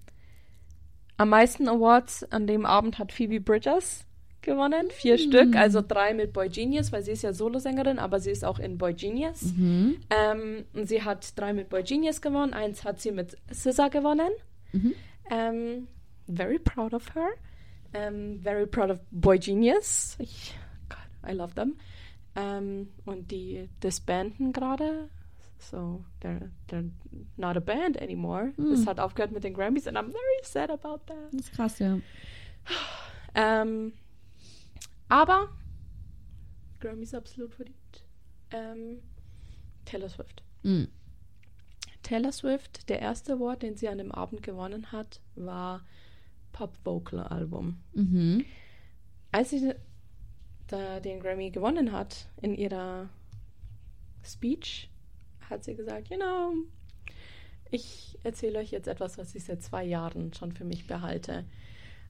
am 1.17 1.29
meisten 1.29 1.67
Awards 1.67 2.23
an 2.31 2.47
dem 2.47 2.65
Abend 2.65 2.97
hat 2.97 3.11
Phoebe 3.11 3.39
Bridgers 3.39 4.05
gewonnen, 4.41 4.89
vier 4.89 5.17
Stück, 5.17 5.55
also 5.55 5.81
drei 5.87 6.13
mit 6.13 6.33
Boy 6.33 6.49
Genius, 6.49 6.91
weil 6.91 7.03
sie 7.03 7.11
ist 7.11 7.21
ja 7.21 7.33
Solosängerin, 7.33 7.99
aber 7.99 8.19
sie 8.19 8.31
ist 8.31 8.43
auch 8.43 8.59
in 8.59 8.77
Boy 8.77 8.93
Genius. 8.93 9.53
Mhm. 9.55 9.97
Ähm, 10.09 10.65
und 10.73 10.87
sie 10.87 11.03
hat 11.03 11.37
drei 11.37 11.53
mit 11.53 11.69
Boy 11.69 11.83
Genius 11.83 12.21
gewonnen, 12.21 12.53
eins 12.53 12.83
hat 12.83 12.99
sie 12.99 13.11
mit 13.11 13.37
SZA 13.53 13.89
gewonnen. 13.89 14.31
Mhm. 14.71 14.95
Ähm, 15.29 15.87
very 16.27 16.57
proud 16.57 16.93
of 16.93 17.13
her. 17.13 17.29
Ähm, 17.93 18.39
very 18.41 18.65
proud 18.65 18.89
of 18.89 18.99
Boy 19.11 19.37
Genius. 19.37 20.15
Ich, 20.17 20.55
God, 20.89 21.29
I 21.29 21.33
love 21.33 21.53
them. 21.53 21.75
Ähm, 22.35 22.89
und 23.05 23.29
die 23.31 23.69
disbanden 23.83 24.53
gerade. 24.53 25.09
So, 25.61 26.03
they're, 26.21 26.49
they're 26.67 26.89
not 27.37 27.55
a 27.55 27.61
band 27.61 27.97
anymore. 27.97 28.51
Hm. 28.55 28.73
Es 28.73 28.87
hat 28.87 28.99
aufgehört 28.99 29.31
mit 29.31 29.43
den 29.43 29.53
Grammys 29.53 29.87
and 29.87 29.97
I'm 29.97 30.11
very 30.11 30.43
sad 30.43 30.71
about 30.71 31.05
that. 31.05 31.31
Das 31.31 31.41
ist 31.41 31.53
krass, 31.53 31.79
ja. 31.79 31.99
Ähm, 33.33 33.93
aber 35.07 35.49
Grammys 36.79 37.13
absolut 37.13 37.53
verdient. 37.53 37.77
Ähm, 38.51 38.99
Taylor 39.85 40.09
Swift. 40.09 40.43
Mhm. 40.63 40.87
Taylor 42.03 42.31
Swift, 42.31 42.89
der 42.89 42.99
erste 42.99 43.33
Award, 43.33 43.61
den 43.61 43.77
sie 43.77 43.87
an 43.87 43.99
dem 43.99 44.11
Abend 44.11 44.43
gewonnen 44.43 44.91
hat, 44.91 45.21
war 45.35 45.85
Pop 46.51 46.77
Vocal 46.83 47.19
Album. 47.19 47.81
Mhm. 47.93 48.45
Als 49.31 49.51
sie 49.51 49.73
da 50.67 50.99
den 50.99 51.19
Grammy 51.19 51.51
gewonnen 51.51 51.91
hat, 51.91 52.27
in 52.41 52.55
ihrer 52.55 53.09
Speech, 54.23 54.89
hat 55.51 55.63
sie 55.63 55.75
gesagt, 55.75 56.09
you 56.09 56.17
know, 56.17 56.53
ich 57.69 58.17
erzähle 58.23 58.59
euch 58.59 58.71
jetzt 58.71 58.87
etwas, 58.87 59.17
was 59.17 59.35
ich 59.35 59.43
seit 59.43 59.61
zwei 59.61 59.83
Jahren 59.83 60.33
schon 60.33 60.51
für 60.51 60.63
mich 60.63 60.87
behalte. 60.87 61.45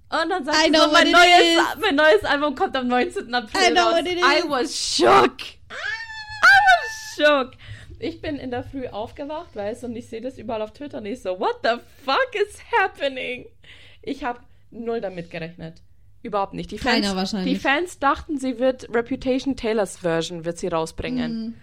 Und 0.09 0.29
dann 0.29 0.43
sagt 0.43 0.57
I 0.57 0.69
sie 0.71 0.77
so, 0.77 0.91
mein 0.91 1.11
neues, 1.11 1.77
mein 1.79 1.95
neues 1.95 2.23
Album 2.25 2.55
kommt 2.55 2.75
am 2.75 2.87
19. 2.87 3.33
April 3.33 3.61
I 3.61 3.71
know 3.71 3.83
raus. 3.83 3.93
what 3.93 4.05
it 4.07 4.17
I 4.17 4.49
was 4.49 4.75
shook. 4.75 5.41
I 5.71 6.57
was 6.67 7.15
shook. 7.15 7.51
Ich 7.99 8.19
bin 8.19 8.37
in 8.37 8.51
der 8.51 8.63
Früh 8.63 8.87
aufgewacht, 8.87 9.55
weißt 9.55 9.83
du, 9.83 9.87
und 9.87 9.95
ich 9.95 10.09
sehe 10.09 10.21
das 10.21 10.37
überall 10.37 10.61
auf 10.63 10.73
Twitter 10.73 10.97
und 10.97 11.05
ich 11.05 11.21
so, 11.21 11.39
what 11.39 11.59
the 11.63 11.79
fuck 12.03 12.29
is 12.33 12.57
happening? 12.79 13.45
Ich 14.01 14.23
habe 14.23 14.39
null 14.71 14.99
damit 15.01 15.29
gerechnet. 15.29 15.81
Überhaupt 16.23 16.53
nicht. 16.53 16.71
Die 16.71 16.77
Fans. 16.77 17.33
Die 17.43 17.55
Fans 17.55 17.99
dachten, 17.99 18.37
sie 18.37 18.59
wird 18.59 18.93
Reputation 18.93 19.55
Taylors 19.55 19.97
Version 19.97 20.45
wird 20.45 20.57
sie 20.57 20.67
rausbringen. 20.67 21.45
Mhm. 21.45 21.53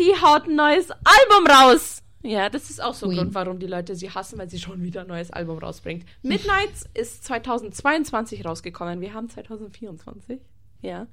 Die 0.00 0.12
haut 0.20 0.46
ein 0.46 0.56
neues 0.56 0.90
Album 0.90 1.46
raus. 1.48 2.02
Ja, 2.22 2.48
das 2.48 2.70
ist 2.70 2.82
auch 2.82 2.94
so 2.94 3.08
ein. 3.08 3.16
Grund, 3.16 3.34
warum 3.34 3.58
die 3.58 3.66
Leute 3.66 3.94
sie 3.94 4.10
hassen, 4.10 4.38
weil 4.38 4.48
sie 4.48 4.58
schon 4.58 4.82
wieder 4.82 5.02
ein 5.02 5.08
neues 5.08 5.30
Album 5.30 5.58
rausbringt. 5.58 6.06
Midnights 6.22 6.88
ist 6.94 7.24
2022 7.24 8.44
rausgekommen. 8.44 9.00
Wir 9.00 9.12
haben 9.12 9.28
2024. 9.28 10.40
Ja. 10.80 11.06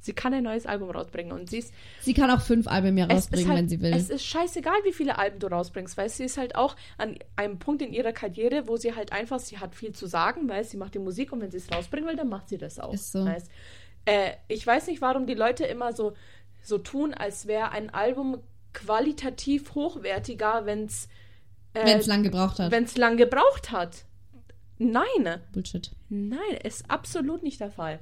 Sie 0.00 0.12
kann 0.12 0.34
ein 0.34 0.42
neues 0.44 0.66
Album 0.66 0.90
rausbringen 0.90 1.32
und 1.32 1.48
sie 1.48 1.58
ist. 1.58 1.72
Sie 2.00 2.12
kann 2.12 2.30
auch 2.30 2.42
fünf 2.42 2.66
Alben 2.66 2.96
ist 2.98 3.10
rausbringen, 3.10 3.48
halt, 3.48 3.58
wenn 3.58 3.68
sie 3.70 3.80
will. 3.80 3.92
Es 3.94 4.10
ist 4.10 4.24
scheißegal, 4.24 4.74
wie 4.84 4.92
viele 4.92 5.16
Alben 5.18 5.38
du 5.38 5.46
rausbringst, 5.46 5.96
weil 5.96 6.10
sie 6.10 6.24
ist 6.24 6.36
halt 6.36 6.56
auch 6.56 6.76
an 6.98 7.18
einem 7.36 7.58
Punkt 7.58 7.80
in 7.80 7.92
ihrer 7.92 8.12
Karriere, 8.12 8.68
wo 8.68 8.76
sie 8.76 8.94
halt 8.94 9.12
einfach, 9.12 9.38
sie 9.38 9.58
hat 9.58 9.74
viel 9.74 9.92
zu 9.92 10.06
sagen, 10.06 10.46
weil 10.48 10.64
sie 10.64 10.76
macht 10.76 10.94
die 10.94 10.98
Musik 10.98 11.32
und 11.32 11.40
wenn 11.40 11.50
sie 11.50 11.56
es 11.56 11.72
rausbringen 11.72 12.06
will, 12.06 12.16
dann 12.16 12.28
macht 12.28 12.50
sie 12.50 12.58
das 12.58 12.78
auch. 12.78 12.92
Ist 12.92 13.12
so. 13.12 13.26
Äh, 14.06 14.32
ich 14.48 14.66
weiß 14.66 14.88
nicht, 14.88 15.00
warum 15.00 15.26
die 15.26 15.34
Leute 15.34 15.64
immer 15.64 15.94
so, 15.94 16.12
so 16.64 16.78
tun, 16.78 17.14
als 17.14 17.46
wäre 17.46 17.70
ein 17.70 17.90
Album 17.90 18.38
qualitativ 18.72 19.74
hochwertiger, 19.74 20.62
wenn 20.66 20.86
es 20.86 21.08
wenn 21.72 21.98
es 21.98 22.06
lang 22.06 22.22
gebraucht 22.22 22.58
hat. 22.58 22.70
wenn 22.70 22.84
es 22.84 22.96
lang 22.96 23.16
gebraucht 23.16 23.72
hat. 23.72 24.04
Nein, 24.78 25.40
Bullshit. 25.52 25.90
nein, 26.08 26.38
ist 26.62 26.90
absolut 26.90 27.42
nicht 27.42 27.60
der 27.60 27.70
Fall. 27.70 28.00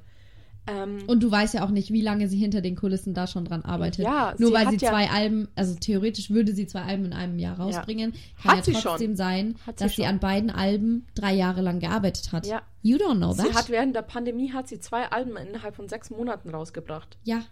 Ähm, 0.67 0.99
Und 1.09 1.23
du 1.23 1.31
weißt 1.31 1.55
ja 1.55 1.65
auch 1.65 1.71
nicht, 1.71 1.91
wie 1.93 2.03
lange 2.03 2.29
sie 2.29 2.39
hinter 2.39 2.61
den 2.61 2.77
Kulissen 2.77 3.15
da 3.15 3.27
schon 3.27 3.45
dran 3.45 3.63
arbeitet. 3.63 4.05
Ja, 4.05 4.33
Nur 4.39 4.51
sie 4.51 4.55
weil 4.55 4.69
sie 4.71 4.77
ja- 4.77 4.91
zwei 4.91 5.11
Alben, 5.11 5.49
also 5.57 5.75
theoretisch 5.75 6.31
würde 6.31 6.55
sie 6.55 6.67
zwei 6.69 6.83
Alben 6.83 7.07
in 7.07 7.13
einem 7.13 7.39
Jahr 7.41 7.59
rausbringen, 7.59 8.13
kann 8.41 8.59
Hat 8.59 8.67
ja 8.69 8.73
sie 8.75 8.81
trotzdem 8.81 9.09
schon. 9.11 9.17
sein, 9.17 9.57
Hat 9.67 9.79
sie 9.81 9.85
dass 9.85 9.97
sie 9.97 10.03
schon. 10.03 10.11
an 10.11 10.21
beiden 10.21 10.51
Alben 10.51 11.07
drei 11.15 11.35
Jahre 11.35 11.63
lang 11.63 11.81
gearbeitet 11.81 12.31
hat. 12.31 12.47
Ja. 12.47 12.63
You 12.83 12.97
don't 12.97 13.17
know 13.17 13.35
that. 13.35 13.47
sie 13.47 13.55
hat 13.55 13.71
während 13.71 13.97
der 13.97 14.03
Pandemie 14.03 14.53
hat 14.53 14.69
sie 14.69 14.79
zwei 14.79 15.11
Alben 15.11 15.37
innerhalb 15.37 15.75
von 15.75 15.89
sechs 15.89 16.11
Monaten 16.11 16.51
rausgebracht. 16.51 17.19
ja. 17.25 17.43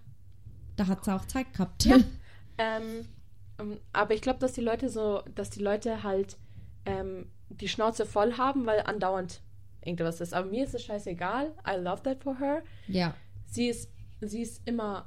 Da 0.81 0.87
hat 0.87 1.05
sie 1.05 1.15
auch 1.15 1.27
Zeit 1.27 1.53
gehabt. 1.53 1.85
Ja. 1.85 1.99
Ähm, 2.63 3.09
ähm, 3.59 3.79
aber 3.95 4.13
ich 4.13 4.21
glaube, 4.21 4.39
dass 4.39 4.53
die 4.53 4.61
Leute 4.61 4.91
so, 4.91 5.23
dass 5.35 5.49
die 5.49 5.63
Leute 5.63 6.03
halt 6.03 6.37
ähm, 6.85 7.31
die 7.49 7.69
Schnauze 7.69 8.05
voll 8.05 8.37
haben, 8.37 8.67
weil 8.67 8.81
andauernd 8.81 9.41
irgendwas 9.83 10.21
ist. 10.21 10.35
Aber 10.35 10.47
mir 10.47 10.65
ist 10.65 10.75
es 10.75 10.85
scheißegal. 10.85 11.55
I 11.67 11.77
love 11.81 12.03
that 12.03 12.23
for 12.23 12.39
her. 12.39 12.63
ja. 12.87 13.15
Sie 13.47 13.69
ist, 13.69 13.91
sie 14.21 14.43
ist 14.43 14.61
immer 14.67 15.07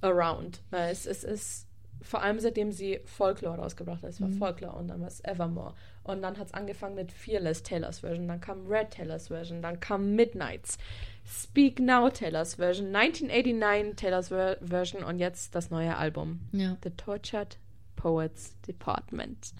around. 0.00 0.60
Weil 0.70 0.90
es, 0.90 1.06
es 1.06 1.22
ist 1.22 1.68
vor 2.02 2.22
allem 2.22 2.40
seitdem 2.40 2.72
sie 2.72 3.00
Folklore 3.04 3.58
rausgebracht 3.58 4.02
hat. 4.02 4.10
Es 4.10 4.20
war 4.20 4.28
Folklore 4.30 4.76
und 4.76 4.88
dann 4.88 5.00
war 5.00 5.08
es 5.08 5.22
Evermore. 5.24 5.74
Und 6.02 6.22
dann 6.22 6.38
hat 6.38 6.48
es 6.48 6.54
angefangen 6.54 6.96
mit 6.96 7.12
Fearless 7.12 7.62
Taylor's 7.62 8.00
Version, 8.00 8.28
dann 8.28 8.40
kam 8.40 8.66
Red 8.66 8.90
Taylor's 8.90 9.28
Version, 9.28 9.62
dann 9.62 9.78
kam 9.78 10.14
Midnights, 10.14 10.78
Speak 11.24 11.78
Now 11.80 12.08
Taylor's 12.10 12.56
Version, 12.56 12.94
1989 12.94 13.96
Taylor's 13.96 14.28
Ver 14.28 14.58
Version 14.60 15.02
und 15.04 15.18
jetzt 15.18 15.54
das 15.54 15.70
neue 15.70 15.96
Album. 15.96 16.40
Ja. 16.52 16.76
The 16.82 16.90
Tortured 16.90 17.58
Poets 17.96 18.60
Department. 18.62 19.52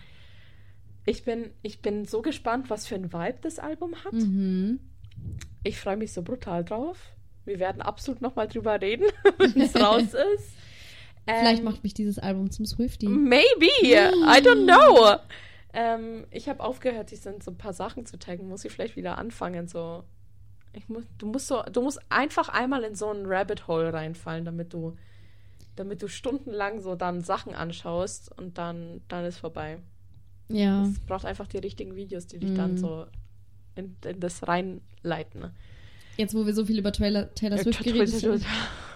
Ich 1.04 1.24
bin, 1.24 1.50
ich 1.62 1.80
bin 1.80 2.04
so 2.04 2.22
gespannt, 2.22 2.70
was 2.70 2.86
für 2.86 2.94
ein 2.94 3.12
Vibe 3.12 3.38
das 3.42 3.58
Album 3.58 3.94
hat. 4.04 4.12
Mhm. 4.12 4.80
Ich 5.64 5.78
freue 5.78 5.96
mich 5.96 6.12
so 6.12 6.22
brutal 6.22 6.64
drauf. 6.64 6.98
Wir 7.44 7.58
werden 7.58 7.82
absolut 7.82 8.20
nochmal 8.20 8.48
drüber 8.48 8.80
reden, 8.80 9.06
wenn 9.38 9.60
es 9.60 9.74
raus 9.76 10.02
ist. 10.36 10.52
Vielleicht 11.24 11.58
Ähm, 11.60 11.64
macht 11.64 11.84
mich 11.84 11.94
dieses 11.94 12.18
Album 12.18 12.50
zum 12.50 12.66
Swifty. 12.66 13.06
Maybe. 13.08 13.66
I 13.82 14.40
don't 14.40 14.64
know. 14.64 15.16
Ähm, 15.72 16.26
ich 16.30 16.48
habe 16.48 16.62
aufgehört, 16.62 17.10
die 17.12 17.16
sind 17.16 17.42
so 17.44 17.50
ein 17.52 17.56
paar 17.58 17.72
Sachen 17.72 18.06
zu 18.06 18.18
taggen. 18.18 18.48
Muss 18.48 18.64
ich 18.64 18.72
vielleicht 18.72 18.96
wieder 18.96 19.18
anfangen. 19.18 19.68
So, 19.68 20.04
ich 20.74 20.88
muss, 20.88 21.04
du 21.18 21.26
musst 21.26 21.46
so, 21.48 21.62
du 21.72 21.82
musst 21.82 22.00
einfach 22.08 22.48
einmal 22.48 22.82
in 22.84 22.94
so 22.94 23.10
ein 23.10 23.26
Rabbit 23.26 23.66
Hole 23.68 23.92
reinfallen, 23.92 24.44
damit 24.44 24.72
du, 24.72 24.96
damit 25.76 26.02
du 26.02 26.08
stundenlang 26.08 26.80
so 26.80 26.94
dann 26.94 27.20
Sachen 27.22 27.54
anschaust 27.54 28.30
und 28.38 28.58
dann, 28.58 29.00
dann 29.08 29.24
ist 29.24 29.38
vorbei. 29.38 29.78
Ja. 30.48 30.84
Es 30.86 30.98
braucht 31.00 31.24
einfach 31.24 31.46
die 31.46 31.58
richtigen 31.58 31.94
Videos, 31.94 32.26
die 32.26 32.38
dich 32.38 32.50
Mhm. 32.50 32.54
dann 32.56 32.76
so 32.78 33.06
in, 33.74 33.96
in 34.04 34.20
das 34.20 34.46
reinleiten. 34.46 35.40
ne? 35.40 35.52
Jetzt, 36.18 36.34
wo 36.34 36.44
wir 36.44 36.54
so 36.54 36.66
viel 36.66 36.78
über 36.78 36.92
Taylor, 36.92 37.32
Taylor 37.34 37.56
Swift 37.58 37.82
geredet 37.82 38.22
haben, 38.22 38.40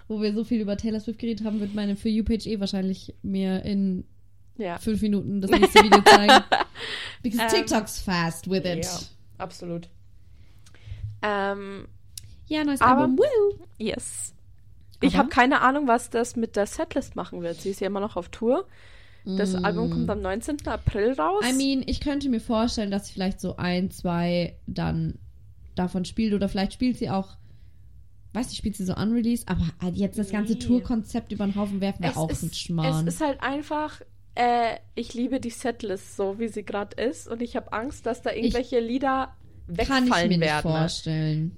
wo 0.08 0.20
wir 0.20 0.34
so 0.34 0.44
viel 0.44 0.60
über 0.60 0.76
Taylor 0.76 1.00
Swift 1.00 1.18
geredet 1.18 1.46
haben, 1.46 1.60
wird 1.60 1.74
meine 1.74 1.96
For 1.96 2.10
You-Page 2.10 2.46
eh 2.46 2.60
wahrscheinlich 2.60 3.14
mir 3.22 3.62
in 3.64 4.04
Ja. 4.58 4.76
fünf 4.78 5.00
Minuten 5.00 5.40
das 5.40 5.50
nächste 5.50 5.82
Video 5.82 6.02
zeigen. 6.02 6.44
Because 7.22 7.42
Ähm, 7.42 7.48
TikTok's 7.48 8.00
fast 8.00 8.50
with 8.50 8.64
it. 8.66 8.84
Ja, 8.84 8.98
absolut. 9.38 9.88
Ähm, 11.22 11.88
Ja, 12.48 12.62
neues 12.64 12.80
Aber- 12.80 13.02
Album. 13.02 13.18
Woo! 13.18 13.58
yes. 13.78 14.32
Ich 15.00 15.16
habe 15.16 15.28
keine 15.28 15.60
Ahnung, 15.60 15.88
was 15.88 16.10
das 16.10 16.36
mit 16.36 16.56
der 16.56 16.66
Setlist 16.66 17.16
machen 17.16 17.42
wird. 17.42 17.60
Sie 17.60 17.70
ist 17.70 17.80
ja 17.80 17.86
immer 17.88 18.00
noch 18.00 18.16
auf 18.16 18.28
Tour. 18.30 18.66
Das 19.24 19.54
Album 19.56 19.90
kommt 19.90 20.08
am 20.08 20.22
19. 20.22 20.66
April 20.68 21.12
raus. 21.14 21.42
Mm. 21.44 21.48
I 21.60 21.76
mean, 21.76 21.84
ich 21.86 21.98
könnte 22.00 22.28
mir 22.28 22.40
vorstellen, 22.40 22.92
dass 22.92 23.08
sie 23.08 23.12
vielleicht 23.14 23.40
so 23.40 23.56
ein, 23.56 23.90
zwei 23.90 24.56
dann 24.68 25.18
davon 25.74 26.04
spielt 26.04 26.32
oder 26.32 26.48
vielleicht 26.48 26.72
spielt 26.72 26.96
sie 26.96 27.10
auch, 27.10 27.36
weiß 28.34 28.48
nicht, 28.48 28.58
spielt 28.58 28.76
sie 28.76 28.84
so 28.84 28.94
unreleased, 28.94 29.48
aber 29.48 29.66
jetzt 29.92 30.16
das 30.18 30.30
ganze 30.30 30.52
Nee. 30.52 30.60
Tourkonzept 30.60 31.32
über 31.32 31.44
den 31.44 31.56
Haufen 31.56 31.80
werfen 31.80 32.04
wir 32.04 32.16
auch 32.16 32.30
ist, 32.30 32.44
einen 32.44 32.52
Schmarrn. 32.54 33.06
es 33.08 33.14
ist 33.16 33.20
halt 33.20 33.42
einfach, 33.42 34.00
äh, 34.36 34.76
ich 34.94 35.12
liebe 35.12 35.40
die 35.40 35.50
Setlist 35.50 36.16
so, 36.16 36.38
wie 36.38 36.46
sie 36.48 36.62
gerade 36.64 37.02
ist. 37.02 37.26
Und 37.26 37.42
ich 37.42 37.56
habe 37.56 37.72
Angst, 37.72 38.06
dass 38.06 38.22
da 38.22 38.30
irgendwelche 38.32 38.78
Lieder 38.78 39.34
Kann 39.66 40.04
wegfallen 40.06 40.30
ich 40.30 40.38
mir 40.38 40.44
nicht 40.46 40.54
werden. 40.64 40.72
ne? 40.72 40.78
vorstellen. 40.78 41.56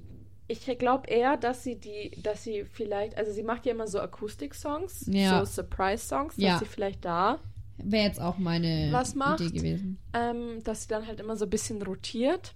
Ich 0.50 0.64
glaube 0.78 1.08
eher, 1.08 1.36
dass 1.36 1.62
sie 1.62 1.76
die, 1.76 2.10
dass 2.22 2.42
sie 2.42 2.64
vielleicht, 2.64 3.16
also 3.18 3.32
sie 3.32 3.42
macht 3.42 3.66
ja 3.66 3.72
immer 3.72 3.86
so 3.86 4.00
Akustik-Songs, 4.00 5.04
Ja. 5.12 5.44
so 5.44 5.44
Surprise-Songs, 5.62 6.36
dass 6.36 6.42
Ja. 6.44 6.58
sie 6.58 6.64
vielleicht 6.64 7.04
da, 7.04 7.38
Wäre 7.80 8.06
jetzt 8.06 8.20
auch 8.20 8.38
meine 8.38 8.88
Was 8.90 9.14
macht? 9.14 9.40
Idee 9.40 9.56
gewesen. 9.58 9.98
ähm, 10.14 10.62
dass 10.64 10.82
sie 10.82 10.88
dann 10.88 11.06
halt 11.06 11.20
immer 11.20 11.36
so 11.36 11.44
ein 11.44 11.50
bisschen 11.50 11.80
rotiert. 11.82 12.54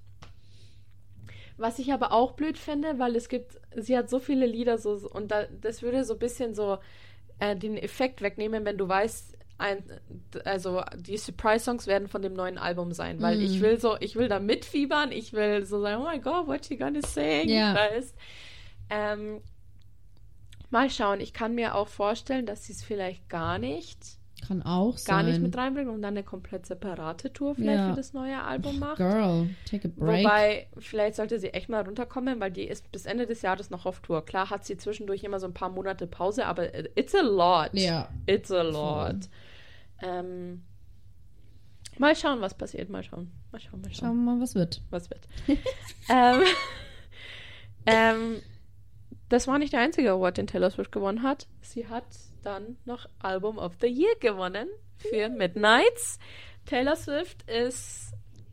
Was 1.59 1.78
ich 1.78 1.92
aber 1.92 2.12
auch 2.12 2.32
blöd 2.32 2.59
finde, 2.59 2.98
weil 2.98 3.14
es 3.14 3.28
gibt, 3.28 3.61
sie 3.76 3.96
hat 3.96 4.09
so 4.11 4.18
viele 4.18 4.46
Lieder 4.46 4.78
so 4.78 4.92
und 5.12 5.30
da, 5.30 5.44
das 5.61 5.82
würde 5.82 6.05
so 6.05 6.14
ein 6.14 6.18
bisschen 6.18 6.55
so 6.55 6.78
äh, 7.38 7.55
den 7.55 7.76
Effekt 7.76 8.20
wegnehmen, 8.22 8.64
wenn 8.64 8.78
du 8.78 8.88
weißt, 8.88 9.32
ein, 9.62 9.82
also 10.44 10.82
die 10.96 11.16
Surprise-Songs 11.16 11.86
werden 11.86 12.08
von 12.08 12.20
dem 12.22 12.34
neuen 12.34 12.58
Album 12.58 12.92
sein, 12.92 13.22
weil 13.22 13.36
Mhm. 13.38 13.44
ich 13.44 13.60
will 13.60 13.80
so, 13.80 13.96
ich 14.00 14.16
will 14.16 14.28
da 14.28 14.38
mitfiebern, 14.40 15.12
ich 15.12 15.32
will 15.32 15.64
so 15.64 15.80
sagen, 15.80 16.02
oh 16.02 16.08
my 16.10 16.18
God, 16.18 16.46
what 16.48 16.68
you 16.68 16.76
gonna 16.76 17.00
sing? 17.02 17.48
Ja. 17.48 17.74
Weißt? 17.74 18.14
Ähm, 18.90 19.40
mal 20.70 20.90
schauen, 20.90 21.20
ich 21.20 21.32
kann 21.32 21.54
mir 21.54 21.74
auch 21.74 21.88
vorstellen, 21.88 22.46
dass 22.46 22.64
sie 22.64 22.72
es 22.72 22.82
vielleicht 22.82 23.28
gar 23.28 23.58
nicht, 23.58 23.98
Kann 24.46 24.62
auch 24.62 24.94
gar 25.04 25.22
sein. 25.22 25.26
nicht 25.26 25.40
mit 25.40 25.56
reinbringen 25.56 25.94
und 25.94 26.02
dann 26.02 26.14
eine 26.14 26.24
komplett 26.24 26.66
separate 26.66 27.32
Tour 27.32 27.54
vielleicht 27.54 27.78
Ja. 27.78 27.90
für 27.90 27.96
das 27.96 28.12
neue 28.12 28.42
Album 28.42 28.78
macht. 28.80 28.96
Girl, 28.96 29.48
take 29.70 29.86
a 29.88 29.90
break. 29.94 30.24
Wobei, 30.24 30.66
vielleicht 30.78 31.14
sollte 31.16 31.38
sie 31.38 31.50
echt 31.54 31.68
mal 31.68 31.82
runterkommen, 31.84 32.40
weil 32.40 32.50
die 32.50 32.64
ist 32.66 32.90
bis 32.90 33.06
Ende 33.06 33.26
des 33.26 33.42
Jahres 33.42 33.70
noch 33.70 33.86
auf 33.86 34.00
Tour. 34.00 34.24
Klar 34.24 34.50
hat 34.50 34.64
sie 34.64 34.76
zwischendurch 34.76 35.22
immer 35.22 35.38
so 35.38 35.46
ein 35.46 35.54
paar 35.54 35.68
Monate 35.70 36.06
Pause, 36.08 36.44
aber 36.46 36.74
it's 36.98 37.14
a 37.14 37.20
lot. 37.22 37.70
ja. 37.74 38.08
It's 38.26 38.50
a 38.50 38.62
lot. 38.62 39.28
Ähm, 40.03 40.62
mal 41.98 42.14
schauen, 42.16 42.40
was 42.40 42.55
passiert. 42.55 42.90
Mal 42.90 43.03
schauen. 43.03 43.30
Mal 43.50 43.61
schauen, 43.61 43.80
mal 43.80 43.92
schauen, 43.92 43.94
Schauen 43.94 44.24
wir 44.24 44.34
mal, 44.34 44.40
was 44.40 44.55
wird. 44.55 44.82
was 44.90 45.11
wird. 45.11 45.26
ähm, 46.09 46.42
ähm, 47.86 48.42
das 49.28 49.46
war 49.46 49.59
nicht 49.59 49.72
der 49.72 49.80
einzige 49.80 50.11
Award, 50.11 50.36
den 50.38 50.46
Taylor 50.46 50.70
Swift 50.70 50.92
gewonnen 50.92 51.22
hat. 51.22 51.46
Sie 51.61 51.88
hat 51.88 52.05
dann 52.42 52.76
noch 52.84 53.07
Album 53.20 53.59
of 53.59 53.74
the 53.80 53.86
Year 53.86 54.14
gewonnen 54.20 54.68
für 54.96 55.28
Midnights. 55.28 56.18
Taylor 56.66 56.96
Swift 56.96 57.48
ist 57.50 58.12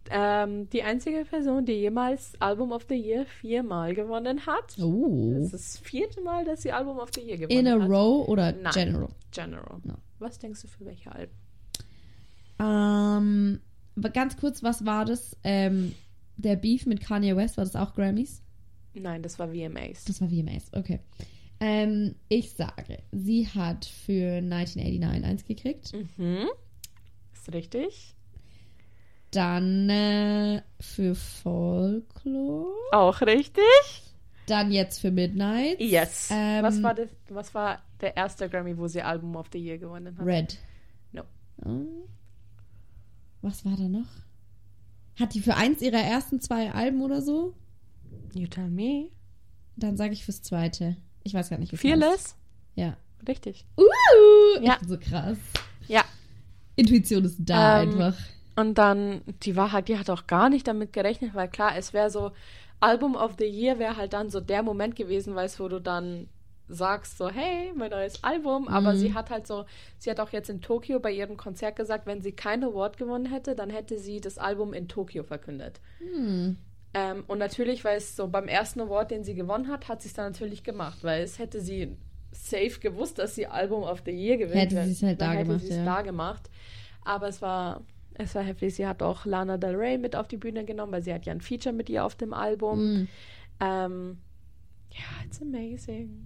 ähm, 0.09 0.69
die 0.69 0.83
einzige 0.83 1.25
Person, 1.25 1.65
die 1.65 1.73
jemals 1.73 2.33
Album 2.39 2.71
of 2.71 2.85
the 2.89 2.95
Year 2.95 3.25
viermal 3.25 3.93
gewonnen 3.93 4.45
hat. 4.45 4.77
Oh. 4.81 5.33
Das 5.35 5.45
ist 5.45 5.53
das 5.53 5.77
vierte 5.79 6.21
Mal, 6.21 6.45
dass 6.45 6.61
sie 6.61 6.71
Album 6.71 6.97
of 6.99 7.09
the 7.13 7.21
Year 7.21 7.37
gewonnen 7.37 7.59
In 7.59 7.67
a 7.67 7.79
hat. 7.81 7.89
row 7.89 8.27
oder 8.27 8.51
Nein. 8.51 8.71
general? 8.73 9.09
General. 9.31 9.79
No. 9.83 9.95
Was 10.19 10.39
denkst 10.39 10.61
du 10.61 10.67
für 10.67 10.85
welche 10.85 11.11
Alben? 11.11 11.33
Ähm, 12.59 13.61
ganz 14.13 14.37
kurz, 14.37 14.63
was 14.63 14.85
war 14.85 15.05
das? 15.05 15.37
Ähm, 15.43 15.93
der 16.37 16.55
Beef 16.55 16.85
mit 16.85 17.01
Kanye 17.01 17.35
West, 17.35 17.57
war 17.57 17.65
das 17.65 17.75
auch 17.75 17.93
Grammys? 17.93 18.41
Nein, 18.93 19.21
das 19.21 19.39
war 19.39 19.49
VMAs. 19.49 20.05
Das 20.05 20.21
war 20.21 20.29
VMAs, 20.29 20.71
okay. 20.73 20.99
Ähm, 21.59 22.15
ich 22.29 22.51
sage, 22.53 22.99
sie 23.11 23.47
hat 23.47 23.85
für 23.85 24.37
1989 24.37 25.23
eins 25.25 25.45
gekriegt. 25.45 25.91
Mhm. 26.17 26.47
Ist 27.33 27.53
richtig. 27.53 28.15
Dann 29.31 29.89
äh, 29.89 30.61
für 30.79 31.13
Folklore. 31.15 32.73
Auch 32.91 33.21
richtig? 33.21 33.63
Dann 34.47 34.71
jetzt 34.71 34.99
für 34.99 35.11
Midnight. 35.11 35.79
Yes. 35.79 36.29
Ähm, 36.31 36.63
was, 36.63 36.81
war 36.81 36.95
das, 36.95 37.09
was 37.29 37.53
war 37.53 37.79
der 38.01 38.17
erste 38.17 38.49
Grammy, 38.49 38.75
wo 38.77 38.87
sie 38.87 39.01
Album 39.03 39.35
of 39.35 39.47
the 39.53 39.59
Year 39.59 39.77
gewonnen 39.77 40.17
hat? 40.17 40.25
Red. 40.25 40.57
No. 41.11 41.21
Oh. 41.63 42.07
Was 43.41 43.63
war 43.65 43.75
da 43.77 43.83
noch? 43.87 44.07
Hat 45.19 45.33
die 45.35 45.41
für 45.41 45.55
eins 45.55 45.81
ihrer 45.81 45.99
ersten 46.01 46.41
zwei 46.41 46.71
Alben 46.71 47.01
oder 47.01 47.21
so? 47.21 47.53
You 48.33 48.47
tell 48.47 48.69
me. 48.69 49.09
Dann 49.75 49.95
sage 49.97 50.13
ich 50.13 50.25
fürs 50.25 50.41
zweite. 50.41 50.95
Ich 51.23 51.33
weiß 51.33 51.49
gar 51.49 51.59
nicht, 51.59 51.71
wie. 51.71 51.77
Fearless? 51.77 52.35
Ja. 52.75 52.97
Richtig. 53.27 53.65
Uh, 53.77 53.83
Ja. 54.63 54.77
so 54.85 54.97
krass. 54.97 55.37
Ja. 55.87 56.03
Intuition 56.75 57.25
ist 57.25 57.37
da 57.39 57.83
Ähm, 57.83 57.89
einfach. 57.91 58.17
Und 58.59 58.77
dann, 58.77 59.21
die 59.43 59.55
war 59.55 59.71
halt, 59.71 59.87
die 59.87 59.97
hat 59.97 60.09
auch 60.09 60.27
gar 60.27 60.49
nicht 60.49 60.67
damit 60.67 60.91
gerechnet, 60.91 61.33
weil 61.33 61.47
klar, 61.47 61.77
es 61.77 61.93
wäre 61.93 62.09
so, 62.09 62.31
Album 62.81 63.15
of 63.15 63.35
the 63.37 63.45
Year 63.45 63.79
wäre 63.79 63.95
halt 63.95 64.11
dann 64.13 64.29
so 64.29 64.41
der 64.41 64.63
Moment 64.63 64.95
gewesen, 64.95 65.33
weißt 65.33 65.59
wo 65.59 65.69
du 65.69 65.79
dann 65.79 66.27
sagst 66.67 67.17
so, 67.17 67.29
hey, 67.29 67.71
mein 67.75 67.89
neues 67.91 68.23
Album. 68.23 68.67
Aber 68.67 68.93
Mhm. 68.93 68.97
sie 68.97 69.13
hat 69.13 69.29
halt 69.29 69.47
so, 69.47 69.65
sie 69.97 70.09
hat 70.11 70.19
auch 70.19 70.31
jetzt 70.31 70.49
in 70.49 70.61
Tokio 70.61 70.99
bei 70.99 71.11
ihrem 71.11 71.37
Konzert 71.37 71.75
gesagt, 71.77 72.05
wenn 72.05 72.21
sie 72.21 72.31
kein 72.33 72.63
Award 72.63 72.97
gewonnen 72.97 73.25
hätte, 73.25 73.55
dann 73.55 73.69
hätte 73.69 73.97
sie 73.97 74.19
das 74.21 74.37
Album 74.37 74.73
in 74.73 74.87
Tokio 74.87 75.23
verkündet. 75.23 75.79
Hm. 75.99 76.57
Ähm, 76.93 77.23
und 77.27 77.37
natürlich, 77.37 77.83
weil 77.85 77.97
es 77.97 78.15
so 78.15 78.27
beim 78.27 78.47
ersten 78.47 78.81
Award, 78.81 79.11
den 79.11 79.23
sie 79.23 79.35
gewonnen 79.35 79.67
hat, 79.69 79.87
hat 79.87 80.01
sie 80.01 80.09
es 80.09 80.13
dann 80.15 80.31
natürlich 80.31 80.63
gemacht, 80.63 80.99
weil 81.03 81.23
es 81.23 81.39
hätte 81.39 81.61
sie 81.61 81.95
safe 82.31 82.79
gewusst, 82.79 83.19
dass 83.19 83.35
sie 83.35 83.47
Album 83.47 83.83
of 83.83 84.03
the 84.05 84.11
Year 84.11 84.37
gewinnt. 84.37 84.55
Hätte 84.73 84.83
sie 84.83 84.91
es 84.91 85.03
halt 85.03 85.21
da 85.21 85.31
hätte 85.31 85.45
gemacht, 85.45 85.61
sie 85.61 85.69
es 85.69 85.77
ja. 85.77 85.85
da 85.85 86.01
gemacht. 86.01 86.49
Aber 87.03 87.27
es 87.29 87.41
war, 87.41 87.81
es 88.19 88.35
war 88.35 88.43
heftig. 88.43 88.75
Sie 88.75 88.85
hat 88.85 89.01
auch 89.01 89.25
Lana 89.25 89.57
Del 89.57 89.75
Rey 89.75 89.97
mit 89.97 90.15
auf 90.15 90.27
die 90.27 90.37
Bühne 90.37 90.65
genommen, 90.65 90.91
weil 90.91 91.01
sie 91.01 91.13
hat 91.13 91.25
ja 91.25 91.33
ein 91.33 91.41
Feature 91.41 91.73
mit 91.73 91.89
ihr 91.89 92.03
auf 92.05 92.15
dem 92.15 92.33
Album. 92.33 92.79
Mm. 93.03 93.07
Ähm, 93.61 94.17
ja, 94.91 95.25
it's 95.25 95.41
amazing. 95.41 96.25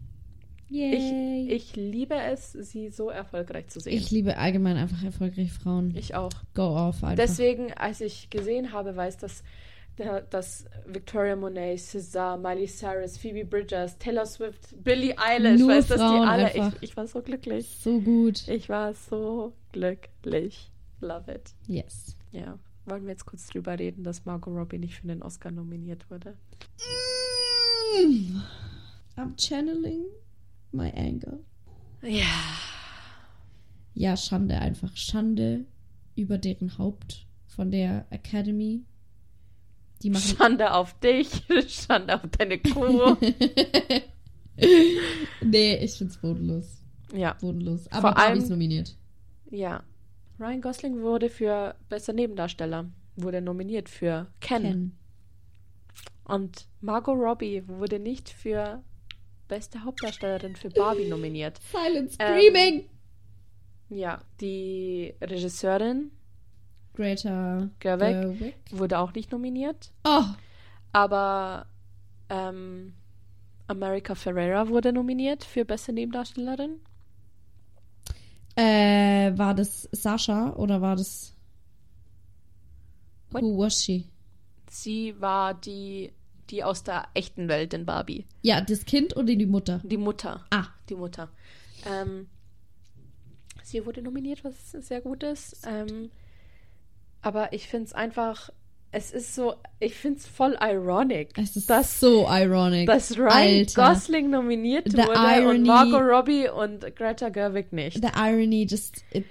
Yay. 0.69 1.45
Ich, 1.49 1.51
ich 1.51 1.75
liebe 1.75 2.15
es, 2.15 2.51
sie 2.53 2.89
so 2.89 3.09
erfolgreich 3.11 3.67
zu 3.67 3.79
sehen. 3.79 3.93
Ich 3.95 4.09
liebe 4.09 4.37
allgemein 4.37 4.75
einfach 4.75 5.03
erfolgreiche 5.03 5.51
Frauen. 5.53 5.93
Ich 5.95 6.15
auch. 6.15 6.31
Go 6.55 6.63
off 6.63 7.03
einfach. 7.03 7.15
Deswegen, 7.15 7.71
als 7.73 8.01
ich 8.01 8.29
gesehen 8.31 8.71
habe, 8.73 8.95
weiß, 8.95 9.17
dass, 9.17 9.43
der- 9.99 10.21
dass 10.21 10.65
Victoria 10.87 11.35
Monet, 11.35 11.79
SZA, 11.79 12.37
Miley 12.37 12.65
Cyrus, 12.65 13.17
Phoebe 13.19 13.45
Bridgers, 13.45 13.99
Taylor 13.99 14.25
Swift, 14.25 14.83
Billie 14.83 15.13
Eilish, 15.17 15.59
Nur 15.59 15.69
weiß, 15.69 15.87
dass 15.89 15.97
die 15.99 16.03
alle. 16.03 16.51
Ich, 16.55 16.81
ich 16.89 16.97
war 16.97 17.05
so 17.05 17.21
glücklich. 17.21 17.77
so 17.79 17.99
gut. 18.01 18.47
Ich 18.47 18.67
war 18.69 18.95
so 18.95 19.53
glücklich. 19.73 20.71
Love 21.04 21.32
it. 21.34 21.54
Yes. 21.68 22.16
Ja. 22.32 22.58
Wollen 22.86 23.04
wir 23.04 23.12
jetzt 23.12 23.26
kurz 23.26 23.47
drüber 23.47 23.78
reden, 23.78 24.04
dass 24.04 24.26
Margot 24.26 24.54
Robbie 24.56 24.78
nicht 24.80 24.95
für 24.95 25.08
den 25.08 25.22
Oscar 25.22 25.51
nominiert 25.51 26.10
wurde? 26.10 26.38
Mm. 27.97 28.41
I'm 29.18 29.36
channeling 29.38 30.06
my 30.72 30.91
anger. 30.95 31.39
Ja. 32.01 32.26
Ja, 33.93 34.18
Schande 34.18 34.58
einfach. 34.60 34.95
Schande 34.95 35.66
über 36.16 36.38
deren 36.38 36.78
Haupt 36.78 37.28
von 37.47 37.70
der 37.72 38.06
Academy. 38.10 38.84
Die 40.01 40.10
machen. 40.10 40.36
Schande 40.38 40.74
auf 40.74 40.99
dich, 40.99 41.30
Schande 41.68 42.16
auf 42.16 42.28
deine 42.38 42.60
Kuh. 42.60 43.16
nee, 45.41 45.76
ich 45.78 45.93
find's 45.93 46.18
bodenlos. 46.18 46.82
ja. 47.14 47.34
Bodenlos. 47.39 47.84
Vor 47.84 47.93
Aber 47.93 48.12
Barbie 48.14 48.22
allem- 48.32 48.39
ist 48.39 48.49
nominiert. 48.49 48.97
Ja. 49.51 49.84
Ryan 50.39 50.61
Gosling 50.61 51.01
wurde 51.01 51.29
für 51.29 51.75
bester 51.89 52.13
Nebendarsteller, 52.13 52.86
wurde 53.15 53.41
nominiert 53.41 53.88
für 53.89 54.27
Ken. 54.41 54.61
Ken. 54.63 54.97
Und 56.25 56.67
Margot 56.81 57.15
Robbie 57.17 57.63
wurde 57.67 57.99
nicht 57.99 58.29
für 58.29 58.81
beste 59.47 59.84
Hauptdarstellerin 59.84 60.55
für 60.55 60.69
Barbie 60.69 61.07
nominiert. 61.07 61.59
Silent 61.71 62.15
Ähm, 62.19 62.38
Screaming! 62.39 62.89
Ja, 63.89 64.19
die 64.41 65.13
Regisseurin 65.21 66.11
Greta 66.95 67.69
Gerwig 67.79 68.39
Gerwig. 68.39 68.55
wurde 68.71 68.99
auch 68.99 69.13
nicht 69.13 69.31
nominiert, 69.31 69.91
Oh, 70.05 70.23
aber 70.91 71.67
ähm, 72.29 72.93
America 73.67 74.15
Ferrera 74.15 74.67
wurde 74.69 74.93
nominiert 74.93 75.43
für 75.43 75.65
beste 75.65 75.91
Nebendarstellerin. 75.93 76.79
Äh, 78.56 79.38
war 79.38 79.54
das 79.54 79.89
Sascha 79.91 80.54
oder 80.54 80.82
war 80.82 80.95
das. 80.95 81.36
What? 83.32 83.41
Who 83.41 83.58
was 83.58 83.84
she? 83.84 84.06
Sie 84.70 85.20
war 85.20 85.54
die, 85.54 86.12
die 86.49 86.64
aus 86.64 86.84
der 86.84 87.08
echten 87.14 87.47
Welt 87.47 87.74
in 87.74 87.86
Barbie. 87.86 88.26
Ja, 88.41 88.62
das 88.62 88.86
Kind 88.86 89.16
oder 89.16 89.36
die 89.36 89.45
Mutter? 89.45 89.82
Die 89.84 89.97
Mutter. 89.97 90.45
Ah, 90.51 90.68
Die 90.89 90.95
Mutter. 90.95 91.30
Ähm, 91.86 92.28
sie 93.64 93.86
wurde 93.86 94.01
nominiert, 94.01 94.43
was 94.43 94.72
sehr 94.72 95.01
gut 95.01 95.24
ist. 95.24 95.66
Ähm, 95.68 96.12
aber 97.22 97.54
ich 97.54 97.68
finde 97.68 97.86
es 97.86 97.93
einfach, 97.93 98.51
es 98.95 99.11
ist 99.11 99.33
so, 99.33 99.55
ich 99.79 99.95
finde 99.95 100.19
es 100.19 100.27
voll 100.27 100.55
ironic, 100.61 101.31
es 101.35 101.55
ist 101.55 101.67
dass, 101.69 101.99
so 101.99 102.27
ironic. 102.29 102.85
dass 102.85 103.17
Ryan 103.17 103.31
Alter. 103.31 103.89
Gosling 103.89 104.29
nominiert 104.29 104.89
The 104.91 104.97
wurde 104.97 105.13
irony- 105.13 105.57
und 105.57 105.63
Margot 105.63 106.01
Robbie 106.01 106.47
und 106.47 106.95
Greta 106.95 107.29
Gerwig 107.29 107.73
nicht. 107.73 108.01
The 108.01 108.11
irony 108.15 108.67
just. 108.69 109.03
It, 109.11 109.25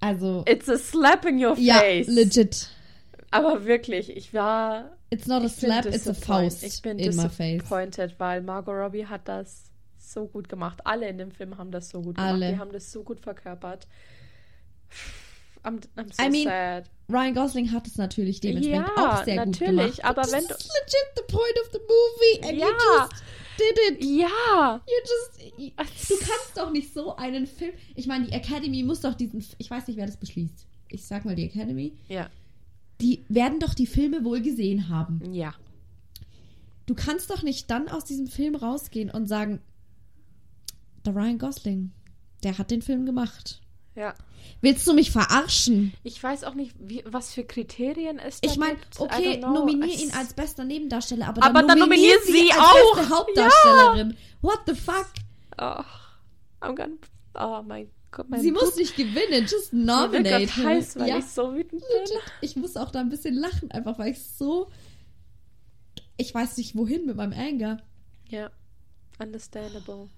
also. 0.00 0.44
It's 0.48 0.68
a 0.68 0.78
slap 0.78 1.26
in 1.26 1.44
your 1.44 1.56
ja, 1.58 1.78
face. 1.78 2.08
legit. 2.08 2.68
Aber 3.30 3.66
wirklich, 3.66 4.16
ich 4.16 4.32
war. 4.32 4.96
It's 5.10 5.26
not 5.26 5.42
a 5.42 5.46
ich 5.46 5.56
bin 5.56 5.70
slap, 5.70 5.86
it's 5.86 6.08
a 6.08 6.14
faust 6.14 6.62
Ich 6.62 6.80
bin 6.80 6.98
in 6.98 7.14
my 7.14 7.28
face. 7.28 7.62
disappointed, 7.62 8.14
weil 8.18 8.40
Margot 8.40 8.74
Robbie 8.74 9.06
hat 9.06 9.28
das 9.28 9.64
so 9.98 10.26
gut 10.26 10.48
gemacht. 10.48 10.80
Alle 10.84 11.06
in 11.08 11.18
dem 11.18 11.30
Film 11.30 11.58
haben 11.58 11.70
das 11.70 11.90
so 11.90 12.00
gut 12.00 12.16
gemacht. 12.16 12.32
Alle. 12.32 12.52
Die 12.52 12.58
haben 12.58 12.72
das 12.72 12.90
so 12.90 13.02
gut 13.02 13.20
verkörpert. 13.20 13.86
I'm, 15.64 15.80
I'm 15.96 16.12
so 16.12 16.22
I 16.22 16.28
mean, 16.30 16.44
sad. 16.44 16.90
Ryan 17.08 17.34
Gosling 17.34 17.70
hat 17.72 17.86
es 17.86 17.96
natürlich 17.96 18.40
dementsprechend 18.40 18.88
Ja, 18.96 19.12
auch 19.20 19.24
sehr 19.24 19.44
gut 19.44 19.60
natürlich, 19.60 19.96
gemacht. 19.96 20.04
aber 20.04 20.22
But 20.22 20.32
wenn 20.32 20.40
this 20.40 20.48
du- 20.48 20.54
is 20.54 20.70
legit 20.80 21.06
the 21.16 21.22
point 21.28 21.60
of 21.62 21.70
the 21.72 21.78
movie 21.78 22.48
and 22.48 22.58
you 22.58 22.66
Ja. 22.66 23.08
just 23.08 23.22
did 23.58 23.78
it. 23.90 24.04
Ja! 24.04 24.80
You 24.86 25.74
just, 25.78 26.10
du 26.10 26.16
kannst 26.18 26.56
doch 26.56 26.70
nicht 26.72 26.92
so 26.92 27.14
einen 27.16 27.46
Film. 27.46 27.72
Ich 27.94 28.06
meine, 28.06 28.26
die 28.26 28.32
Academy 28.32 28.82
muss 28.82 29.00
doch 29.02 29.14
diesen. 29.14 29.44
Ich 29.58 29.70
weiß 29.70 29.86
nicht, 29.88 29.96
wer 29.98 30.06
das 30.06 30.16
beschließt. 30.16 30.66
Ich 30.88 31.04
sag 31.04 31.24
mal 31.24 31.34
die 31.36 31.44
Academy. 31.44 31.92
Ja. 32.08 32.28
Die 33.00 33.24
werden 33.28 33.60
doch 33.60 33.74
die 33.74 33.86
Filme 33.86 34.24
wohl 34.24 34.40
gesehen 34.42 34.88
haben. 34.88 35.32
Ja. 35.32 35.54
Du 36.86 36.94
kannst 36.94 37.30
doch 37.30 37.42
nicht 37.42 37.70
dann 37.70 37.88
aus 37.88 38.04
diesem 38.04 38.26
Film 38.26 38.54
rausgehen 38.56 39.10
und 39.10 39.26
sagen, 39.28 39.60
der 41.04 41.14
Ryan 41.14 41.38
Gosling, 41.38 41.92
der 42.42 42.58
hat 42.58 42.70
den 42.70 42.82
Film 42.82 43.06
gemacht. 43.06 43.60
Ja. 43.94 44.14
Willst 44.60 44.86
du 44.86 44.94
mich 44.94 45.10
verarschen? 45.10 45.92
Ich 46.02 46.22
weiß 46.22 46.44
auch 46.44 46.54
nicht, 46.54 46.74
wie, 46.78 47.02
was 47.06 47.34
für 47.34 47.44
Kriterien 47.44 48.18
es 48.18 48.40
da 48.40 48.50
Ich 48.50 48.56
meine, 48.56 48.78
okay, 48.98 49.38
nominier 49.38 49.94
ihn 49.98 50.12
als 50.12 50.32
bester 50.34 50.64
Nebendarsteller, 50.64 51.28
aber, 51.28 51.42
Aber 51.42 51.62
dann 51.62 51.78
nominier 51.78 52.16
sie 52.24 52.50
als 52.52 52.60
auch. 52.60 52.96
beste 52.96 53.10
Hauptdarstellerin. 53.14 54.16
What 54.40 54.60
the 54.66 54.74
fuck? 54.74 55.06
Oh, 55.58 55.84
I'm 56.62 56.74
gonna, 56.74 56.94
oh 57.34 57.62
mein 57.62 57.90
Gott, 58.10 58.28
mein 58.30 58.40
sie 58.40 58.50
Blut- 58.50 58.62
muss 58.64 58.76
nicht 58.76 58.96
gewinnen, 58.96 59.46
just 59.50 59.72
nominate 59.72 60.46
her. 60.56 60.64
heiß, 60.64 60.96
weil 60.96 61.08
ja, 61.08 61.18
ich 61.18 61.26
so 61.26 61.54
wütend 61.54 61.82
bin. 61.82 62.18
Ich 62.40 62.56
muss 62.56 62.76
auch 62.76 62.90
da 62.90 63.00
ein 63.00 63.08
bisschen 63.10 63.34
lachen, 63.34 63.70
einfach 63.70 63.98
weil 63.98 64.12
ich 64.12 64.22
so. 64.22 64.70
Ich 66.16 66.34
weiß 66.34 66.56
nicht 66.58 66.76
wohin 66.76 67.06
mit 67.06 67.16
meinem 67.16 67.32
Anger. 67.32 67.78
Ja. 68.28 68.50
Understandable. 69.18 70.08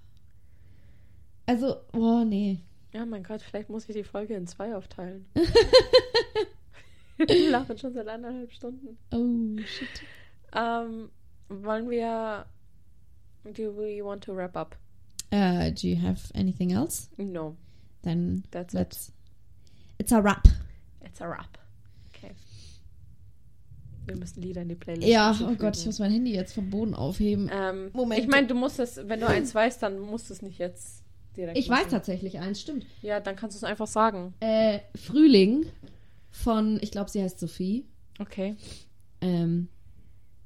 Also, 1.45 1.77
oh 1.93 2.23
nee. 2.25 2.59
Ja, 2.95 3.05
mein 3.05 3.23
Gott, 3.23 3.41
vielleicht 3.41 3.69
muss 3.69 3.89
ich 3.89 3.93
die 3.93 4.05
Folge 4.05 4.35
in 4.35 4.47
zwei 4.47 4.73
aufteilen. 4.73 5.25
Wir 7.17 7.49
lachen 7.49 7.77
schon 7.77 7.93
seit 7.93 8.07
anderthalb 8.07 8.53
Stunden. 8.53 8.97
Oh 9.11 9.61
shit. 9.65 9.89
Ähm, 10.53 11.09
wollen 11.49 11.89
wir. 11.89 12.45
Do 13.43 13.75
we 13.75 14.01
want 14.01 14.23
to 14.23 14.33
wrap 14.33 14.55
up? 14.55 14.77
Uh, 15.33 15.71
do 15.71 15.89
you 15.89 16.01
have 16.01 16.21
anything 16.35 16.71
else? 16.71 17.09
No, 17.17 17.57
Then 18.01 18.45
that's 18.51 18.73
it. 18.73 18.77
let's. 18.79 19.11
It's 19.99 20.13
a 20.13 20.23
wrap. 20.23 20.47
It's 21.01 21.19
a 21.19 21.27
wrap. 21.27 21.57
Okay. 22.15 22.33
Wir 24.05 24.15
müssen 24.15 24.41
Lieder 24.41 24.61
in 24.61 24.69
die 24.69 24.75
Playlist 24.75 25.07
Ja, 25.07 25.37
oh. 25.41 25.53
Gott, 25.55 25.75
ich 25.75 25.85
muss 25.85 25.99
mein 25.99 26.11
Handy 26.11 26.33
jetzt 26.33 26.53
vom 26.53 26.69
Boden 26.69 26.93
aufheben. 26.93 27.51
Ähm, 27.51 27.89
Moment. 27.91 28.21
Ich 28.21 28.27
meine, 28.29 28.47
du 28.47 28.55
musst 28.55 28.79
es, 28.79 28.95
wenn 29.03 29.19
du 29.19 29.27
eins 29.27 29.53
weißt, 29.53 29.83
dann 29.83 29.99
musst 29.99 30.29
du 30.29 30.33
es 30.33 30.41
nicht 30.41 30.59
jetzt 30.59 31.04
direkt 31.35 31.57
Ich 31.57 31.69
machen. 31.69 31.83
weiß 31.83 31.91
tatsächlich 31.91 32.39
eins, 32.39 32.61
stimmt. 32.61 32.85
Ja, 33.01 33.19
dann 33.19 33.35
kannst 33.35 33.55
du 33.55 33.57
es 33.59 33.63
einfach 33.63 33.87
sagen. 33.87 34.33
Äh, 34.39 34.79
Frühling 34.95 35.65
von, 36.31 36.79
ich 36.81 36.91
glaube, 36.91 37.09
sie 37.09 37.21
heißt 37.21 37.39
Sophie. 37.39 37.85
Okay. 38.19 38.55
Ähm, 39.21 39.67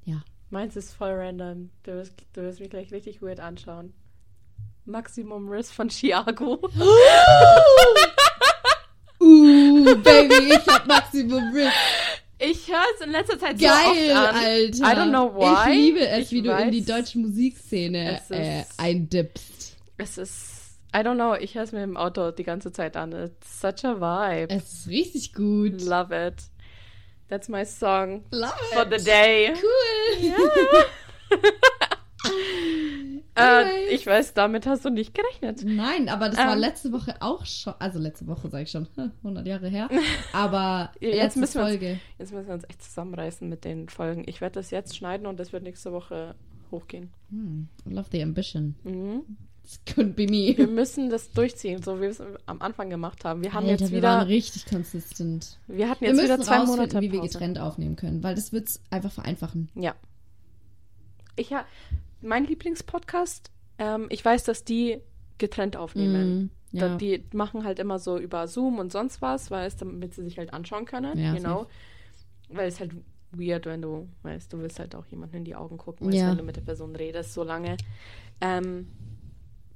ja. 0.04 0.22
Meins 0.50 0.76
ist 0.76 0.92
voll 0.92 1.12
random. 1.12 1.70
Du 1.82 1.92
wirst, 1.92 2.14
du 2.32 2.42
wirst 2.42 2.60
mich 2.60 2.70
gleich 2.70 2.92
richtig 2.92 3.22
weird 3.22 3.40
anschauen. 3.40 3.92
Maximum 4.84 5.48
Risk 5.48 5.72
von 5.74 5.88
Chiago. 5.90 6.58
uh, 9.20 9.94
Baby, 10.02 10.52
ich 10.54 10.66
hab 10.66 10.86
Maximum 10.88 11.52
Risk. 11.54 11.72
Ich 12.42 12.66
letzter 13.06 13.38
Zeit 13.38 13.58
Geil, 13.58 13.68
so 13.70 14.12
oft 14.14 14.28
an. 14.28 14.34
Alter. 14.34 14.78
I 14.78 14.96
don't 14.96 15.10
know 15.10 15.34
why. 15.34 15.70
Ich 15.70 15.76
liebe 15.76 16.08
es, 16.08 16.26
Ich 16.26 16.32
wie 16.32 16.42
du 16.42 16.50
in 16.56 16.70
die 16.70 16.80
weiß. 16.80 16.86
deutsche 16.86 17.18
Musikszene 17.18 18.18
Es 18.18 18.30
äh, 18.30 18.64
eindippst. 18.78 19.76
Es 19.98 20.16
ist, 20.16 20.59
I 20.94 20.98
don't 20.98 21.14
know, 21.14 21.34
ich 21.34 21.54
höre 21.54 21.62
es 21.62 21.72
mir 21.72 21.84
im 21.84 21.96
Auto 21.96 22.30
die 22.32 22.42
ganze 22.42 22.72
Zeit 22.72 22.96
an. 22.96 23.12
It's 23.12 23.60
such 23.60 23.84
a 23.84 23.96
vibe. 24.00 24.52
Es 24.54 24.72
ist 24.72 24.88
richtig 24.88 25.32
gut. 25.34 25.80
Love 25.82 26.26
it. 26.28 26.34
That's 27.28 27.48
my 27.48 27.64
song 27.64 28.24
Love 28.32 28.52
for 28.72 28.84
the 28.90 29.02
day. 29.04 29.52
Cool. 29.54 30.32
Äh, 33.36 33.40
Alright. 33.42 33.92
ich 33.92 34.06
weiß, 34.06 34.34
damit 34.34 34.66
hast 34.66 34.84
du 34.84 34.90
nicht 34.90 35.14
gerechnet. 35.14 35.62
Nein, 35.64 36.08
aber 36.08 36.28
das 36.28 36.36
war 36.38 36.52
Ähm. 36.54 36.58
letzte 36.58 36.92
Woche 36.92 37.14
auch 37.20 37.46
schon. 37.46 37.72
Also 37.78 37.98
letzte 37.98 38.26
Woche 38.26 38.48
sage 38.50 38.64
ich 38.64 38.70
schon, 38.70 38.88
100 39.22 39.46
Jahre 39.46 39.68
her. 39.68 39.88
Aber 40.32 40.90
Jetzt 41.00 41.36
müssen 41.36 41.58
wir 41.60 41.66
uns-. 41.72 42.00
Jetzt 42.18 42.32
müssen 42.32 42.48
wir 42.48 42.54
uns 42.54 42.64
echt 42.68 42.82
zusammenreißen 42.82 43.48
mit 43.48 43.64
den 43.64 43.88
Folgen. 43.88 44.24
Ich 44.26 44.40
werde 44.40 44.54
das 44.54 44.70
jetzt 44.72 44.96
schneiden 44.96 45.26
und 45.26 45.38
das 45.40 45.52
wird 45.52 45.62
nächste 45.62 45.92
Woche 45.92 46.34
hochgehen. 46.70 47.10
Hm, 47.30 47.68
love 47.86 48.08
the 48.12 48.22
ambition. 48.22 48.74
Mhm. 48.82 49.22
This 49.62 49.80
couldn't 49.86 50.14
be 50.14 50.26
me. 50.26 50.56
Wir 50.56 50.66
müssen 50.66 51.10
das 51.10 51.30
durchziehen, 51.32 51.82
so 51.82 51.96
wie 51.98 52.02
wir 52.02 52.08
es 52.10 52.20
am 52.46 52.60
Anfang 52.60 52.90
gemacht 52.90 53.24
haben. 53.24 53.42
Wir 53.42 53.52
haben 53.52 53.66
Alter, 53.66 53.82
jetzt 53.84 53.92
wir 53.92 54.02
waren 54.02 54.26
wieder, 54.26 54.34
richtig 54.36 54.66
konsistent. 54.66 55.58
wir 55.68 55.88
hatten 55.88 56.00
Wir 56.00 56.08
jetzt 56.08 56.16
müssen 56.16 56.24
wieder 56.34 56.40
zwei 56.40 56.64
Monate 56.64 57.00
wie 57.00 57.12
wir 57.12 57.20
Pause. 57.20 57.32
getrennt 57.32 57.58
aufnehmen 57.58 57.96
können, 57.96 58.22
weil 58.22 58.34
das 58.34 58.52
wird's 58.52 58.80
einfach 58.90 59.12
vereinfachen. 59.12 59.68
Ja. 59.74 59.94
Ich 61.36 61.52
ha 61.52 61.64
mein 62.22 62.44
Lieblingspodcast, 62.46 63.50
ähm, 63.78 64.06
ich 64.10 64.24
weiß, 64.24 64.44
dass 64.44 64.64
die 64.64 64.98
getrennt 65.38 65.76
aufnehmen. 65.76 66.50
Mm, 66.72 66.76
ja. 66.76 66.96
die 66.96 67.24
machen 67.32 67.64
halt 67.64 67.78
immer 67.78 67.98
so 67.98 68.18
über 68.18 68.46
Zoom 68.46 68.78
und 68.78 68.92
sonst 68.92 69.22
was, 69.22 69.50
weißt, 69.50 69.80
damit 69.80 70.14
sie 70.14 70.22
sich 70.22 70.36
halt 70.38 70.52
anschauen 70.52 70.84
können, 70.84 71.18
Ja, 71.18 71.34
know. 71.36 71.66
Weil 72.48 72.68
es 72.68 72.78
halt 72.80 72.92
weird, 73.32 73.64
wenn 73.66 73.80
du, 73.80 74.08
weißt, 74.22 74.52
du 74.52 74.58
willst 74.58 74.78
halt 74.80 74.94
auch 74.94 75.06
jemanden 75.06 75.36
in 75.36 75.44
die 75.44 75.54
Augen 75.54 75.78
gucken, 75.78 76.08
weißt, 76.08 76.18
Ja. 76.18 76.30
wenn 76.30 76.38
du 76.38 76.42
mit 76.42 76.56
der 76.56 76.62
Person 76.62 76.94
redest, 76.94 77.32
so 77.32 77.42
lange. 77.42 77.76
Ähm, 78.40 78.88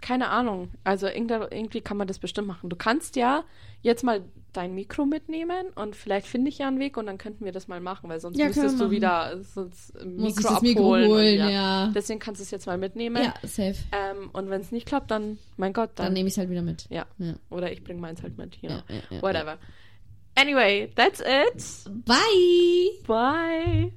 keine 0.04 0.28
Ahnung. 0.28 0.68
Also 0.84 1.06
irgend- 1.06 1.30
irgendwie 1.30 1.80
kann 1.80 1.96
man 1.96 2.06
das 2.06 2.18
bestimmt 2.18 2.46
machen. 2.46 2.68
Du 2.68 2.76
kannst 2.76 3.16
ja 3.16 3.42
jetzt 3.80 4.04
mal 4.04 4.22
dein 4.52 4.74
Mikro 4.74 5.06
mitnehmen 5.06 5.66
und 5.74 5.96
vielleicht 5.96 6.26
finde 6.26 6.48
ich 6.50 6.58
ja 6.58 6.68
einen 6.68 6.78
Weg 6.78 6.96
und 6.96 7.06
dann 7.06 7.16
könnten 7.18 7.44
wir 7.44 7.52
das 7.52 7.66
mal 7.68 7.80
machen, 7.80 8.08
weil 8.10 8.20
sonst 8.20 8.36
Ja, 8.38 8.46
müsstest 8.46 8.78
du 8.78 8.90
wieder 8.90 9.42
sonst 9.42 9.96
ein 9.98 10.16
Muss 10.16 10.36
Mikro 10.36 10.40
ich 10.48 10.54
das 10.54 10.62
Mikro 10.62 10.82
abholen. 10.94 11.08
holen, 11.08 11.38
ja. 11.38 11.48
ja. 11.50 11.92
Deswegen 11.94 12.20
kannst 12.20 12.40
du 12.40 12.44
es 12.44 12.50
jetzt 12.50 12.66
mal 12.66 12.76
mitnehmen. 12.78 13.22
Ja, 13.24 13.34
safe. 13.42 13.76
Ähm, 13.92 14.30
und 14.32 14.50
wenn 14.50 14.60
es 14.60 14.70
nicht 14.70 14.86
klappt, 14.86 15.10
dann, 15.10 15.38
mein 15.56 15.72
Gott, 15.72 15.90
Dann 15.96 16.06
dann. 16.06 16.12
nehme 16.12 16.28
ich 16.28 16.34
es 16.34 16.38
halt 16.38 16.50
wieder 16.50 16.62
mit. 16.62 16.86
ja. 16.90 17.06
Ja. 17.18 17.34
Oder 17.50 17.72
ich 17.72 17.82
bringe 17.82 18.00
meins 18.00 18.22
halt 18.22 18.36
mit. 18.38 18.56
You 18.62 18.68
know. 18.68 19.20
Whatever. 19.22 19.58
Anyway, 20.36 20.92
that's 20.94 21.20
it. 21.20 21.90
Bye! 22.04 22.90
Bye. 23.06 23.92